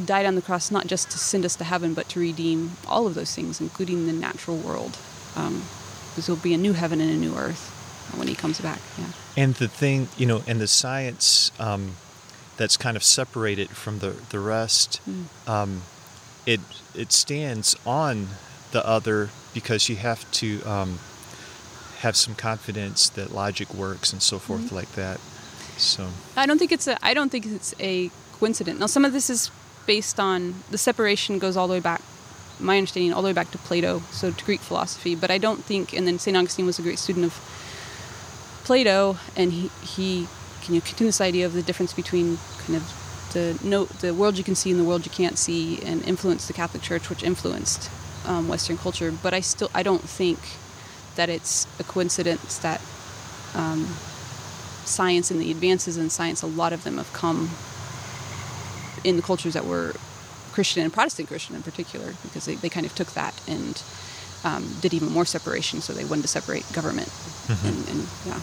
died 0.04 0.26
on 0.26 0.36
the 0.36 0.42
cross 0.42 0.72
not 0.72 0.88
just 0.88 1.12
to 1.12 1.18
send 1.18 1.46
us 1.46 1.56
to 1.58 1.64
heaven, 1.64 1.94
but 1.94 2.08
to 2.10 2.20
redeem 2.20 2.72
all 2.88 3.08
of 3.08 3.16
those 3.16 3.34
things, 3.36 3.60
including 3.60 4.06
the 4.06 4.14
natural 4.14 4.58
world. 4.58 4.98
Um, 5.36 5.64
because 6.10 6.26
there'll 6.26 6.42
be 6.42 6.54
a 6.54 6.58
new 6.58 6.74
heaven 6.74 7.00
and 7.00 7.12
a 7.12 7.16
new 7.16 7.36
earth 7.36 7.70
when 8.16 8.28
he 8.28 8.36
comes 8.36 8.60
back. 8.60 8.80
Yeah. 8.98 9.06
And 9.38 9.54
the 9.56 9.68
thing, 9.68 10.10
you 10.18 10.26
know, 10.26 10.42
and 10.48 10.60
the 10.60 10.68
science 10.68 11.52
um, 11.60 11.94
that's 12.58 12.78
kind 12.78 12.98
of 12.98 13.04
separated 13.04 13.70
from 13.70 14.00
the 14.00 14.16
the 14.30 14.40
rest, 14.40 15.00
mm. 15.08 15.26
um, 15.48 15.84
it 16.46 16.60
it 16.96 17.12
stands 17.12 17.76
on 17.86 18.28
the 18.72 18.86
other 18.86 19.30
because 19.54 19.90
you 19.90 19.96
have 19.96 20.30
to 20.32 20.62
um, 20.64 21.00
have 22.00 22.16
some 22.16 22.36
confidence 22.36 23.10
that 23.10 23.32
logic 23.32 23.74
works 23.74 24.12
and 24.12 24.22
so 24.22 24.40
forth 24.40 24.62
mm-hmm. 24.62 24.76
like 24.76 24.92
that. 24.94 25.20
So 25.82 26.08
I 26.36 26.46
don't 26.46 26.58
think 26.58 26.72
it's 26.72 26.88
a 26.88 26.98
I 27.06 27.14
don't 27.14 27.30
think 27.30 27.46
it's 27.46 27.74
a 27.80 28.12
coincidence. 28.34 28.80
Now 28.80 28.88
some 28.88 29.06
of 29.06 29.14
this 29.14 29.30
is 29.30 29.52
based 29.86 30.20
on 30.20 30.56
the 30.70 30.78
separation 30.78 31.40
goes 31.40 31.58
all 31.58 31.68
the 31.68 31.74
way 31.74 31.80
back 31.80 32.02
my 32.60 32.78
understanding 32.78 33.14
all 33.14 33.22
the 33.22 33.28
way 33.28 33.34
back 33.34 33.52
to 33.52 33.58
Plato, 33.58 34.02
so 34.12 34.32
to 34.32 34.46
Greek 34.46 34.60
philosophy. 34.60 35.16
But 35.16 35.32
I 35.32 35.38
don't 35.38 35.64
think, 35.64 35.94
and 35.94 36.06
then 36.06 36.20
St. 36.20 36.36
Augustine 36.36 36.66
was 36.66 36.80
a 36.80 36.82
great 36.82 37.00
student 37.00 37.26
of 37.26 37.34
Plato, 38.64 39.18
and 39.36 39.54
he, 39.54 39.70
he 39.82 40.28
can 40.62 40.76
you 40.76 40.82
continue 40.82 41.08
this 41.08 41.22
idea 41.22 41.46
of 41.46 41.54
the 41.54 41.62
difference 41.62 41.94
between 41.94 42.38
kind 42.60 42.76
of 42.76 43.30
the 43.34 43.58
no, 43.64 43.86
the 43.86 44.14
world 44.14 44.38
you 44.38 44.44
can 44.44 44.56
see 44.56 44.72
and 44.72 44.80
the 44.80 44.84
world 44.84 45.06
you 45.06 45.12
can't 45.12 45.38
see, 45.38 45.82
and 45.84 46.04
influenced 46.06 46.48
the 46.48 46.54
Catholic 46.54 46.84
Church, 46.84 47.10
which 47.10 47.24
influenced 47.24 47.90
um, 48.26 48.48
Western 48.48 48.78
culture. 48.78 49.12
But 49.12 49.34
I 49.34 49.40
still 49.40 49.72
I 49.74 49.84
don't 49.84 50.08
think 50.08 50.40
that 51.16 51.30
it's 51.30 51.68
a 51.80 51.84
coincidence 51.84 52.58
that 52.60 52.82
um, 53.56 53.88
science 54.86 55.32
and 55.32 55.40
the 55.40 55.52
advances 55.52 55.98
in 55.98 56.10
science, 56.10 56.42
a 56.42 56.48
lot 56.48 56.74
of 56.74 56.84
them 56.84 56.98
have 56.98 57.12
come 57.14 57.50
in 59.04 59.16
the 59.16 59.22
cultures 59.22 59.54
that 59.54 59.66
were 59.66 59.94
Christian 60.52 60.84
and 60.84 60.92
Protestant 60.92 61.28
Christian 61.28 61.56
in 61.56 61.64
particular, 61.64 62.14
because 62.24 62.46
they, 62.46 62.56
they 62.56 62.70
kind 62.70 62.86
of 62.86 62.94
took 62.96 63.14
that 63.14 63.40
and 63.48 63.82
um, 64.44 64.76
did 64.82 64.94
even 64.94 65.10
more 65.10 65.26
separation. 65.26 65.82
So 65.82 65.94
they 65.94 66.06
wanted 66.06 66.24
to 66.24 66.28
separate 66.28 66.66
government 66.74 67.08
mm-hmm. 67.08 67.68
and, 67.68 67.90
and, 67.90 68.08
yeah, 68.26 68.40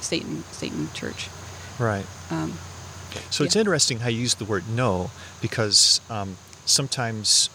state 0.00 0.24
and 0.24 0.44
state 0.46 0.72
and 0.72 0.92
church. 0.94 1.28
Right. 1.78 2.06
Um, 2.30 2.54
so 3.30 3.42
yeah. 3.42 3.46
it's 3.46 3.56
interesting 3.56 4.00
how 4.00 4.08
you 4.08 4.20
use 4.20 4.34
the 4.34 4.44
word 4.44 4.68
"know" 4.68 5.10
because 5.40 6.00
um, 6.10 6.36
sometimes 6.64 7.50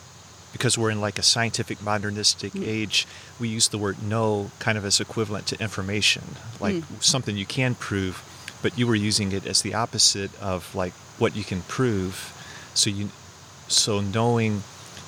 because 0.53 0.77
we're 0.77 0.91
in 0.91 1.01
like 1.01 1.19
a 1.19 1.23
scientific 1.23 1.81
modernistic 1.81 2.53
mm. 2.53 2.65
age, 2.65 3.05
we 3.39 3.49
use 3.49 3.67
the 3.67 3.77
word 3.77 4.01
know 4.01 4.51
kind 4.59 4.77
of 4.77 4.85
as 4.85 5.01
equivalent 5.01 5.47
to 5.47 5.59
information, 5.59 6.23
like 6.61 6.75
mm. 6.75 7.03
something 7.03 7.35
you 7.35 7.45
can 7.45 7.75
prove, 7.75 8.23
but 8.61 8.77
you 8.77 8.87
were 8.87 8.95
using 8.95 9.33
it 9.33 9.45
as 9.45 9.63
the 9.63 9.73
opposite 9.73 10.31
of 10.41 10.73
like 10.73 10.93
what 11.17 11.35
you 11.35 11.43
can 11.43 11.61
prove. 11.63 12.31
So 12.73 12.89
you 12.89 13.09
so 13.67 13.99
knowing 13.99 14.63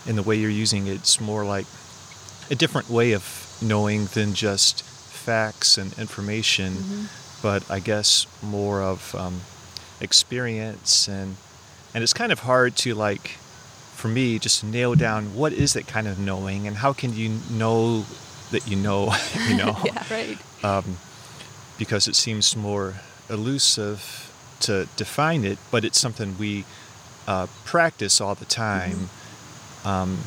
in 0.06 0.16
the 0.16 0.24
way 0.24 0.36
you're 0.36 0.50
using 0.50 0.88
it, 0.88 0.96
it's 0.96 1.22
more 1.22 1.46
like 1.46 1.68
a 2.52 2.56
different 2.56 2.90
way 2.90 3.14
of 3.14 3.58
knowing 3.62 4.06
than 4.08 4.34
just 4.34 4.84
facts 4.84 5.78
and 5.78 5.98
information, 5.98 6.74
mm-hmm. 6.74 7.06
but 7.42 7.70
I 7.70 7.80
guess 7.80 8.28
more 8.42 8.82
of 8.82 9.16
um, 9.16 9.42
experience 10.02 11.08
and 11.08 11.38
and 11.94 12.04
it's 12.04 12.14
kind 12.14 12.32
of 12.32 12.40
hard 12.40 12.76
to 12.78 12.94
like 12.94 13.38
for 13.96 14.08
me 14.08 14.38
just 14.38 14.64
nail 14.64 14.96
down 14.96 15.36
what 15.36 15.54
is 15.54 15.74
that 15.74 15.88
kind 15.88 16.08
of 16.08 16.20
knowing 16.20 16.68
and 16.68 16.78
how 16.78 16.94
can 16.94 17.14
you 17.16 17.40
know 17.50 18.06
that 18.52 18.68
you 18.68 18.76
know 18.76 19.14
you 19.48 19.56
know 19.56 19.76
yeah 19.86 20.04
right 20.12 20.38
um, 20.64 20.98
because 21.78 22.08
it 22.08 22.16
seems 22.16 22.56
more 22.56 22.96
elusive 23.30 24.32
to 24.60 24.88
define 24.96 25.44
it 25.44 25.58
but 25.72 25.84
it's 25.84 26.00
something 26.00 26.38
we 26.38 26.66
uh, 27.28 27.48
practice 27.66 28.22
all 28.22 28.36
the 28.36 28.46
time, 28.46 28.92
mm-hmm. 28.92 29.88
um, 29.88 30.18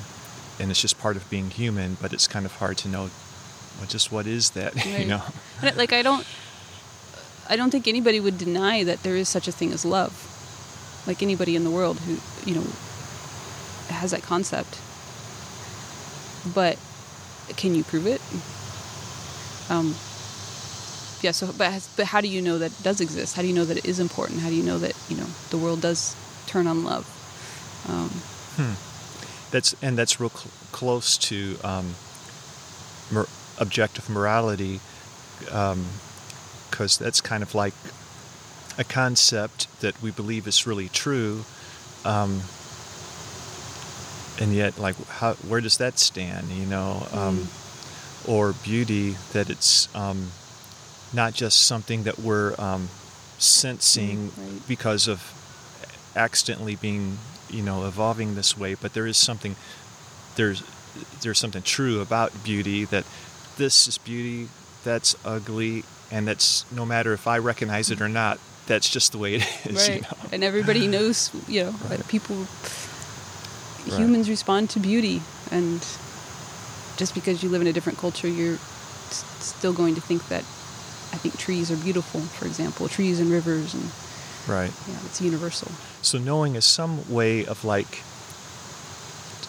and 0.59 0.71
it's 0.71 0.81
just 0.81 0.99
part 0.99 1.17
of 1.17 1.29
being 1.31 1.51
human. 1.51 1.97
But 2.01 2.13
it's 2.13 2.27
kind 2.27 2.45
of 2.45 2.53
hard 2.57 2.77
to 2.79 2.89
know, 2.89 3.11
well, 3.79 3.87
just 3.87 4.11
what 4.11 4.27
is 4.27 4.51
that, 4.51 4.75
right. 4.85 5.01
you 5.01 5.07
know? 5.07 5.23
Like 5.63 5.93
I 5.93 6.03
don't, 6.03 6.27
I 7.49 7.57
don't 7.57 7.71
think 7.71 7.87
anybody 7.89 8.21
would 8.21 8.39
deny 8.39 8.85
that 8.85 9.03
there 9.03 9.17
is 9.17 9.29
such 9.29 9.49
a 9.49 9.53
thing 9.53 9.73
as 9.73 9.85
love. 9.85 10.25
Like 11.07 11.23
anybody 11.23 11.57
in 11.57 11.65
the 11.65 11.71
world 11.71 11.99
who, 12.01 12.19
you 12.45 12.57
know, 12.57 12.67
has 13.89 14.11
that 14.13 14.23
concept. 14.23 14.81
But 16.55 16.79
can 17.57 17.75
you 17.75 17.85
prove 17.85 18.07
it? 18.07 18.21
Um, 19.71 19.95
yeah. 21.23 21.33
So, 21.33 21.53
but 21.53 21.89
but 21.97 22.07
how 22.07 22.21
do 22.21 22.29
you 22.29 22.41
know 22.41 22.59
that 22.59 22.73
it 22.73 22.83
does 22.83 23.01
exist? 23.01 23.37
How 23.37 23.43
do 23.43 23.49
you 23.49 23.55
know 23.55 23.65
that 23.65 23.77
it 23.77 23.87
is 23.87 24.01
important? 24.01 24.41
How 24.41 24.49
do 24.49 24.55
you 24.55 24.63
know 24.63 24.79
that 24.79 24.95
you 25.09 25.17
know 25.17 25.27
the 25.51 25.59
world 25.59 25.81
does 25.81 26.17
turn 26.49 26.67
on 26.67 26.83
love. 26.83 27.07
Um, 27.89 28.09
hmm. 28.57 29.51
That's 29.51 29.75
and 29.81 29.97
that's 29.97 30.19
real 30.21 30.31
cl- 30.31 30.53
close 30.73 31.17
to 31.19 31.57
um, 31.63 31.95
mor- 33.13 33.29
objective 33.59 34.09
morality, 34.11 34.81
because 35.41 35.73
um, 37.01 37.05
that's 37.05 37.21
kind 37.21 37.43
of 37.43 37.55
like 37.55 37.75
a 38.77 38.85
concept 38.85 39.69
that 39.81 40.01
we 40.03 40.11
believe 40.11 40.47
is 40.47 40.67
really 40.67 40.89
true, 40.89 41.45
um, 42.05 42.43
and 44.41 44.55
yet, 44.55 44.79
like, 44.79 44.97
how, 45.07 45.35
where 45.35 45.61
does 45.61 45.79
that 45.79 45.99
stand? 45.99 46.49
You 46.49 46.67
know, 46.67 47.07
mm. 47.11 48.29
or 48.29 48.53
beauty 48.53 49.17
that 49.33 49.51
it's 49.51 49.95
um, 49.95 50.31
not 51.13 51.35
just 51.35 51.67
something 51.67 52.05
that 52.05 52.19
we're 52.19 52.55
sensing 53.39 54.29
mm, 54.29 54.53
right. 54.53 54.69
because 54.69 55.09
of 55.09 55.35
accidentally 56.17 56.77
being, 56.77 57.19
you 57.49 57.63
know, 57.63 57.87
evolving 57.87 58.35
this 58.35 58.57
way, 58.57 58.75
but 58.75 58.95
there 58.95 59.07
is 59.07 59.17
something 59.17 59.57
there's 60.37 60.63
there's 61.23 61.39
something 61.39 61.63
true 61.63 62.01
about 62.01 62.33
beauty 62.45 62.85
that 62.87 63.05
this 63.57 63.87
is 63.89 63.99
beauty, 63.99 64.49
that's 64.85 65.15
ugly, 65.25 65.85
and 66.11 66.27
that's 66.27 66.71
no 66.73 66.87
matter 66.87 67.13
if 67.13 67.27
I 67.27 67.39
recognize 67.39 67.91
it 67.91 68.01
or 68.01 68.09
not, 68.09 68.39
that's 68.67 68.89
just 68.89 69.13
the 69.13 69.19
way 69.19 69.35
it 69.37 69.67
is. 69.67 69.89
Right. 69.89 69.97
You 69.97 70.03
know? 70.03 70.29
And 70.33 70.45
everybody 70.45 70.87
knows, 70.95 71.31
you 71.47 71.65
know, 71.65 71.75
right. 71.91 72.07
people 72.09 72.47
right. 73.91 74.01
humans 74.01 74.29
respond 74.29 74.71
to 74.71 74.81
beauty 74.81 75.23
and 75.51 75.81
just 76.97 77.15
because 77.15 77.43
you 77.43 77.49
live 77.49 77.61
in 77.61 77.67
a 77.67 77.73
different 77.73 77.99
culture, 77.99 78.29
you're 78.29 78.59
still 79.41 79.73
going 79.73 79.95
to 79.95 80.01
think 80.01 80.27
that 80.29 80.41
I 81.13 81.17
think 81.17 81.39
trees 81.39 81.71
are 81.71 81.77
beautiful, 81.77 82.21
for 82.21 82.47
example, 82.47 82.89
trees 82.89 83.21
and 83.21 83.31
rivers, 83.31 83.73
and 83.73 83.91
Right. 84.47 84.73
yeah, 84.89 84.99
it's 85.05 85.21
universal. 85.21 85.71
So 86.03 86.19
knowing 86.19 86.55
is 86.57 86.65
some 86.65 87.11
way 87.11 87.47
of 87.47 87.65
like 87.65 88.03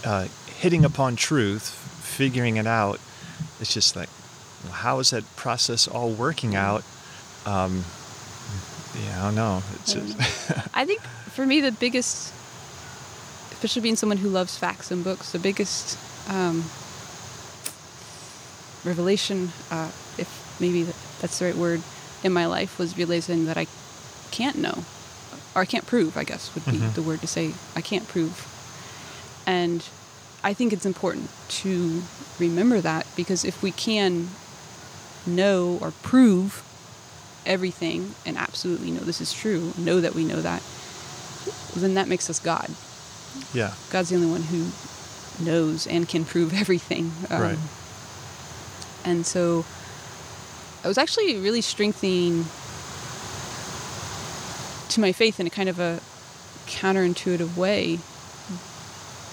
uh, 0.05 0.27
hitting 0.47 0.85
upon 0.85 1.15
truth, 1.15 1.69
figuring 2.03 2.57
it 2.57 2.67
out. 2.67 2.99
It's 3.59 3.73
just 3.73 3.95
like, 3.95 4.09
well, 4.63 4.73
how 4.73 4.99
is 4.99 5.09
that 5.09 5.23
process 5.35 5.87
all 5.87 6.11
working 6.11 6.55
out? 6.55 6.83
Um, 7.45 7.83
yeah, 9.03 9.21
I 9.21 9.25
don't 9.25 9.35
know. 9.35 9.63
It's 9.75 9.95
I 9.95 9.99
don't 9.99 10.07
just, 10.07 10.67
I 10.73 10.85
think 10.85 11.01
for 11.01 11.45
me, 11.45 11.61
the 11.61 11.71
biggest, 11.71 12.33
especially 13.59 13.81
being 13.81 13.97
someone 13.97 14.17
who 14.19 14.29
loves 14.29 14.57
facts 14.57 14.89
and 14.89 15.03
books, 15.03 15.33
the 15.33 15.39
biggest 15.39 15.97
um, 16.29 16.63
revelation, 18.85 19.51
uh, 19.69 19.91
if 20.17 20.55
maybe 20.61 20.83
that's 21.19 21.39
the 21.39 21.45
right 21.45 21.55
word, 21.57 21.81
in 22.23 22.31
my 22.31 22.45
life 22.45 22.79
was 22.79 22.97
realizing 22.97 23.45
that 23.47 23.57
I 23.57 23.67
can't 24.31 24.57
know, 24.57 24.85
or 25.55 25.61
I 25.61 25.65
can't 25.65 25.85
prove, 25.85 26.15
I 26.15 26.23
guess 26.23 26.55
would 26.55 26.65
be 26.67 26.77
Mhm. 26.77 26.93
the 26.93 27.01
word 27.01 27.19
to 27.19 27.27
say. 27.27 27.53
I 27.75 27.81
can't 27.81 28.07
prove. 28.07 28.47
And 29.45 29.83
I 30.41 30.53
think 30.53 30.71
it's 30.71 30.85
important 30.85 31.29
to 31.63 32.01
remember 32.39 32.79
that 32.79 33.05
because 33.17 33.43
if 33.43 33.61
we 33.61 33.71
can 33.73 34.29
know 35.27 35.77
or 35.81 35.91
prove 36.01 36.63
everything 37.45 38.15
and 38.25 38.37
absolutely 38.37 38.91
know 38.91 39.01
this 39.01 39.19
is 39.19 39.33
true, 39.33 39.73
know 39.77 39.99
that 39.99 40.15
we 40.15 40.23
know 40.23 40.41
that, 40.41 40.63
then 41.75 41.95
that 41.95 42.07
makes 42.07 42.29
us 42.29 42.39
God. 42.39 42.69
Yeah, 43.53 43.73
God's 43.89 44.09
the 44.09 44.15
only 44.15 44.29
one 44.29 44.43
who 44.43 44.69
knows 45.43 45.87
and 45.87 46.07
can 46.07 46.25
prove 46.25 46.53
everything. 46.61 47.11
Um, 47.29 47.41
Right. 47.41 47.57
And 49.05 49.25
so 49.25 49.65
I 50.83 50.87
was 50.87 50.97
actually 50.97 51.37
really 51.37 51.61
strengthening 51.61 52.45
to 54.89 54.99
my 54.99 55.11
faith 55.11 55.39
in 55.39 55.47
a 55.47 55.49
kind 55.49 55.69
of 55.69 55.79
a 55.79 56.01
counterintuitive 56.67 57.55
way 57.55 57.99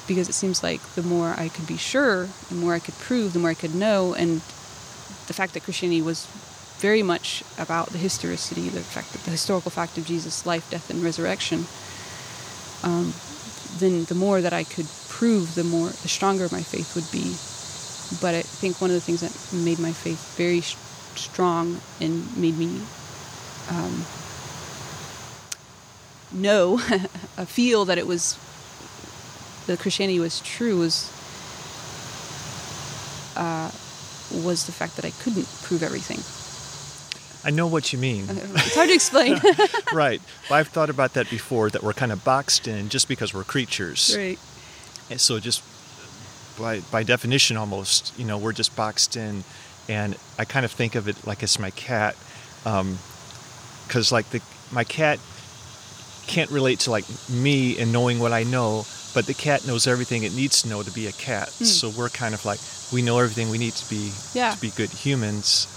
because 0.07 0.29
it 0.29 0.35
seems 0.35 0.63
like 0.63 0.81
the 0.95 1.03
more 1.03 1.35
I 1.37 1.49
could 1.49 1.67
be 1.67 1.77
sure, 1.77 2.29
the 2.49 2.55
more 2.55 2.75
I 2.75 2.79
could 2.79 2.95
prove, 2.99 3.33
the 3.33 3.39
more 3.41 3.51
I 3.51 3.55
could 3.55 3.75
know, 3.75 4.15
and 4.15 4.37
the 5.27 5.35
fact 5.35 5.55
that 5.55 5.65
Christianity 5.65 6.01
was 6.01 6.27
very 6.79 7.03
much 7.03 7.43
about 7.59 7.89
the 7.89 7.99
historicity, 7.99 8.69
the 8.69 8.81
fact 8.81 9.13
that 9.13 9.23
the 9.23 9.31
historical 9.31 9.71
fact 9.71 9.99
of 9.99 10.07
Jesus' 10.07 10.47
life, 10.47 10.71
death, 10.71 10.91
and 10.91 11.03
resurrection, 11.03 11.67
um, 12.85 13.13
then 13.79 14.05
the 14.05 14.15
more 14.15 14.41
that 14.41 14.53
I 14.53 14.65
could 14.65 14.87
prove, 15.09 15.55
the 15.55 15.65
more 15.65 15.89
the 15.89 16.09
stronger 16.09 16.49
my 16.51 16.63
faith 16.63 16.95
would 16.95 17.11
be. 17.11 17.37
But 18.21 18.35
I 18.35 18.43
think 18.43 18.81
one 18.81 18.91
of 18.91 18.95
the 18.95 19.01
things 19.01 19.21
that 19.21 19.35
made 19.53 19.79
my 19.79 19.93
faith 19.93 20.37
very 20.37 20.61
sh- 20.61 20.77
strong 21.19 21.81
and 22.01 22.37
made 22.37 22.57
me 22.57 22.81
um, 23.71 24.05
know, 26.33 26.79
feel 27.47 27.85
that 27.87 27.99
it 27.99 28.07
was 28.07 28.39
the 29.67 29.77
Christianity 29.77 30.21
was 30.21 30.41
true 30.41 30.79
was 30.79 31.11
uh, 33.37 33.71
was 34.33 34.67
the 34.67 34.73
fact 34.73 34.97
that 34.97 35.05
I 35.05 35.11
couldn't 35.11 35.47
prove 35.63 35.83
everything. 35.83 36.46
I 37.47 37.51
know 37.51 37.67
what 37.69 37.93
you 37.93 37.99
mean. 37.99 38.25
It's 38.67 38.75
hard 38.75 38.89
to 38.89 38.95
explain. 38.95 39.41
right. 39.95 40.21
Well, 40.51 40.59
I've 40.59 40.69
thought 40.69 40.91
about 40.91 41.13
that 41.15 41.31
before. 41.31 41.71
That 41.71 41.83
we're 41.83 41.93
kind 41.95 42.13
of 42.13 42.25
boxed 42.25 42.67
in 42.67 42.89
just 42.89 43.07
because 43.09 43.33
we're 43.33 43.45
creatures. 43.45 44.15
right. 44.17 44.39
And 45.11 45.21
so 45.21 45.39
just 45.39 45.63
by 46.59 46.81
by 46.91 47.03
definition 47.05 47.57
almost, 47.57 48.13
you 48.19 48.25
know, 48.25 48.39
we're 48.39 48.53
just 48.53 48.75
boxed 48.75 49.17
in 49.17 49.45
and 49.89 50.17
I 50.39 50.45
kind 50.45 50.65
of 50.65 50.73
think 50.73 50.97
of 50.97 51.07
it 51.09 51.17
like 51.27 51.43
it's 51.45 51.59
my 51.61 51.71
cat 51.71 52.17
um 52.65 52.99
cuz 53.89 54.11
like 54.11 54.29
the 54.31 54.41
my 54.73 54.83
cat 54.85 55.19
can't 56.27 56.51
relate 56.51 56.81
to 56.81 56.91
like 56.91 57.05
me 57.31 57.79
and 57.79 57.93
knowing 57.93 58.19
what 58.19 58.33
I 58.33 58.43
know, 58.43 58.85
but 59.15 59.27
the 59.27 59.35
cat 59.35 59.65
knows 59.67 59.87
everything 59.87 60.25
it 60.25 60.35
needs 60.35 60.63
to 60.63 60.69
know 60.69 60.83
to 60.83 60.91
be 60.91 61.07
a 61.07 61.13
cat. 61.13 61.49
Mm. 61.61 61.67
So 61.67 61.89
we're 61.91 62.09
kind 62.11 62.35
of 62.35 62.45
like 62.45 62.59
we 62.93 63.01
know 63.03 63.19
everything 63.21 63.49
we 63.51 63.59
need 63.59 63.75
to 63.75 63.87
be 63.89 64.11
Yeah. 64.35 64.55
to 64.55 64.61
be 64.61 64.71
good 64.71 64.91
humans. 64.91 65.69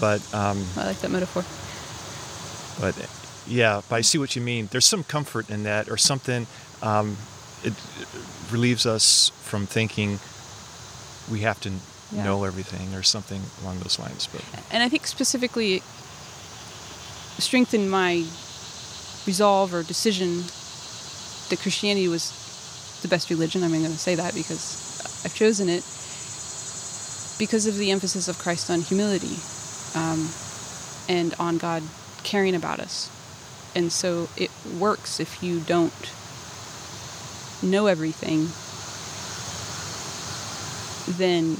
But 0.00 0.20
um 0.34 0.64
I 0.76 0.84
like 0.86 0.98
that 1.00 1.10
metaphor. 1.10 1.44
but 2.80 2.94
yeah, 3.46 3.82
but 3.88 3.96
I 3.96 4.00
see 4.02 4.18
what 4.18 4.34
you 4.36 4.42
mean. 4.42 4.68
There's 4.70 4.86
some 4.86 5.04
comfort 5.04 5.50
in 5.50 5.64
that, 5.64 5.88
or 5.90 5.96
something. 5.98 6.46
Um, 6.82 7.16
it, 7.62 7.72
it 8.00 8.08
relieves 8.50 8.86
us 8.86 9.30
from 9.42 9.66
thinking 9.66 10.18
we 11.30 11.40
have 11.40 11.60
to 11.60 11.70
Yeah. 12.12 12.24
know 12.24 12.44
everything, 12.44 12.94
or 12.94 13.02
something 13.02 13.42
along 13.62 13.80
those 13.80 13.98
lines. 13.98 14.28
But 14.32 14.42
and 14.70 14.82
I 14.82 14.88
think 14.88 15.06
specifically 15.06 15.74
it 15.76 15.82
strengthened 17.42 17.90
my 17.90 18.24
resolve 19.26 19.74
or 19.74 19.82
decision 19.82 20.44
that 21.50 21.58
Christianity 21.60 22.08
was 22.08 22.30
the 23.02 23.08
best 23.08 23.30
religion. 23.30 23.62
I'm 23.64 23.70
going 23.70 23.84
to 23.84 23.98
say 23.98 24.14
that 24.16 24.34
because 24.34 25.22
I've 25.24 25.34
chosen 25.34 25.68
it 25.68 25.82
because 27.38 27.66
of 27.66 27.76
the 27.76 27.90
emphasis 27.90 28.28
of 28.28 28.38
Christ 28.38 28.70
on 28.70 28.80
humility 28.80 29.36
um, 29.94 30.28
and 31.08 31.34
on 31.38 31.58
God 31.58 31.82
caring 32.22 32.54
about 32.54 32.80
us. 32.80 33.10
And 33.74 33.90
so 33.90 34.28
it 34.36 34.50
works 34.78 35.20
if 35.20 35.42
you 35.42 35.60
don't 35.60 35.92
know 37.62 37.86
everything, 37.86 38.48
then 41.18 41.56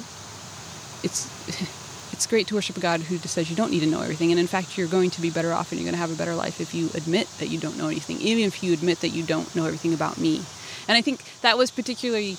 it's 1.03 1.29
it's 2.13 2.27
great 2.27 2.47
to 2.47 2.55
worship 2.55 2.77
a 2.77 2.81
God 2.81 3.01
who 3.01 3.19
just 3.19 3.35
says 3.35 3.51
you 3.51 3.57
don't 3.57 3.73
need 3.73 3.81
to 3.81 3.87
know 3.87 4.01
everything. 4.01 4.31
And 4.31 4.39
in 4.39 4.47
fact, 4.47 4.79
you're 4.79 4.87
going 4.87 5.11
to 5.11 5.21
be 5.21 5.31
better 5.31 5.53
off 5.53 5.73
and 5.73 5.81
you're 5.81 5.87
going 5.87 5.95
to 5.95 6.01
have 6.01 6.13
a 6.13 6.17
better 6.17 6.35
life 6.35 6.61
if 6.61 6.73
you 6.73 6.89
admit 6.95 7.29
that 7.39 7.49
you 7.49 7.59
don't 7.59 7.77
know 7.77 7.89
anything, 7.89 8.19
even 8.21 8.45
if 8.45 8.63
you 8.63 8.73
admit 8.73 9.01
that 9.01 9.09
you 9.09 9.25
don't 9.25 9.55
know 9.57 9.65
everything 9.65 9.93
about 9.93 10.17
me. 10.17 10.37
And 10.87 10.97
I 10.97 11.01
think 11.01 11.25
that 11.41 11.59
was 11.59 11.73
particularly 11.73 12.37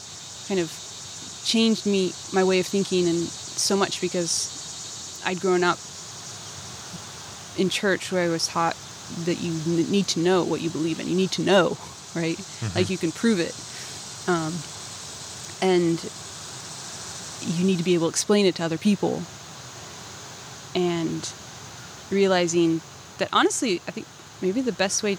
kind 0.48 0.62
of 0.62 0.72
changed 1.44 1.86
me, 1.86 2.14
my 2.34 2.44
way 2.44 2.60
of 2.60 2.66
thinking, 2.66 3.08
and 3.08 3.18
so 3.18 3.76
much 3.76 4.00
because 4.00 4.65
I'd 5.26 5.40
grown 5.40 5.64
up 5.64 5.80
in 7.58 7.70
church 7.70 8.12
where 8.12 8.24
I 8.24 8.30
was 8.30 8.48
taught 8.48 8.76
that 9.26 9.42
you 9.42 9.54
need 9.86 10.08
to 10.10 10.20
know 10.20 10.44
what 10.44 10.62
you 10.62 10.70
believe 10.70 11.00
in. 11.00 11.08
You 11.08 11.16
need 11.16 11.32
to 11.32 11.42
know, 11.42 11.78
right? 12.16 12.40
Like 12.76 12.90
you 12.90 12.98
can 12.98 13.12
prove 13.12 13.40
it. 13.40 13.56
Um, 14.28 14.54
and 15.62 16.04
you 17.42 17.66
need 17.66 17.78
to 17.78 17.84
be 17.84 17.94
able 17.94 18.08
to 18.08 18.10
explain 18.10 18.46
it 18.46 18.56
to 18.56 18.64
other 18.64 18.78
people 18.78 19.22
and 20.74 21.32
realizing 22.12 22.82
that 23.18 23.30
honestly 23.32 23.82
i 23.88 23.92
think 23.92 24.08
maybe 24.42 24.62
the 24.62 24.72
best 24.72 25.04
way 25.04 25.18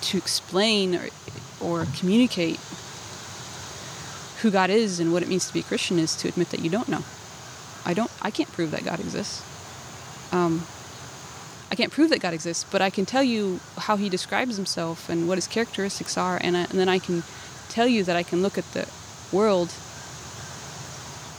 to 0.00 0.16
explain 0.16 0.94
or, 0.94 1.08
or 1.60 1.86
communicate 1.98 2.58
who 4.42 4.50
god 4.50 4.70
is 4.70 5.00
and 5.00 5.12
what 5.12 5.22
it 5.22 5.28
means 5.28 5.46
to 5.46 5.52
be 5.52 5.60
a 5.60 5.64
christian 5.64 5.98
is 5.98 6.14
to 6.16 6.28
admit 6.28 6.50
that 6.50 6.60
you 6.60 6.70
don't 6.70 6.88
know 6.88 7.04
i 7.86 7.94
don't 7.94 8.10
i 8.22 8.30
can't 8.30 8.52
prove 8.52 8.70
that 8.70 8.84
god 8.84 9.00
exists 9.00 9.42
um, 10.32 10.66
i 11.70 11.74
can't 11.74 11.92
prove 11.92 12.10
that 12.10 12.20
god 12.20 12.34
exists 12.34 12.64
but 12.70 12.82
i 12.82 12.90
can 12.90 13.06
tell 13.06 13.22
you 13.22 13.60
how 13.78 13.96
he 13.96 14.08
describes 14.08 14.56
himself 14.56 15.08
and 15.08 15.26
what 15.26 15.38
his 15.38 15.46
characteristics 15.46 16.18
are 16.18 16.38
and, 16.42 16.56
I, 16.56 16.60
and 16.60 16.78
then 16.78 16.88
i 16.88 16.98
can 16.98 17.22
tell 17.68 17.86
you 17.86 18.04
that 18.04 18.16
i 18.16 18.22
can 18.22 18.42
look 18.42 18.58
at 18.58 18.70
the 18.72 18.86
world 19.32 19.72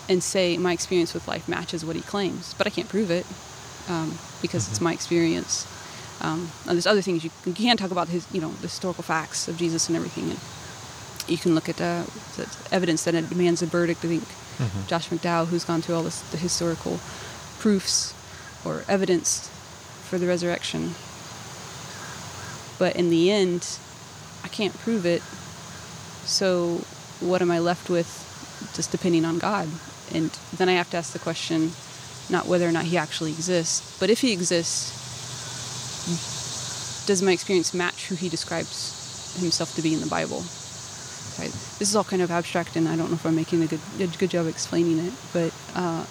and 0.09 0.23
say 0.23 0.57
my 0.57 0.73
experience 0.73 1.13
with 1.13 1.27
life 1.27 1.47
matches 1.47 1.85
what 1.85 1.95
he 1.95 2.01
claims, 2.01 2.53
but 2.57 2.67
I 2.67 2.69
can't 2.69 2.87
prove 2.87 3.11
it 3.11 3.25
um, 3.89 4.17
because 4.41 4.69
it's 4.69 4.81
my 4.81 4.93
experience. 4.93 5.67
Um, 6.21 6.49
and 6.65 6.75
there's 6.75 6.87
other 6.87 7.01
things 7.01 7.23
you 7.23 7.29
can, 7.43 7.51
you 7.51 7.55
can 7.55 7.77
talk 7.77 7.91
about 7.91 8.07
his, 8.07 8.25
you 8.33 8.41
know, 8.41 8.49
the 8.49 8.63
historical 8.63 9.03
facts 9.03 9.47
of 9.47 9.57
Jesus 9.57 9.87
and 9.87 9.95
everything, 9.95 10.31
and 10.31 10.39
you 11.29 11.37
can 11.37 11.53
look 11.53 11.69
at 11.69 11.79
uh, 11.79 12.03
the 12.37 12.47
evidence 12.71 13.03
that 13.03 13.11
demands 13.29 13.61
a 13.61 13.65
verdict. 13.65 14.03
I 14.03 14.07
think 14.07 14.23
Mhm. 14.59 14.87
Josh 14.87 15.09
McDowell, 15.09 15.47
who's 15.47 15.63
gone 15.63 15.81
through 15.81 15.95
all 15.95 16.03
this, 16.03 16.21
the 16.31 16.37
historical 16.37 16.99
proofs 17.59 18.13
or 18.65 18.83
evidence 18.87 19.49
for 20.09 20.17
the 20.17 20.27
resurrection, 20.27 20.95
but 22.79 22.95
in 22.95 23.09
the 23.09 23.31
end, 23.31 23.67
I 24.43 24.47
can't 24.47 24.77
prove 24.79 25.05
it. 25.05 25.21
So 26.25 26.81
what 27.19 27.41
am 27.41 27.51
I 27.51 27.59
left 27.59 27.89
with? 27.89 28.07
Just 28.73 28.91
depending 28.91 29.25
on 29.25 29.37
God. 29.39 29.67
And 30.13 30.31
then 30.55 30.69
I 30.69 30.73
have 30.73 30.89
to 30.91 30.97
ask 30.97 31.13
the 31.13 31.19
question 31.19 31.73
not 32.29 32.45
whether 32.45 32.67
or 32.67 32.71
not 32.71 32.85
he 32.85 32.97
actually 32.97 33.31
exists, 33.31 33.97
but 33.99 34.09
if 34.09 34.21
he 34.21 34.31
exists, 34.33 34.93
does 37.05 37.21
my 37.21 37.31
experience 37.31 37.73
match 37.73 38.07
who 38.07 38.15
he 38.15 38.27
describes 38.29 39.35
himself 39.39 39.73
to 39.75 39.81
be 39.81 39.93
in 39.93 40.01
the 40.01 40.07
Bible? 40.07 40.43
Right. 41.39 41.51
This 41.79 41.89
is 41.89 41.95
all 41.95 42.03
kind 42.03 42.21
of 42.21 42.31
abstract, 42.31 42.75
and 42.75 42.87
I 42.87 42.95
don't 42.95 43.09
know 43.09 43.15
if 43.15 43.25
I'm 43.25 43.35
making 43.35 43.61
a 43.63 43.67
good 43.67 43.79
a 43.99 44.07
good 44.07 44.29
job 44.29 44.47
explaining 44.47 44.99
it. 44.99 45.13
But 45.33 45.53
uh, 45.75 46.05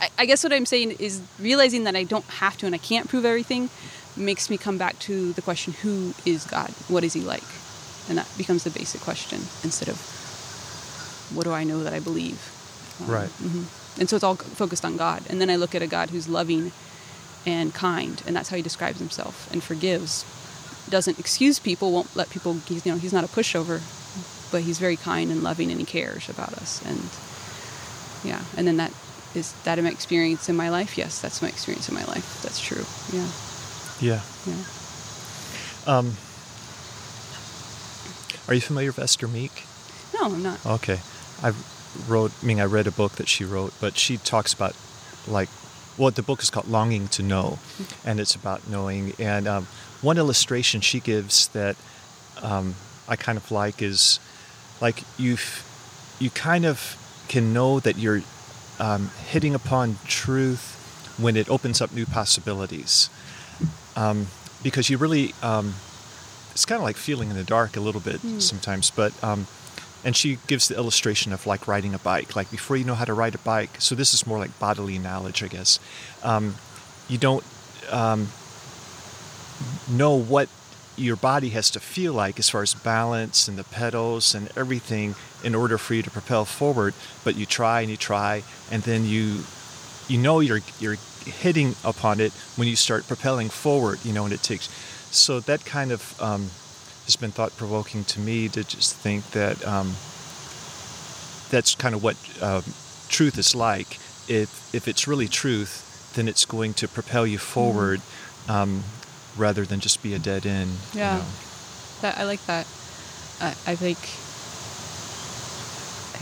I, 0.00 0.10
I 0.18 0.26
guess 0.26 0.42
what 0.42 0.52
I'm 0.52 0.66
saying 0.66 0.92
is 0.98 1.20
realizing 1.38 1.84
that 1.84 1.94
I 1.94 2.04
don't 2.04 2.24
have 2.24 2.56
to 2.58 2.66
and 2.66 2.74
I 2.74 2.78
can't 2.78 3.08
prove 3.08 3.24
everything 3.24 3.70
makes 4.16 4.50
me 4.50 4.58
come 4.58 4.78
back 4.78 4.98
to 5.00 5.32
the 5.32 5.42
question: 5.42 5.72
Who 5.82 6.14
is 6.26 6.44
God? 6.44 6.70
What 6.88 7.04
is 7.04 7.12
He 7.12 7.20
like? 7.20 7.44
And 8.08 8.18
that 8.18 8.28
becomes 8.36 8.64
the 8.64 8.70
basic 8.70 9.00
question 9.00 9.38
instead 9.62 9.88
of 9.88 9.96
what 11.34 11.44
do 11.44 11.52
I 11.52 11.64
know 11.64 11.82
that 11.84 11.92
I 11.94 12.00
believe. 12.00 12.40
Right. 13.06 13.30
mhm. 13.40 13.64
And 14.00 14.08
so 14.08 14.16
it's 14.16 14.24
all 14.24 14.36
focused 14.36 14.84
on 14.84 14.96
God. 14.96 15.22
And 15.28 15.40
then 15.40 15.50
I 15.50 15.56
look 15.56 15.74
at 15.74 15.82
a 15.82 15.86
God 15.86 16.10
who's 16.10 16.28
loving 16.28 16.72
and 17.46 17.74
kind, 17.74 18.22
and 18.26 18.34
that's 18.34 18.48
how 18.48 18.56
he 18.56 18.62
describes 18.62 18.98
himself. 18.98 19.50
And 19.52 19.62
forgives, 19.62 20.24
doesn't 20.88 21.18
excuse 21.18 21.58
people, 21.58 21.92
won't 21.92 22.14
let 22.16 22.30
people. 22.30 22.56
You 22.68 22.80
know, 22.86 22.96
he's 22.98 23.12
not 23.12 23.24
a 23.24 23.28
pushover, 23.28 23.80
but 24.52 24.62
he's 24.62 24.78
very 24.78 24.96
kind 24.96 25.30
and 25.32 25.42
loving, 25.42 25.70
and 25.72 25.80
he 25.80 25.86
cares 25.86 26.28
about 26.28 26.52
us. 26.54 26.80
And 26.86 27.00
yeah, 28.24 28.42
and 28.56 28.66
then 28.68 28.76
that 28.76 28.92
is 29.34 29.52
that 29.64 29.82
my 29.82 29.90
experience 29.90 30.48
in 30.48 30.54
my 30.56 30.68
life. 30.68 30.96
Yes, 30.96 31.20
that's 31.20 31.42
my 31.42 31.48
experience 31.48 31.88
in 31.88 31.94
my 31.94 32.04
life. 32.04 32.40
That's 32.42 32.60
true. 32.60 32.84
Yeah, 33.12 33.26
Yeah. 34.00 34.20
yeah. 34.46 34.62
Um, 35.84 36.14
are 38.48 38.54
you 38.54 38.60
familiar 38.60 38.90
with 38.90 38.98
Esther 38.98 39.26
Meek? 39.28 39.64
No, 40.14 40.26
I'm 40.26 40.42
not. 40.42 40.64
Okay, 40.64 41.00
I 41.42 41.52
wrote. 42.06 42.32
I 42.42 42.46
mean, 42.46 42.60
I 42.60 42.64
read 42.64 42.86
a 42.86 42.90
book 42.92 43.12
that 43.12 43.28
she 43.28 43.44
wrote, 43.44 43.72
but 43.80 43.96
she 43.96 44.16
talks 44.18 44.52
about 44.52 44.76
like, 45.26 45.48
well, 45.96 46.10
the 46.10 46.22
book 46.22 46.42
is 46.42 46.50
called 46.50 46.68
"Longing 46.68 47.08
to 47.08 47.22
Know," 47.22 47.58
and 48.04 48.20
it's 48.20 48.34
about 48.34 48.68
knowing. 48.68 49.14
And 49.18 49.48
um, 49.48 49.66
one 50.02 50.18
illustration 50.18 50.80
she 50.82 51.00
gives 51.00 51.48
that 51.48 51.76
um, 52.42 52.74
I 53.08 53.16
kind 53.16 53.38
of 53.38 53.50
like 53.50 53.80
is 53.82 54.20
like 54.82 55.04
you, 55.18 55.38
you 56.18 56.28
kind 56.30 56.66
of 56.66 56.98
can 57.28 57.54
know 57.54 57.80
that 57.80 57.96
you're 57.96 58.20
um, 58.78 59.10
hitting 59.28 59.54
upon 59.54 59.96
truth 60.06 61.14
when 61.18 61.36
it 61.36 61.48
opens 61.48 61.80
up 61.80 61.92
new 61.92 62.04
possibilities, 62.04 63.08
um, 63.96 64.26
because 64.62 64.90
you 64.90 64.98
really. 64.98 65.32
Um, 65.42 65.74
it's 66.52 66.66
kind 66.66 66.78
of 66.78 66.82
like 66.82 66.96
feeling 66.96 67.30
in 67.30 67.36
the 67.36 67.44
dark 67.44 67.78
a 67.78 67.80
little 67.80 68.00
bit 68.02 68.20
sometimes, 68.42 68.90
but 68.90 69.12
um, 69.24 69.46
and 70.04 70.14
she 70.14 70.38
gives 70.46 70.68
the 70.68 70.76
illustration 70.76 71.32
of 71.32 71.46
like 71.46 71.66
riding 71.66 71.94
a 71.94 71.98
bike. 71.98 72.36
Like 72.36 72.50
before 72.50 72.76
you 72.76 72.84
know 72.84 72.94
how 72.94 73.06
to 73.06 73.14
ride 73.14 73.34
a 73.34 73.38
bike, 73.38 73.80
so 73.80 73.94
this 73.94 74.12
is 74.12 74.26
more 74.26 74.38
like 74.38 74.58
bodily 74.58 74.98
knowledge, 74.98 75.42
I 75.42 75.48
guess. 75.48 75.78
Um, 76.22 76.56
you 77.08 77.16
don't 77.16 77.42
um, 77.90 78.28
know 79.90 80.14
what 80.14 80.50
your 80.96 81.16
body 81.16 81.50
has 81.50 81.70
to 81.70 81.80
feel 81.80 82.12
like 82.12 82.38
as 82.38 82.48
far 82.48 82.62
as 82.62 82.74
balance 82.74 83.48
and 83.48 83.58
the 83.58 83.64
pedals 83.64 84.34
and 84.34 84.50
everything 84.56 85.14
in 85.42 85.54
order 85.54 85.78
for 85.78 85.94
you 85.94 86.02
to 86.02 86.10
propel 86.10 86.44
forward. 86.44 86.94
But 87.24 87.36
you 87.36 87.46
try 87.46 87.80
and 87.80 87.90
you 87.90 87.96
try, 87.96 88.42
and 88.70 88.82
then 88.82 89.04
you 89.04 89.44
you 90.08 90.18
know 90.18 90.40
you're 90.40 90.60
you're 90.78 90.96
hitting 91.24 91.74
upon 91.84 92.20
it 92.20 92.32
when 92.56 92.68
you 92.68 92.76
start 92.76 93.06
propelling 93.06 93.48
forward. 93.48 93.98
You 94.04 94.12
know, 94.12 94.24
and 94.24 94.32
it 94.32 94.42
takes. 94.42 94.68
So 95.10 95.40
that 95.40 95.64
kind 95.64 95.92
of 95.92 96.20
um, 96.20 96.50
has 97.04 97.16
been 97.16 97.30
thought 97.30 97.56
provoking 97.56 98.04
to 98.04 98.20
me 98.20 98.48
to 98.48 98.64
just 98.64 98.96
think 98.96 99.30
that 99.32 99.64
um, 99.66 99.94
that's 101.50 101.74
kind 101.74 101.94
of 101.94 102.02
what 102.02 102.16
um, 102.42 102.64
truth 103.08 103.38
is 103.38 103.54
like. 103.54 103.98
If 104.28 104.74
if 104.74 104.88
it's 104.88 105.08
really 105.08 105.28
truth, 105.28 106.12
then 106.14 106.28
it's 106.28 106.44
going 106.44 106.74
to 106.74 106.88
propel 106.88 107.26
you 107.26 107.38
forward 107.38 108.00
um, 108.48 108.84
rather 109.36 109.64
than 109.64 109.80
just 109.80 110.02
be 110.02 110.14
a 110.14 110.18
dead 110.18 110.46
end. 110.46 110.70
you 110.92 111.00
Yeah. 111.00 111.18
know. 111.18 111.24
That 112.02 112.18
I 112.18 112.24
like 112.24 112.44
that. 112.46 112.66
I, 113.40 113.54
I 113.66 113.74
think. 113.76 113.98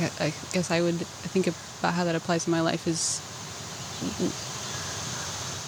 I, 0.01 0.27
I 0.27 0.33
guess 0.53 0.71
I 0.71 0.81
would 0.81 0.97
think 1.33 1.47
about 1.47 1.95
how 1.95 2.05
that 2.05 2.15
applies 2.15 2.45
to 2.45 2.51
my 2.51 2.61
life 2.61 2.87
is 2.87 3.21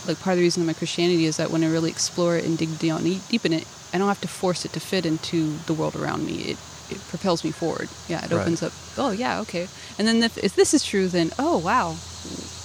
like 0.07 0.19
part 0.21 0.33
of 0.35 0.39
the 0.39 0.43
reason 0.45 0.63
of 0.63 0.67
my 0.67 0.73
Christianity 0.73 1.27
is 1.27 1.37
that 1.37 1.51
when 1.51 1.63
I 1.63 1.69
really 1.71 1.91
explore 1.91 2.37
it 2.37 2.45
and 2.45 2.57
dig 2.59 2.79
down 2.79 3.05
deep 3.05 3.45
in 3.45 3.53
it, 3.53 3.67
I 3.93 3.99
don't 3.99 4.09
have 4.09 4.21
to 4.23 4.29
force 4.29 4.65
it 4.65 4.73
to 4.73 4.81
fit 4.81 5.05
into 5.07 5.57
the 5.67 5.75
world 5.75 5.97
around 5.97 6.25
me. 6.27 6.39
It 6.53 6.59
it 6.91 7.01
propels 7.09 7.45
me 7.45 7.53
forward. 7.53 7.89
Yeah, 8.09 8.25
it 8.25 8.31
Right. 8.31 8.41
opens 8.41 8.63
up. 8.63 8.73
Oh 8.99 9.11
yeah, 9.13 9.41
okay. 9.41 9.69
And 9.99 10.07
then 10.09 10.23
if, 10.23 10.37
if 10.39 10.55
this 10.57 10.75
is 10.75 10.83
true, 10.85 11.09
then 11.09 11.31
oh 11.39 11.59
wow, 11.59 11.93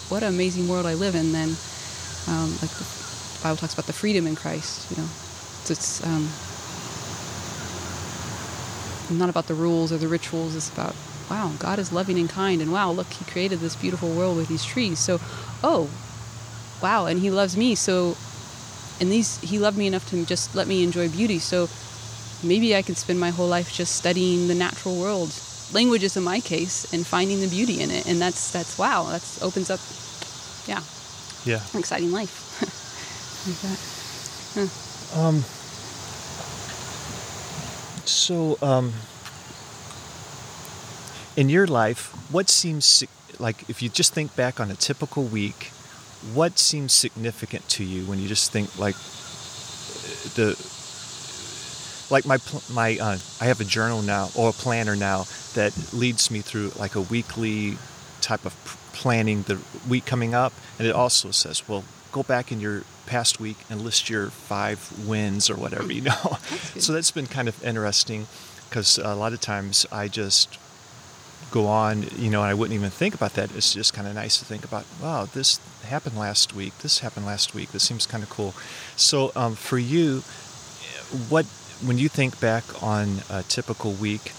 what 0.10 0.24
an 0.24 0.30
amazing 0.30 0.68
world 0.68 0.86
I 0.86 0.94
live 0.96 1.16
in. 1.16 1.32
Then 1.34 1.56
um, 2.28 2.52
like 2.62 2.72
Bible 3.48 3.58
talks 3.58 3.74
about 3.74 3.86
the 3.86 3.93
freedom 3.93 4.28
in 4.28 4.36
Christ. 4.36 4.91
You 4.91 4.98
know, 4.98 5.08
it's, 5.62 5.72
it's 5.72 6.04
um, 6.06 6.28
not 9.18 9.30
about 9.30 9.48
the 9.48 9.54
rules 9.54 9.93
or 9.93 9.98
the 9.98 10.10
rituals. 10.10 10.54
It's 10.54 10.70
about 10.74 10.93
wow, 11.30 11.54
God 11.60 11.80
is 11.80 11.93
loving 11.93 12.20
and 12.20 12.30
kind, 12.30 12.62
and 12.62 12.74
wow, 12.74 12.91
look, 12.91 13.08
He 13.08 13.24
created 13.26 13.60
this 13.60 13.76
beautiful 13.76 14.10
world 14.10 14.36
with 14.36 14.50
these 14.50 14.66
trees. 14.66 15.00
So, 15.00 15.20
oh, 15.64 15.89
wow, 16.82 17.06
and 17.06 17.20
He 17.20 17.30
loves 17.30 17.56
me. 17.56 17.76
So, 17.76 18.18
and 19.00 19.10
these 19.10 19.39
He 19.39 19.60
loved 19.60 19.78
me 19.78 19.88
enough 19.88 20.10
to 20.10 20.26
just 20.26 20.54
let 20.54 20.68
me 20.68 20.84
enjoy 20.84 21.08
beauty. 21.08 21.39
So, 21.39 21.70
maybe 22.45 22.76
I 22.76 22.82
could 22.82 22.98
spend 22.98 23.18
my 23.18 23.30
whole 23.30 23.48
life 23.48 23.72
just 23.72 23.95
studying 23.95 24.50
the 24.50 24.56
natural 24.56 25.00
world, 25.00 25.34
languages 25.72 26.18
in 26.18 26.24
my 26.24 26.41
case, 26.41 26.91
and 26.93 27.08
finding 27.08 27.39
the 27.39 27.48
beauty 27.48 27.82
in 27.82 27.91
it. 27.91 28.08
And 28.08 28.20
that's 28.20 28.52
that's 28.52 28.78
wow, 28.78 29.04
that's 29.10 29.41
opens 29.41 29.70
up, 29.70 29.80
yeah, 30.68 30.84
Yeah. 31.45 31.62
an 31.74 31.80
exciting 31.80 32.12
life. 32.12 32.84
that. 33.54 35.20
Um, 35.20 35.43
so, 38.06 38.58
um, 38.62 38.93
in 41.36 41.50
your 41.50 41.68
life, 41.68 42.14
what 42.32 42.50
seems 42.50 43.04
like 43.39 43.70
if 43.70 43.82
you 43.82 43.89
just 43.89 44.14
think 44.14 44.36
back 44.36 44.60
on 44.60 44.72
a 44.72 44.76
typical 44.76 45.24
week, 45.24 45.72
what 46.34 46.58
seems 46.58 46.93
significant 46.93 47.68
to 47.70 47.84
you 47.84 48.06
when 48.06 48.20
you 48.20 48.28
just 48.28 48.52
think 48.52 48.78
like 48.78 48.95
the 50.36 50.58
like 52.10 52.26
my 52.26 52.38
my 52.74 52.98
uh, 52.98 53.18
I 53.39 53.45
have 53.45 53.62
a 53.62 53.66
journal 53.66 54.02
now 54.02 54.30
or 54.36 54.50
a 54.50 54.54
planner 54.54 54.95
now 54.95 55.26
that 55.54 55.74
leads 55.93 56.32
me 56.32 56.41
through 56.41 56.72
like 56.78 56.95
a 56.95 57.02
weekly 57.02 57.78
type 58.22 58.45
of 58.45 58.54
planning 58.93 59.43
the 59.43 59.60
week 59.88 60.06
coming 60.06 60.34
up, 60.34 60.54
and 60.80 60.88
it 60.88 60.95
also 60.95 61.32
says, 61.32 61.68
well, 61.68 61.84
go 62.12 62.24
back 62.24 62.51
in 62.51 62.60
your 62.60 62.84
past 63.05 63.39
week 63.39 63.58
and 63.70 63.82
list 63.82 64.10
your 64.10 64.28
five 64.28 65.08
wins 65.08 65.49
or 65.49 65.55
whatever 65.55 65.91
you 65.91 66.01
know. 66.01 66.16
good. 66.74 66.82
so 66.82 66.93
that's 66.93 67.12
been 67.12 67.28
kind 67.28 67.47
of 67.47 67.64
interesting 67.64 68.28
because 68.70 68.97
a 68.97 69.16
lot 69.16 69.34
of 69.34 69.41
times 69.41 69.86
I 69.91 70.08
just 70.08 70.58
go 71.51 71.68
on, 71.68 72.03
you 72.18 72.30
know, 72.30 72.41
and 72.41 72.49
I 72.49 72.53
wouldn't 72.53 72.78
even 72.78 72.89
think 72.89 73.16
about 73.16 73.34
that. 73.34 73.55
It's 73.55 73.74
just 73.74 73.93
kind 73.93 74.08
of 74.08 74.16
nice 74.16 74.38
to 74.39 74.45
think 74.45 74.66
about, 74.66 74.86
wow, 75.01 75.26
this 75.26 75.60
happened 75.86 76.18
last 76.18 76.53
week. 76.53 76.78
This 76.80 76.99
happened 76.99 77.26
last 77.26 77.53
week. 77.53 77.72
This 77.72 77.84
seems 77.84 78.05
kind 78.05 78.24
of 78.24 78.30
cool. 78.30 78.53
So 78.95 79.32
um, 79.36 79.55
for 79.55 79.78
you, 79.78 80.24
what 81.30 81.45
when 81.86 81.97
you 81.97 82.10
think 82.10 82.39
back 82.39 82.64
on 82.82 83.20
a 83.30 83.43
typical 83.43 83.93
week, 83.93 84.30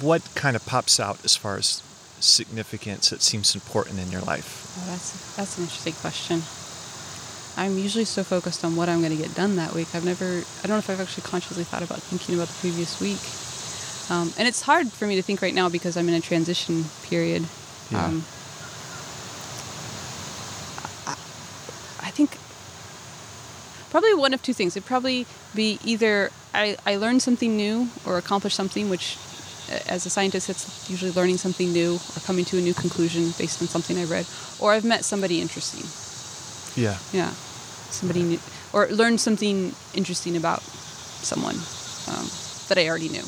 what 0.00 0.22
kind 0.34 0.56
of 0.56 0.64
pops 0.66 0.98
out 0.98 1.22
as 1.24 1.36
far 1.36 1.56
as 1.56 1.82
significance 2.18 3.10
that 3.10 3.22
seems 3.22 3.54
important 3.54 4.00
in 4.00 4.10
your 4.10 4.22
life? 4.22 4.74
Oh, 4.78 4.90
that's 4.90 5.36
that's 5.36 5.58
an 5.58 5.64
interesting 5.64 5.94
question. 5.94 6.42
I'm 7.56 7.78
usually 7.78 8.04
so 8.04 8.24
focused 8.24 8.64
on 8.64 8.76
what 8.76 8.88
I'm 8.88 9.00
going 9.00 9.16
to 9.16 9.22
get 9.22 9.34
done 9.34 9.56
that 9.56 9.74
week. 9.74 9.94
I've 9.94 10.04
never, 10.04 10.24
I 10.24 10.66
don't 10.66 10.70
know 10.70 10.78
if 10.78 10.88
I've 10.88 11.00
actually 11.00 11.24
consciously 11.24 11.64
thought 11.64 11.82
about 11.82 12.00
thinking 12.00 12.34
about 12.34 12.48
the 12.48 12.58
previous 12.60 13.00
week. 13.00 13.20
Um, 14.10 14.32
and 14.38 14.48
it's 14.48 14.62
hard 14.62 14.90
for 14.90 15.06
me 15.06 15.16
to 15.16 15.22
think 15.22 15.42
right 15.42 15.54
now 15.54 15.68
because 15.68 15.96
I'm 15.96 16.08
in 16.08 16.14
a 16.14 16.20
transition 16.20 16.84
period. 17.04 17.44
Yeah. 17.90 18.06
Um, 18.06 18.24
I, 21.06 21.12
I 22.06 22.10
think 22.10 22.38
probably 23.90 24.14
one 24.14 24.32
of 24.34 24.42
two 24.42 24.54
things. 24.54 24.76
It'd 24.76 24.86
probably 24.86 25.26
be 25.54 25.78
either 25.84 26.30
I, 26.54 26.76
I 26.86 26.96
learned 26.96 27.22
something 27.22 27.56
new 27.56 27.88
or 28.06 28.18
accomplished 28.18 28.56
something, 28.56 28.88
which 28.88 29.18
as 29.86 30.04
a 30.06 30.10
scientist, 30.10 30.50
it's 30.50 30.90
usually 30.90 31.12
learning 31.12 31.38
something 31.38 31.72
new 31.72 31.94
or 31.94 32.20
coming 32.24 32.44
to 32.46 32.58
a 32.58 32.60
new 32.60 32.74
conclusion 32.74 33.32
based 33.38 33.62
on 33.62 33.68
something 33.68 33.98
I 33.98 34.04
read, 34.04 34.26
or 34.60 34.72
I've 34.72 34.84
met 34.84 35.04
somebody 35.04 35.40
interesting. 35.40 35.84
Yeah. 36.76 36.98
Yeah, 37.12 37.30
somebody 37.90 38.22
new, 38.22 38.38
or 38.72 38.86
learned 38.88 39.20
something 39.20 39.74
interesting 39.94 40.36
about 40.36 40.62
someone 40.62 41.56
um, 42.08 42.28
that 42.68 42.78
I 42.78 42.88
already 42.88 43.08
knew. 43.08 43.24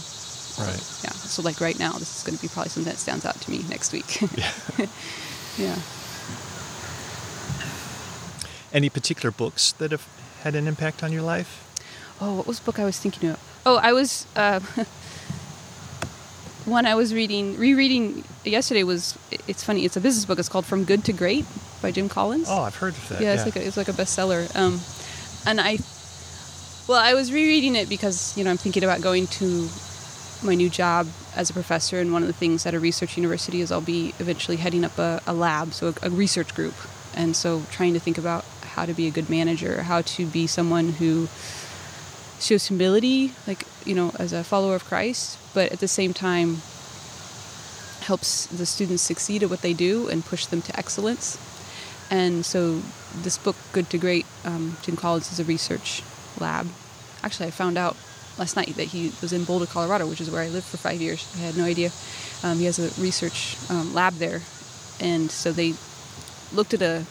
Right. 0.58 0.82
Yeah. 1.02 1.10
So 1.10 1.42
like 1.42 1.60
right 1.60 1.78
now, 1.78 1.92
this 1.92 2.16
is 2.16 2.22
going 2.22 2.36
to 2.36 2.42
be 2.42 2.48
probably 2.48 2.70
something 2.70 2.92
that 2.92 2.98
stands 2.98 3.24
out 3.24 3.40
to 3.40 3.50
me 3.50 3.64
next 3.68 3.92
week. 3.92 4.20
Yeah. 4.36 4.52
yeah. 5.58 5.78
Any 8.72 8.90
particular 8.90 9.30
books 9.30 9.72
that 9.72 9.92
have 9.92 10.06
had 10.42 10.56
an 10.56 10.66
impact 10.66 11.04
on 11.04 11.12
your 11.12 11.22
life? 11.22 11.60
Oh, 12.20 12.34
what 12.34 12.46
was 12.46 12.58
the 12.58 12.64
book 12.64 12.78
I 12.78 12.84
was 12.84 12.98
thinking 12.98 13.30
of? 13.30 13.38
Oh, 13.64 13.76
I 13.76 13.92
was 13.92 14.26
uh, 14.34 14.60
one 16.64 16.86
I 16.86 16.94
was 16.94 17.14
reading, 17.14 17.56
rereading 17.56 18.24
yesterday 18.44 18.82
was. 18.82 19.16
It's 19.46 19.62
funny. 19.62 19.84
It's 19.84 19.96
a 19.96 20.00
business 20.00 20.24
book. 20.24 20.38
It's 20.38 20.48
called 20.48 20.66
From 20.66 20.84
Good 20.84 21.04
to 21.04 21.12
Great 21.12 21.44
by 21.84 21.90
Jim 21.90 22.08
Collins. 22.08 22.46
Oh, 22.48 22.62
I've 22.62 22.76
heard 22.76 22.94
of 22.94 23.08
that. 23.10 23.20
yeah, 23.20 23.34
it's 23.34 23.44
like 23.44 23.56
a, 23.56 23.66
it's 23.66 23.76
like 23.76 23.88
a 23.88 23.92
bestseller. 23.92 24.48
Um, 24.56 24.80
and 25.46 25.60
I, 25.60 25.76
well, 26.88 26.98
I 26.98 27.12
was 27.12 27.30
rereading 27.30 27.76
it 27.76 27.90
because 27.90 28.34
you 28.38 28.42
know 28.44 28.50
I'm 28.50 28.56
thinking 28.56 28.82
about 28.82 29.02
going 29.02 29.26
to 29.38 29.68
my 30.42 30.54
new 30.54 30.70
job 30.70 31.06
as 31.36 31.50
a 31.50 31.52
professor, 31.52 32.00
and 32.00 32.10
one 32.10 32.22
of 32.22 32.26
the 32.28 32.32
things 32.32 32.64
at 32.64 32.72
a 32.72 32.80
research 32.80 33.18
university 33.18 33.60
is 33.60 33.70
I'll 33.70 33.82
be 33.82 34.14
eventually 34.18 34.56
heading 34.56 34.82
up 34.82 34.96
a, 34.98 35.20
a 35.26 35.34
lab, 35.34 35.74
so 35.74 35.88
a, 35.88 36.06
a 36.08 36.10
research 36.10 36.54
group, 36.54 36.74
and 37.14 37.36
so 37.36 37.62
trying 37.70 37.92
to 37.92 38.00
think 38.00 38.16
about 38.16 38.46
how 38.62 38.86
to 38.86 38.94
be 38.94 39.06
a 39.06 39.10
good 39.10 39.28
manager, 39.28 39.82
how 39.82 40.00
to 40.00 40.24
be 40.24 40.46
someone 40.46 40.88
who 40.88 41.28
shows 42.40 42.66
humility, 42.68 43.32
like 43.46 43.66
you 43.84 43.94
know, 43.94 44.10
as 44.18 44.32
a 44.32 44.42
follower 44.42 44.74
of 44.74 44.86
Christ, 44.86 45.38
but 45.52 45.70
at 45.70 45.80
the 45.80 45.88
same 45.88 46.14
time 46.14 46.62
helps 48.00 48.46
the 48.46 48.64
students 48.66 49.02
succeed 49.02 49.42
at 49.42 49.50
what 49.50 49.60
they 49.60 49.72
do 49.74 50.08
and 50.08 50.24
push 50.24 50.46
them 50.46 50.62
to 50.62 50.76
excellence. 50.78 51.36
And 52.10 52.44
so 52.44 52.80
this 53.14 53.38
book, 53.38 53.56
Good 53.72 53.90
to 53.90 53.98
Great, 53.98 54.26
um, 54.44 54.76
Jim 54.82 54.96
Collins 54.96 55.32
is 55.32 55.40
a 55.40 55.44
research 55.44 56.02
lab. 56.38 56.68
Actually, 57.22 57.48
I 57.48 57.50
found 57.50 57.78
out 57.78 57.96
last 58.38 58.56
night 58.56 58.74
that 58.76 58.88
he 58.88 59.12
was 59.20 59.32
in 59.32 59.44
Boulder, 59.44 59.66
Colorado, 59.66 60.06
which 60.06 60.20
is 60.20 60.30
where 60.30 60.42
I 60.42 60.48
lived 60.48 60.66
for 60.66 60.76
five 60.76 61.00
years. 61.00 61.26
I 61.36 61.38
had 61.38 61.56
no 61.56 61.64
idea. 61.64 61.90
Um, 62.42 62.58
he 62.58 62.64
has 62.66 62.78
a 62.78 63.00
research 63.00 63.56
um, 63.70 63.94
lab 63.94 64.14
there, 64.14 64.42
and 65.00 65.30
so 65.30 65.52
they 65.52 65.74
looked 66.52 66.74
at 66.74 66.82
a 66.82 67.04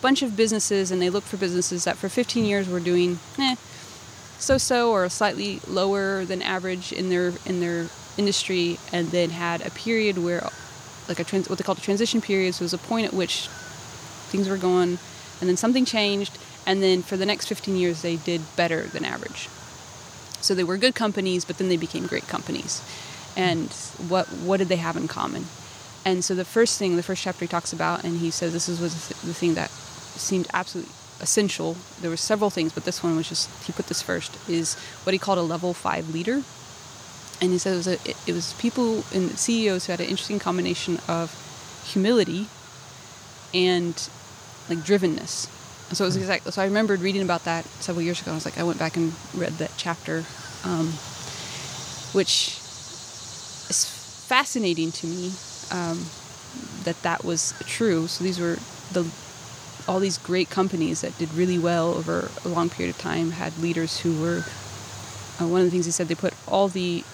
bunch 0.00 0.22
of 0.22 0.36
businesses, 0.36 0.90
and 0.90 1.02
they 1.02 1.10
looked 1.10 1.26
for 1.26 1.36
businesses 1.36 1.84
that 1.84 1.96
for 1.96 2.08
15 2.08 2.44
years 2.44 2.68
were 2.68 2.80
doing 2.80 3.18
eh, 3.38 3.56
so-so 4.38 4.92
or 4.92 5.08
slightly 5.08 5.60
lower 5.66 6.24
than 6.24 6.40
average 6.42 6.92
in 6.92 7.10
their 7.10 7.32
in 7.44 7.60
their 7.60 7.88
industry, 8.16 8.78
and 8.92 9.08
then 9.08 9.30
had 9.30 9.66
a 9.66 9.70
period 9.70 10.18
where, 10.18 10.48
like 11.08 11.18
a 11.20 11.24
trans- 11.24 11.48
what 11.48 11.58
they 11.58 11.64
called 11.64 11.78
a 11.78 11.82
transition 11.82 12.20
period. 12.20 12.54
So 12.54 12.62
it 12.62 12.66
was 12.66 12.74
a 12.74 12.78
point 12.78 13.06
at 13.06 13.12
which 13.12 13.48
things 14.28 14.48
were 14.48 14.56
going, 14.56 14.98
and 15.40 15.48
then 15.48 15.56
something 15.56 15.84
changed, 15.84 16.38
and 16.66 16.82
then 16.82 17.02
for 17.02 17.16
the 17.16 17.26
next 17.26 17.46
15 17.46 17.76
years 17.76 18.02
they 18.02 18.16
did 18.16 18.42
better 18.56 18.82
than 18.82 19.04
average. 19.04 19.48
So 20.40 20.54
they 20.54 20.64
were 20.64 20.76
good 20.76 20.94
companies, 20.94 21.44
but 21.44 21.58
then 21.58 21.68
they 21.68 21.76
became 21.76 22.06
great 22.06 22.28
companies. 22.28 22.82
And 23.36 23.72
what 24.08 24.26
what 24.26 24.58
did 24.58 24.68
they 24.68 24.76
have 24.76 24.96
in 24.96 25.08
common? 25.08 25.46
And 26.04 26.24
so 26.24 26.34
the 26.34 26.44
first 26.44 26.78
thing, 26.78 26.96
the 26.96 27.02
first 27.02 27.22
chapter 27.22 27.44
he 27.44 27.48
talks 27.48 27.72
about, 27.72 28.04
and 28.04 28.18
he 28.18 28.30
says 28.30 28.52
this 28.52 28.68
is 28.68 28.80
was 28.80 29.08
the 29.08 29.34
thing 29.34 29.54
that 29.54 29.70
seemed 29.70 30.46
absolutely 30.52 30.92
essential. 31.20 31.76
There 32.00 32.10
were 32.10 32.16
several 32.16 32.50
things, 32.50 32.72
but 32.72 32.84
this 32.84 33.02
one 33.02 33.16
was 33.16 33.28
just 33.28 33.50
he 33.64 33.72
put 33.72 33.86
this 33.86 34.02
first 34.02 34.36
is 34.48 34.74
what 35.04 35.12
he 35.12 35.18
called 35.18 35.38
a 35.38 35.42
level 35.42 35.74
five 35.74 36.10
leader. 36.10 36.42
And 37.40 37.52
he 37.52 37.58
said 37.58 37.74
it 37.74 37.76
was, 37.76 37.86
a, 37.86 37.92
it, 37.92 38.16
it 38.26 38.32
was 38.32 38.52
people 38.54 39.04
and 39.14 39.38
CEOs 39.38 39.86
who 39.86 39.92
had 39.92 40.00
an 40.00 40.06
interesting 40.06 40.40
combination 40.40 40.98
of 41.06 41.30
humility 41.86 42.48
and 43.54 44.08
like 44.68 44.78
drivenness. 44.78 45.48
So 45.94 46.04
it 46.04 46.08
was 46.08 46.16
exactly. 46.16 46.52
So 46.52 46.60
I 46.60 46.66
remembered 46.66 47.00
reading 47.00 47.22
about 47.22 47.44
that 47.44 47.64
several 47.80 48.02
years 48.02 48.20
ago. 48.20 48.32
I 48.32 48.34
was 48.34 48.44
like, 48.44 48.58
I 48.58 48.62
went 48.62 48.78
back 48.78 48.96
and 48.96 49.12
read 49.34 49.54
that 49.54 49.72
chapter, 49.76 50.24
um, 50.64 50.88
which 52.12 52.58
is 53.70 53.86
fascinating 54.26 54.92
to 54.92 55.06
me 55.06 55.32
um, 55.70 56.04
that 56.84 57.00
that 57.02 57.24
was 57.24 57.54
true. 57.66 58.06
So 58.06 58.22
these 58.22 58.38
were 58.38 58.58
the 58.92 59.10
all 59.86 59.98
these 59.98 60.18
great 60.18 60.50
companies 60.50 61.00
that 61.00 61.16
did 61.16 61.32
really 61.32 61.58
well 61.58 61.94
over 61.94 62.30
a 62.44 62.48
long 62.48 62.68
period 62.68 62.94
of 62.94 63.00
time 63.00 63.30
had 63.30 63.56
leaders 63.58 64.00
who 64.00 64.20
were. 64.20 64.44
Uh, 65.40 65.46
one 65.46 65.60
of 65.60 65.66
the 65.66 65.70
things 65.70 65.86
he 65.86 65.92
said 65.92 66.08
they 66.08 66.16
put 66.16 66.34
all 66.46 66.68
the 66.68 67.04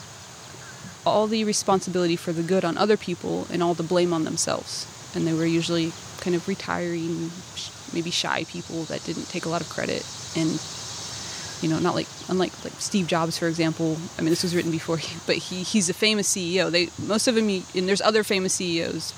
all 1.07 1.27
the 1.27 1.45
responsibility 1.45 2.17
for 2.17 2.33
the 2.33 2.43
good 2.43 2.65
on 2.65 2.79
other 2.79 2.97
people 2.97 3.47
and 3.53 3.63
all 3.63 3.75
the 3.75 3.83
blame 3.83 4.13
on 4.13 4.25
themselves, 4.25 4.87
and 5.15 5.27
they 5.27 5.33
were 5.33 5.47
usually 5.47 5.93
kind 6.25 6.35
of 6.35 6.49
retiring, 6.49 7.31
maybe 7.93 8.11
shy 8.11 8.45
people 8.45 8.85
that 8.85 9.05
didn't 9.05 9.29
take 9.29 9.45
a 9.45 9.49
lot 9.49 9.61
of 9.61 9.69
credit 9.69 10.05
and 10.37 10.61
you 11.63 11.69
know 11.69 11.79
not 11.79 11.95
like 11.95 12.09
unlike 12.29 12.53
like 12.65 12.73
steve 12.81 13.07
jobs 13.07 13.39
for 13.39 13.47
example 13.47 13.97
i 14.19 14.23
mean 14.23 14.31
this 14.31 14.43
was 14.43 14.57
written 14.57 14.73
before 14.73 14.97
he 14.97 15.17
but 15.25 15.37
he 15.37 15.63
he's 15.63 15.89
a 15.89 15.95
famous 15.95 16.35
ceo 16.35 16.69
they 16.69 16.89
most 17.07 17.29
of 17.29 17.37
them 17.37 17.49
and 17.49 17.89
there's 17.89 18.03
other 18.03 18.25
famous 18.25 18.55
ceos 18.55 19.15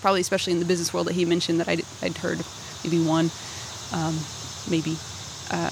probably 0.00 0.20
especially 0.20 0.52
in 0.52 0.58
the 0.58 0.64
business 0.64 0.92
world 0.92 1.06
that 1.06 1.14
he 1.14 1.24
mentioned 1.24 1.60
that 1.60 1.68
i'd, 1.68 1.82
I'd 2.02 2.18
heard 2.18 2.40
maybe 2.82 3.02
one 3.04 3.30
um, 3.92 4.18
maybe 4.68 4.96
uh, 5.50 5.70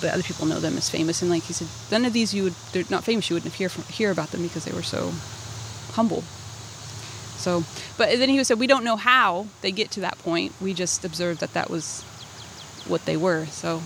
but 0.00 0.12
other 0.12 0.22
people 0.22 0.46
know 0.46 0.60
them 0.60 0.76
as 0.76 0.90
famous. 0.90 1.22
And 1.22 1.30
like 1.30 1.44
he 1.44 1.52
said 1.52 1.68
none 1.90 2.04
of 2.04 2.12
these 2.12 2.34
you 2.34 2.44
would 2.44 2.54
they're 2.72 2.84
not 2.90 3.04
famous 3.04 3.30
you 3.30 3.34
wouldn't 3.34 3.54
hear 3.54 3.68
from, 3.68 3.84
hear 3.84 4.10
about 4.10 4.30
them 4.30 4.42
because 4.42 4.64
they 4.64 4.72
were 4.72 4.82
so 4.82 5.12
humble 5.92 6.24
so, 7.46 7.62
but 7.96 8.08
then 8.18 8.28
he 8.28 8.42
said, 8.42 8.58
we 8.58 8.66
don't 8.66 8.82
know 8.82 8.96
how 8.96 9.46
they 9.60 9.70
get 9.70 9.92
to 9.92 10.00
that 10.00 10.18
point. 10.18 10.52
We 10.60 10.74
just 10.74 11.04
observed 11.04 11.38
that 11.38 11.52
that 11.52 11.70
was 11.70 12.02
what 12.88 13.04
they 13.04 13.16
were. 13.16 13.46
So, 13.46 13.82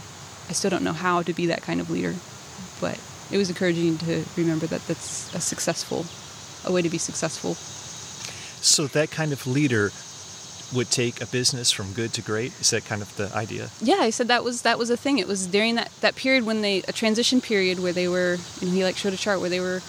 I 0.49 0.55
still 0.55 0.71
don't 0.71 0.83
know 0.83 0.95
how 0.95 1.21
to 1.21 1.35
be 1.35 1.45
that 1.49 1.61
kind 1.61 1.79
of 1.79 1.91
leader, 1.91 2.15
but 2.81 2.99
it 3.31 3.37
was 3.37 3.51
encouraging 3.51 3.99
to 3.99 4.25
remember 4.35 4.67
that 4.67 4.87
that's 4.89 5.35
a 5.35 5.43
successful, 5.43 6.07
a 6.65 6.73
way 6.73 6.81
to 6.81 6.89
be 6.89 6.97
successful. 6.97 7.53
So 8.63 8.87
that 8.87 9.11
kind 9.11 9.31
of 9.31 9.47
leader 9.47 9.93
would 10.75 10.91
take 10.91 11.21
a 11.21 11.27
business 11.27 11.71
from 11.71 11.93
good 11.93 12.15
to 12.15 12.23
great. 12.23 12.59
Is 12.61 12.71
that 12.71 12.87
kind 12.87 13.03
of 13.03 13.15
the 13.17 13.31
idea? 13.37 13.69
Yeah, 13.83 13.99
I 14.01 14.09
said 14.09 14.29
that 14.29 14.43
was 14.43 14.63
that 14.63 14.79
was 14.79 14.89
a 14.89 14.97
thing. 14.97 15.19
It 15.19 15.29
was 15.29 15.47
during 15.47 15.75
that 15.75 15.91
that 16.01 16.17
period 16.17 16.47
when 16.47 16.63
they 16.63 16.79
a 16.89 16.93
transition 16.93 17.43
period 17.43 17.79
where 17.79 17.93
they 17.93 18.09
were, 18.09 18.39
you 18.61 18.69
know, 18.69 18.73
he 18.73 18.85
like 18.85 18.97
showed 18.97 19.13
a 19.13 19.19
chart 19.19 19.41
where 19.41 19.51
they 19.51 19.61
were 19.61 19.83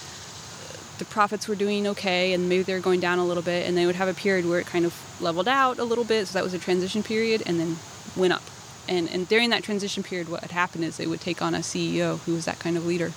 the 1.02 1.10
profits 1.10 1.48
were 1.48 1.56
doing 1.56 1.86
okay 1.88 2.32
and 2.32 2.48
maybe 2.48 2.62
they 2.62 2.74
were 2.74 2.80
going 2.80 3.00
down 3.00 3.18
a 3.18 3.24
little 3.24 3.42
bit 3.42 3.66
and 3.66 3.76
they 3.76 3.86
would 3.86 3.96
have 3.96 4.08
a 4.08 4.14
period 4.14 4.48
where 4.48 4.60
it 4.60 4.66
kind 4.66 4.84
of 4.84 4.94
leveled 5.20 5.48
out 5.48 5.78
a 5.78 5.84
little 5.84 6.04
bit 6.04 6.28
so 6.28 6.34
that 6.34 6.44
was 6.44 6.54
a 6.54 6.58
transition 6.58 7.02
period 7.02 7.42
and 7.44 7.58
then 7.58 7.76
went 8.16 8.32
up. 8.32 8.42
And 8.88 9.08
and 9.10 9.28
during 9.28 9.50
that 9.50 9.62
transition 9.64 10.02
period 10.02 10.28
what 10.28 10.40
had 10.42 10.52
happened 10.52 10.84
is 10.84 10.96
they 10.96 11.06
would 11.06 11.20
take 11.20 11.42
on 11.42 11.54
a 11.54 11.58
ceo 11.58 12.18
who 12.20 12.34
was 12.34 12.44
that 12.44 12.58
kind 12.60 12.76
of 12.76 12.86
leader. 12.86 13.12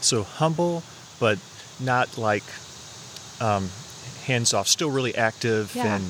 So 0.00 0.24
humble 0.24 0.82
but 1.20 1.38
not 1.78 2.18
like 2.18 2.44
um, 3.40 3.70
hands 4.24 4.52
off 4.52 4.66
still 4.66 4.90
really 4.90 5.14
active 5.14 5.74
Yeah. 5.74 5.96
and 5.96 6.04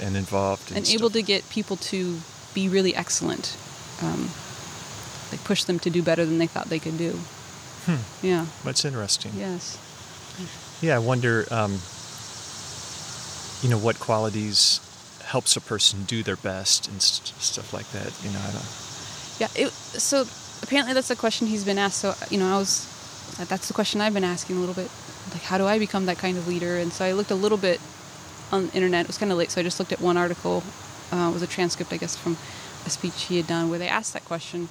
and 0.00 0.16
involved 0.16 0.70
and, 0.70 0.78
and 0.78 0.88
able 0.88 1.10
to 1.10 1.22
get 1.22 1.48
people 1.48 1.76
to 1.76 2.18
be 2.54 2.68
really 2.68 2.94
excellent 2.94 3.56
um, 4.02 4.30
like 5.30 5.44
push 5.44 5.62
them 5.64 5.78
to 5.78 5.90
do 5.90 6.02
better 6.02 6.24
than 6.26 6.38
they 6.38 6.48
thought 6.48 6.66
they 6.66 6.80
could 6.80 6.98
do. 6.98 7.12
Hmm. 7.86 8.02
yeah. 8.26 8.46
That's 8.64 8.84
interesting. 8.84 9.32
Yes 9.36 9.78
yeah 10.82 10.96
i 10.96 10.98
wonder 10.98 11.46
um, 11.50 11.72
you 13.62 13.70
know 13.70 13.78
what 13.78 13.98
qualities 14.00 14.80
helps 15.24 15.56
a 15.56 15.60
person 15.60 16.04
do 16.04 16.22
their 16.22 16.36
best 16.36 16.88
and 16.88 17.00
st- 17.00 17.28
stuff 17.40 17.72
like 17.72 17.88
that 17.92 18.12
you 18.24 18.30
know 18.32 18.40
i 18.40 18.50
don't 18.52 18.66
Yeah. 19.38 19.48
It, 19.56 19.70
so 19.72 20.26
apparently 20.62 20.94
that's 20.94 21.10
a 21.10 21.16
question 21.16 21.46
he's 21.48 21.64
been 21.64 21.78
asked. 21.78 21.98
So 22.00 22.14
you 22.30 22.38
know, 22.38 22.54
I 22.54 22.58
was 22.58 22.86
that's 23.48 23.66
the 23.66 23.74
question 23.74 24.00
I've 24.00 24.14
been 24.14 24.24
asking 24.24 24.56
a 24.56 24.60
little 24.60 24.74
bit. 24.74 24.90
Like, 25.32 25.42
how 25.42 25.58
do 25.58 25.66
I 25.66 25.78
become 25.78 26.06
that 26.06 26.18
kind 26.18 26.36
of 26.36 26.46
leader? 26.46 26.76
And 26.76 26.92
so 26.92 27.04
I 27.04 27.12
looked 27.12 27.30
a 27.30 27.34
little 27.34 27.58
bit 27.58 27.80
on 28.52 28.66
the 28.66 28.72
internet. 28.74 29.06
It 29.06 29.08
was 29.08 29.18
kind 29.18 29.32
of 29.32 29.38
late, 29.38 29.50
so 29.50 29.60
I 29.60 29.64
just 29.64 29.78
looked 29.80 29.92
at 29.92 30.00
one 30.00 30.16
article. 30.16 30.62
Uh, 31.10 31.30
it 31.30 31.32
was 31.32 31.42
a 31.42 31.46
transcript, 31.46 31.92
I 31.92 31.96
guess, 31.96 32.14
from 32.14 32.36
a 32.86 32.90
speech 32.90 33.24
he 33.24 33.36
had 33.38 33.46
done 33.46 33.70
where 33.70 33.78
they 33.78 33.88
asked 33.88 34.12
that 34.12 34.24
question. 34.26 34.68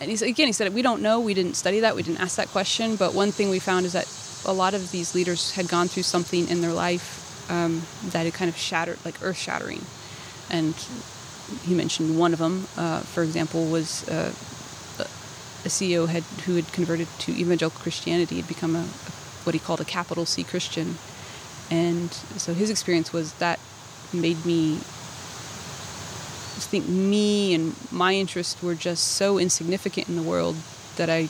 And 0.00 0.08
he 0.10 0.16
said, 0.16 0.28
again, 0.28 0.46
he 0.46 0.52
said, 0.52 0.72
we 0.72 0.82
don't 0.82 1.02
know. 1.02 1.18
We 1.20 1.34
didn't 1.34 1.54
study 1.54 1.80
that. 1.80 1.96
We 1.96 2.02
didn't 2.02 2.20
ask 2.20 2.36
that 2.36 2.48
question. 2.48 2.96
But 2.96 3.12
one 3.12 3.32
thing 3.32 3.50
we 3.50 3.58
found 3.58 3.86
is 3.86 3.92
that 3.92 4.06
a 4.46 4.52
lot 4.52 4.74
of 4.74 4.90
these 4.90 5.14
leaders 5.14 5.52
had 5.52 5.68
gone 5.68 5.88
through 5.88 6.04
something 6.04 6.48
in 6.48 6.60
their 6.60 6.72
life 6.72 7.50
um, 7.50 7.82
that 8.04 8.24
had 8.24 8.34
kind 8.34 8.48
of 8.48 8.56
shattered, 8.56 8.98
like 9.04 9.16
earth 9.22 9.36
shattering. 9.36 9.84
And 10.50 10.74
he 11.64 11.74
mentioned 11.74 12.18
one 12.18 12.32
of 12.32 12.38
them, 12.38 12.66
uh, 12.76 13.00
for 13.00 13.22
example, 13.22 13.66
was 13.66 14.08
uh, 14.08 14.32
a 15.64 15.68
CEO 15.68 16.08
had 16.08 16.22
who 16.44 16.54
had 16.56 16.72
converted 16.72 17.08
to 17.18 17.32
evangelical 17.32 17.80
Christianity 17.80 18.36
had 18.36 18.48
become 18.48 18.76
a, 18.76 18.80
a 18.80 19.12
what 19.44 19.54
he 19.54 19.58
called 19.58 19.80
a 19.80 19.84
capital 19.84 20.24
C 20.24 20.44
Christian, 20.44 20.96
and 21.70 22.12
so 22.12 22.54
his 22.54 22.70
experience 22.70 23.12
was 23.12 23.32
that 23.34 23.58
made 24.12 24.44
me 24.46 24.78
think 26.66 26.88
me 26.88 27.54
and 27.54 27.74
my 27.92 28.14
interests 28.14 28.62
were 28.62 28.74
just 28.74 29.12
so 29.12 29.38
insignificant 29.38 30.08
in 30.08 30.16
the 30.16 30.22
world 30.22 30.56
that 30.96 31.10
I, 31.10 31.22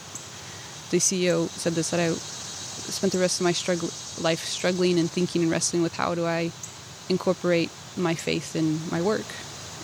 the 0.89 0.97
CEO 0.97 1.47
said 1.49 1.73
this 1.73 1.91
that 1.91 1.99
I 1.99 2.15
spent 2.77 3.13
the 3.13 3.19
rest 3.19 3.39
of 3.39 3.43
my 3.43 3.51
struggle 3.53 3.89
life 4.21 4.43
struggling 4.45 4.97
and 4.99 5.09
thinking 5.09 5.41
and 5.43 5.51
wrestling 5.51 5.81
with 5.83 5.95
how 5.95 6.15
do 6.15 6.25
I 6.25 6.51
incorporate 7.09 7.69
my 7.95 8.15
faith 8.15 8.55
in 8.55 8.79
my 8.91 9.01
work. 9.01 9.25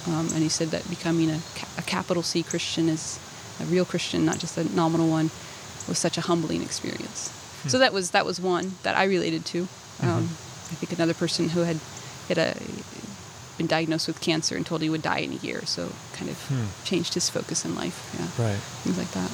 Um, 0.08 0.28
and 0.34 0.44
he 0.44 0.50
said 0.50 0.70
that 0.72 0.88
becoming 0.90 1.30
a, 1.30 1.40
a 1.78 1.82
capital 1.82 2.24
C 2.24 2.44
Christian 2.44 2.90
is 2.90 3.20
a 3.62 3.66
real 3.66 3.86
Christian, 3.86 4.26
not 4.26 4.40
just 4.40 4.58
a 4.58 4.64
nominal 4.76 5.10
one, 5.10 5.30
was 5.88 5.98
such 6.00 6.18
a 6.18 6.22
humbling 6.22 6.62
experience. 6.62 7.32
So 7.68 7.78
that 7.80 7.94
was 7.94 8.12
that 8.12 8.26
was 8.26 8.42
one 8.42 8.76
that 8.84 8.98
I 8.98 9.06
related 9.06 9.46
to. 9.48 9.68
Um, 10.02 10.24
I 10.72 10.76
think 10.76 10.92
another 10.92 11.14
person 11.14 11.50
who 11.50 11.62
had 11.62 11.78
had 12.28 12.38
a, 12.38 12.56
been 13.58 13.68
diagnosed 13.68 14.08
with 14.08 14.20
cancer 14.20 14.58
and 14.58 14.66
told 14.66 14.82
he 14.82 14.90
would 14.90 15.02
die 15.04 15.20
in 15.20 15.32
a 15.32 15.36
year, 15.36 15.66
so 15.66 15.92
kind 16.14 16.30
of 16.30 16.38
Hmm. 16.48 16.66
changed 16.84 17.14
his 17.14 17.30
focus 17.30 17.64
in 17.64 17.76
life. 17.76 17.98
Yeah, 18.20 18.46
right 18.46 18.60
things 18.84 18.98
like 18.98 19.12
that. 19.12 19.32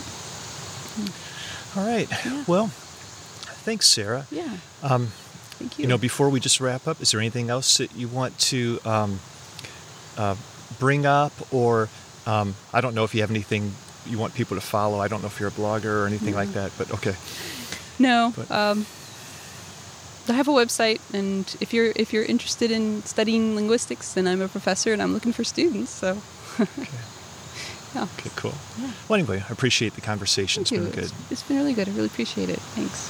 all 1.78 1.86
right 1.88 2.10
Yeah. 2.26 2.44
well 2.46 2.72
thanks 3.70 3.88
sarah 3.88 4.26
Yeah, 4.32 4.58
um, 4.82 5.08
thank 5.60 5.78
you. 5.78 5.84
You 5.84 5.88
know, 5.90 5.98
before 5.98 6.30
we 6.30 6.40
just 6.40 6.60
wrap 6.60 6.88
up, 6.88 6.98
is 7.02 7.12
there 7.12 7.20
anything 7.20 7.50
else 7.50 7.78
that 7.78 7.92
you 7.96 8.08
want 8.08 8.34
to 8.52 8.80
um, 8.86 9.20
uh, 10.18 10.36
bring 10.80 11.06
up, 11.06 11.34
or 11.54 11.90
um, 12.26 12.56
I 12.74 12.82
don't 12.82 12.96
know 12.96 13.04
if 13.04 13.14
you 13.14 13.22
have 13.22 13.30
anything 13.32 13.74
you 14.08 14.18
want 14.18 14.34
people 14.34 14.56
to 14.58 14.62
follow. 14.62 15.00
I 15.00 15.08
don't 15.08 15.22
know 15.22 15.28
if 15.28 15.40
you're 15.40 15.50
a 15.50 15.60
blogger 15.64 15.94
or 16.04 16.08
anything 16.08 16.34
like 16.34 16.52
that, 16.54 16.72
but 16.78 16.92
okay. 16.98 17.16
No. 18.00 18.34
But- 18.36 18.50
Um, 18.52 18.86
I 20.28 20.34
have 20.34 20.48
a 20.48 20.52
website, 20.52 21.00
and 21.12 21.46
if 21.60 21.74
you're 21.74 21.92
if 21.96 22.14
you're 22.14 22.24
interested 22.34 22.70
in 22.72 23.04
studying 23.04 23.56
linguistics, 23.56 24.14
then 24.14 24.28
I'm 24.28 24.42
a 24.42 24.48
professor, 24.48 24.94
and 24.94 25.02
I'm 25.02 25.12
looking 25.14 25.34
for 25.34 25.44
students. 25.44 25.90
So, 25.92 26.22
yeah. 27.96 28.06
Okay, 28.06 28.30
cool. 28.36 28.54
Yeah. 28.78 28.92
Well, 29.08 29.20
anyway, 29.20 29.44
I 29.50 29.52
appreciate 29.52 29.94
the 29.96 30.02
conversation. 30.02 30.64
Thank 30.64 30.72
It's 30.72 30.72
you. 30.72 30.80
been 30.82 30.92
good. 30.92 31.12
It's, 31.12 31.32
it's 31.32 31.44
been 31.44 31.58
really 31.58 31.74
good. 31.74 31.88
I 31.90 31.92
really 31.94 32.12
appreciate 32.14 32.50
it. 32.50 32.60
Thanks. 32.76 33.10